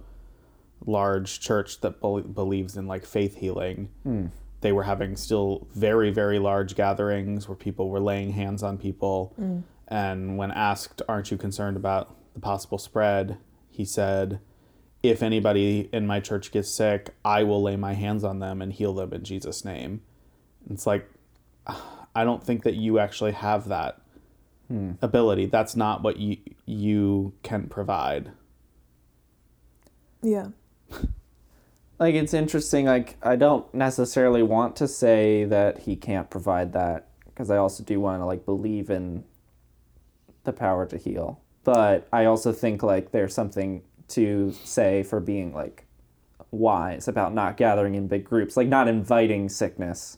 large 0.85 1.39
church 1.39 1.79
that 1.79 2.01
bel 2.01 2.19
believes 2.21 2.75
in 2.75 2.87
like 2.87 3.05
faith 3.05 3.37
healing. 3.37 3.89
They 4.59 4.71
were 4.73 4.83
having 4.83 5.15
still 5.15 5.67
very 5.73 6.11
very 6.11 6.37
large 6.39 6.75
gatherings 6.75 7.47
where 7.47 7.55
people 7.55 7.89
were 7.89 7.99
laying 8.01 8.31
hands 8.33 8.61
on 8.63 8.77
people, 8.77 9.33
and 9.87 10.37
when 10.37 10.51
asked, 10.51 11.01
"Aren't 11.09 11.31
you 11.31 11.37
concerned 11.37 11.77
about 11.77 12.15
the 12.33 12.39
possible 12.39 12.77
spread?" 12.77 13.37
He 13.81 13.85
said. 13.85 14.39
If 15.01 15.23
anybody 15.23 15.89
in 15.91 16.05
my 16.05 16.19
church 16.19 16.51
gets 16.51 16.69
sick, 16.69 17.15
I 17.25 17.41
will 17.41 17.63
lay 17.63 17.75
my 17.75 17.93
hands 17.93 18.23
on 18.23 18.37
them 18.37 18.61
and 18.61 18.71
heal 18.71 18.93
them 18.93 19.11
in 19.13 19.23
Jesus' 19.23 19.65
name. 19.65 20.01
It's 20.69 20.85
like, 20.85 21.09
I 22.15 22.23
don't 22.23 22.43
think 22.43 22.61
that 22.61 22.75
you 22.75 22.99
actually 22.99 23.31
have 23.31 23.67
that 23.69 23.99
hmm. 24.67 24.91
ability. 25.01 25.47
That's 25.47 25.75
not 25.75 26.03
what 26.03 26.17
you 26.17 26.37
you 26.67 27.33
can 27.41 27.67
provide. 27.67 28.31
yeah. 30.21 30.49
Like 31.99 32.15
it's 32.15 32.33
interesting 32.33 32.87
like 32.87 33.15
I 33.21 33.35
don't 33.35 33.71
necessarily 33.75 34.41
want 34.41 34.75
to 34.77 34.87
say 34.87 35.45
that 35.45 35.81
he 35.81 35.95
can't 35.95 36.31
provide 36.31 36.73
that 36.73 37.09
because 37.25 37.51
I 37.51 37.57
also 37.57 37.83
do 37.83 37.99
want 37.99 38.21
to 38.21 38.25
like 38.25 38.43
believe 38.43 38.89
in 38.89 39.23
the 40.43 40.51
power 40.51 40.87
to 40.87 40.97
heal. 40.97 41.41
But 41.63 42.07
I 42.11 42.25
also 42.25 42.51
think 42.51 42.83
like 42.83 43.11
there's 43.11 43.33
something 43.33 43.83
to 44.09 44.51
say 44.51 45.03
for 45.03 45.19
being 45.19 45.53
like 45.53 45.85
wise 46.51 47.07
about 47.07 47.33
not 47.33 47.57
gathering 47.57 47.95
in 47.95 48.07
big 48.07 48.25
groups, 48.25 48.57
like 48.57 48.67
not 48.67 48.87
inviting 48.87 49.49
sickness. 49.49 50.17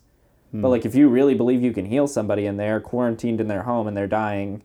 But 0.51 0.59
hmm. 0.59 0.65
like 0.65 0.85
if 0.85 0.95
you 0.95 1.09
really 1.09 1.35
believe 1.35 1.61
you 1.61 1.73
can 1.73 1.85
heal 1.85 2.07
somebody 2.07 2.45
and 2.45 2.59
they're 2.59 2.79
quarantined 2.79 3.41
in 3.41 3.47
their 3.47 3.63
home 3.63 3.87
and 3.87 3.95
they're 3.95 4.07
dying 4.07 4.63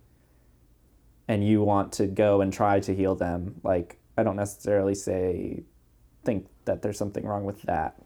and 1.27 1.47
you 1.47 1.63
want 1.63 1.93
to 1.95 2.07
go 2.07 2.41
and 2.41 2.53
try 2.53 2.81
to 2.81 2.95
heal 2.95 3.15
them, 3.15 3.61
like 3.63 3.99
I 4.17 4.23
don't 4.23 4.37
necessarily 4.37 4.95
say 4.95 5.65
think 6.25 6.47
that 6.65 6.83
there's 6.83 6.99
something 6.99 7.25
wrong 7.25 7.45
with 7.45 7.63
that. 7.63 7.97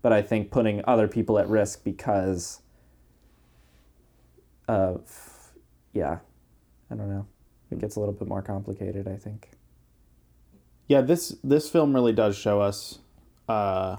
But 0.00 0.12
I 0.12 0.22
think 0.22 0.50
putting 0.50 0.82
other 0.86 1.08
people 1.08 1.38
at 1.38 1.48
risk 1.48 1.82
because 1.84 2.62
of 4.68 5.52
yeah, 5.92 6.18
I 6.90 6.94
don't 6.94 7.08
know. 7.08 7.26
It 7.70 7.78
gets 7.78 7.96
a 7.96 8.00
little 8.00 8.14
bit 8.14 8.28
more 8.28 8.42
complicated, 8.42 9.06
I 9.06 9.16
think. 9.16 9.50
Yeah, 10.86 11.02
this 11.02 11.36
this 11.44 11.68
film 11.68 11.94
really 11.94 12.12
does 12.14 12.36
show 12.36 12.60
us 12.62 13.00
uh, 13.48 13.96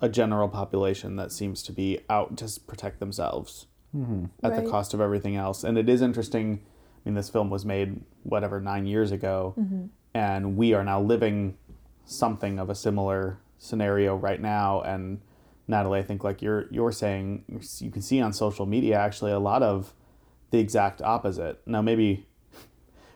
a 0.00 0.08
general 0.08 0.48
population 0.48 1.16
that 1.16 1.32
seems 1.32 1.62
to 1.64 1.72
be 1.72 2.00
out 2.10 2.36
to 2.38 2.60
protect 2.66 3.00
themselves 3.00 3.66
at 4.42 4.54
the 4.56 4.62
cost 4.70 4.94
of 4.94 5.00
everything 5.00 5.36
else. 5.36 5.64
And 5.64 5.78
it 5.78 5.88
is 5.88 6.02
interesting. 6.02 6.60
I 6.64 7.08
mean, 7.08 7.14
this 7.14 7.30
film 7.30 7.50
was 7.50 7.64
made 7.64 8.02
whatever 8.24 8.60
nine 8.60 8.86
years 8.86 9.10
ago, 9.10 9.54
and 10.14 10.56
we 10.56 10.74
are 10.74 10.84
now 10.84 11.00
living 11.00 11.56
something 12.04 12.58
of 12.58 12.68
a 12.70 12.74
similar 12.74 13.38
scenario 13.58 14.14
right 14.16 14.40
now. 14.40 14.82
And 14.82 15.20
Natalie, 15.66 16.00
I 16.00 16.02
think 16.02 16.24
like 16.24 16.42
you're 16.42 16.66
you're 16.70 16.92
saying, 16.92 17.44
you 17.78 17.90
can 17.90 18.02
see 18.02 18.20
on 18.20 18.32
social 18.34 18.66
media 18.66 18.98
actually 18.98 19.32
a 19.32 19.38
lot 19.38 19.62
of 19.62 19.94
the 20.50 20.58
exact 20.58 21.00
opposite. 21.00 21.60
Now 21.66 21.80
maybe. 21.80 22.26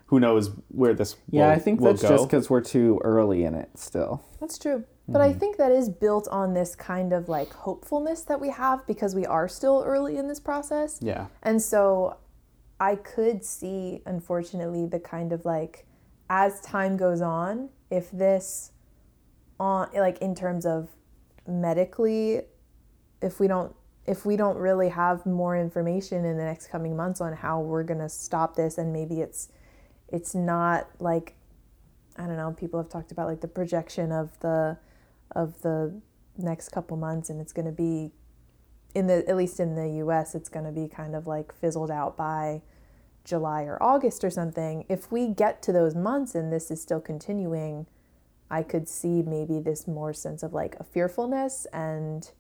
Who 0.07 0.21
knows 0.21 0.51
where 0.69 0.95
this 0.95 1.17
Yeah, 1.31 1.49
will, 1.49 1.55
I 1.55 1.59
think 1.59 1.81
will 1.81 1.93
that's 1.93 2.03
go. 2.03 2.09
just 2.09 2.29
because 2.29 2.49
we're 2.49 2.61
too 2.61 3.01
early 3.03 3.45
in 3.45 3.55
it 3.55 3.71
still. 3.77 4.23
That's 4.41 4.59
true. 4.59 4.85
But 5.09 5.21
I 5.21 5.31
mm-hmm. 5.31 5.39
think 5.39 5.57
that 5.59 5.71
is 5.71 5.89
built 5.89 6.27
on 6.29 6.55
this 6.55 6.75
kind 6.75 7.13
of 7.13 7.29
like 7.29 7.53
hopefulness 7.53 8.23
that 8.23 8.41
we 8.41 8.51
have 8.51 8.85
because 8.87 9.15
we 9.15 9.25
are 9.25 9.49
still 9.49 9.85
early 9.87 10.17
in 10.17 10.27
this 10.27 10.41
process. 10.41 10.99
yeah. 11.01 11.27
And 11.45 11.63
so 11.63 12.17
I 12.81 12.97
could 12.97 13.45
see, 13.45 14.03
unfortunately, 14.05 14.87
the 14.87 14.99
kind 14.99 15.33
of 15.33 15.45
like, 15.45 15.87
as 16.29 16.61
time 16.61 16.97
goes 16.97 17.21
on, 17.21 17.69
if 17.91 18.11
this, 18.11 18.73
on 19.61 19.89
like 19.95 20.19
in 20.19 20.35
terms 20.35 20.67
of 20.67 20.89
medically, 21.47 22.43
if 23.23 23.39
we 23.39 23.47
don't, 23.47 23.75
if 24.07 24.27
we 24.27 24.37
don't 24.37 24.57
really 24.57 24.89
have 24.89 25.25
more 25.25 25.57
information 25.57 26.25
in 26.25 26.37
the 26.37 26.45
next 26.45 26.67
coming 26.67 26.97
months 26.97 27.21
on 27.21 27.33
how 27.33 27.61
we're 27.61 27.85
gonna 27.85 28.09
stop 28.09 28.57
this, 28.57 28.77
and 28.77 28.93
maybe 28.93 29.21
it's, 29.21 29.49
it's 30.17 30.35
not 30.35 30.89
like, 30.99 31.35
I 32.17 32.27
don't 32.27 32.37
know. 32.37 32.53
People 32.53 32.81
have 32.81 32.89
talked 32.89 33.13
about 33.13 33.29
like 33.29 33.41
the 33.41 33.49
projection 33.49 34.11
of 34.13 34.39
the, 34.41 34.79
of 35.33 35.61
the 35.63 36.01
next 36.39 36.71
couple 36.71 36.97
months, 36.97 37.31
and 37.31 37.41
it's 37.41 37.53
gonna 37.53 37.73
be 37.73 38.13
in 38.97 39.07
the 39.07 39.29
at 39.29 39.37
least 39.37 39.61
in 39.61 39.75
the 39.75 40.03
US 40.03 40.35
it's 40.35 40.49
going 40.49 40.65
to 40.65 40.73
be 40.73 40.89
kind 40.89 41.15
of 41.15 41.27
like 41.27 41.55
fizzled 41.55 41.91
out 41.91 42.17
by 42.17 42.63
July 43.25 43.65
or 43.65 43.77
August 43.83 44.25
or 44.25 44.31
something. 44.31 44.87
If 44.89 45.13
we 45.13 45.29
get 45.29 45.61
to 45.65 45.73
those 45.73 45.95
months 45.95 46.35
and 46.35 46.51
this 46.51 46.71
is 46.71 46.81
still 46.81 47.01
continuing, 47.01 47.87
I 48.51 48.63
could 48.63 48.89
see 48.89 49.23
maybe 49.23 49.61
this 49.61 49.87
more 49.87 50.15
sense 50.15 50.43
of 50.43 50.55
like 50.55 50.77
a 50.81 50.85
fearfulness 50.85 51.67
and 51.75 52.31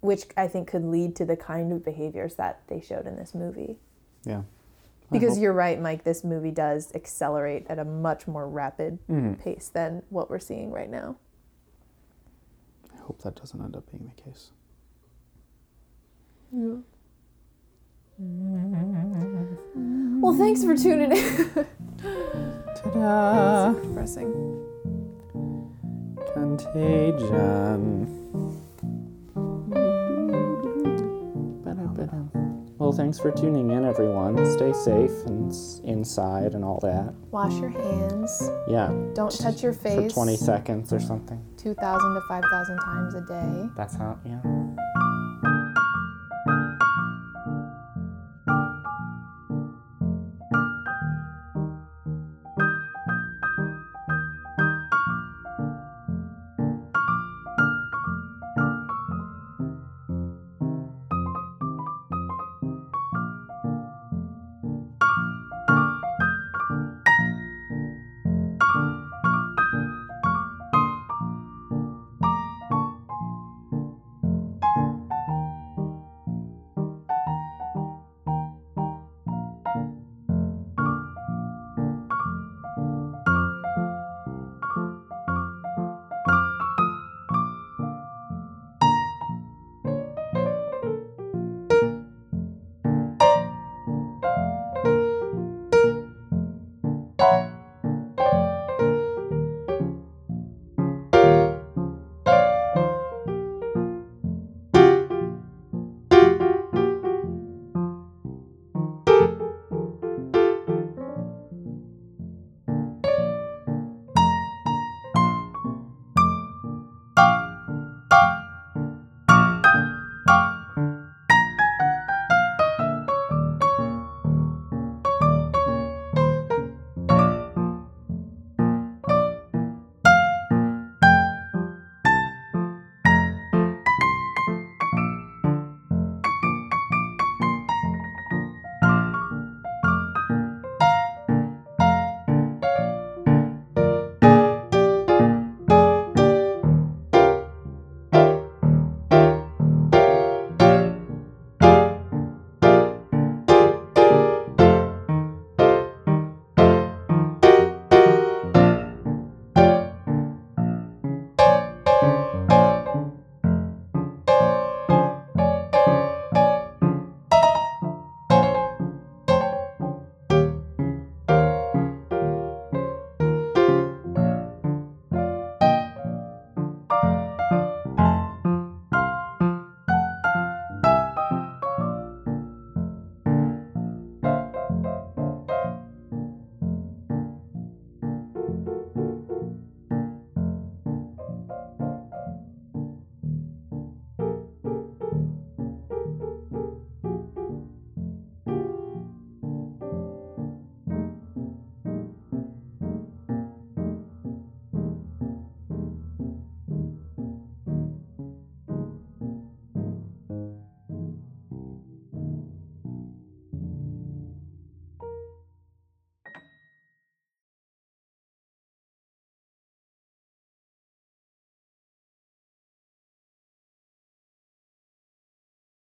which 0.00 0.24
I 0.36 0.48
think 0.48 0.66
could 0.68 0.84
lead 0.84 1.14
to 1.16 1.24
the 1.24 1.36
kind 1.36 1.72
of 1.72 1.84
behaviors 1.84 2.34
that 2.34 2.62
they 2.66 2.80
showed 2.80 3.06
in 3.06 3.14
this 3.14 3.36
movie. 3.36 3.78
Yeah. 4.24 4.42
Because 5.10 5.38
you're 5.38 5.52
right, 5.52 5.80
Mike, 5.80 6.02
this 6.04 6.24
movie 6.24 6.50
does 6.50 6.92
accelerate 6.94 7.66
at 7.68 7.78
a 7.78 7.84
much 7.84 8.26
more 8.26 8.48
rapid 8.48 8.98
mm-hmm. 9.08 9.34
pace 9.34 9.70
than 9.72 10.02
what 10.08 10.28
we're 10.28 10.38
seeing 10.40 10.72
right 10.72 10.90
now. 10.90 11.16
I 12.92 12.96
hope 13.02 13.22
that 13.22 13.36
doesn't 13.36 13.60
end 13.62 13.76
up 13.76 13.90
being 13.90 14.10
the 14.14 14.22
case. 14.22 14.50
Well, 20.20 20.34
thanks 20.34 20.64
for 20.64 20.76
tuning 20.76 21.12
in. 21.12 21.66
Ta-da! 22.76 23.72
Depressing. 23.72 24.32
Contagion. 26.32 28.10
Thanks 32.96 33.18
for 33.18 33.30
tuning 33.30 33.70
in, 33.70 33.84
everyone. 33.84 34.36
Stay 34.56 34.72
safe 34.72 35.10
and 35.26 35.50
s- 35.50 35.80
inside 35.84 36.54
and 36.54 36.64
all 36.64 36.78
that. 36.80 37.12
Wash 37.30 37.54
your 37.60 37.70
hands. 37.70 38.50
Yeah, 38.68 38.88
Don't 39.14 39.30
touch 39.36 39.62
your 39.62 39.72
face. 39.72 39.94
for 39.94 40.02
face 40.02 40.12
20 40.14 40.36
seconds 40.36 40.92
or 40.92 41.00
something. 41.00 41.44
2,000 41.56 42.14
to 42.14 42.20
5,000 42.28 42.78
times 42.78 43.14
a 43.14 43.20
day. 43.22 43.68
That's 43.76 43.94
how, 43.96 44.18
yeah. 44.24 44.40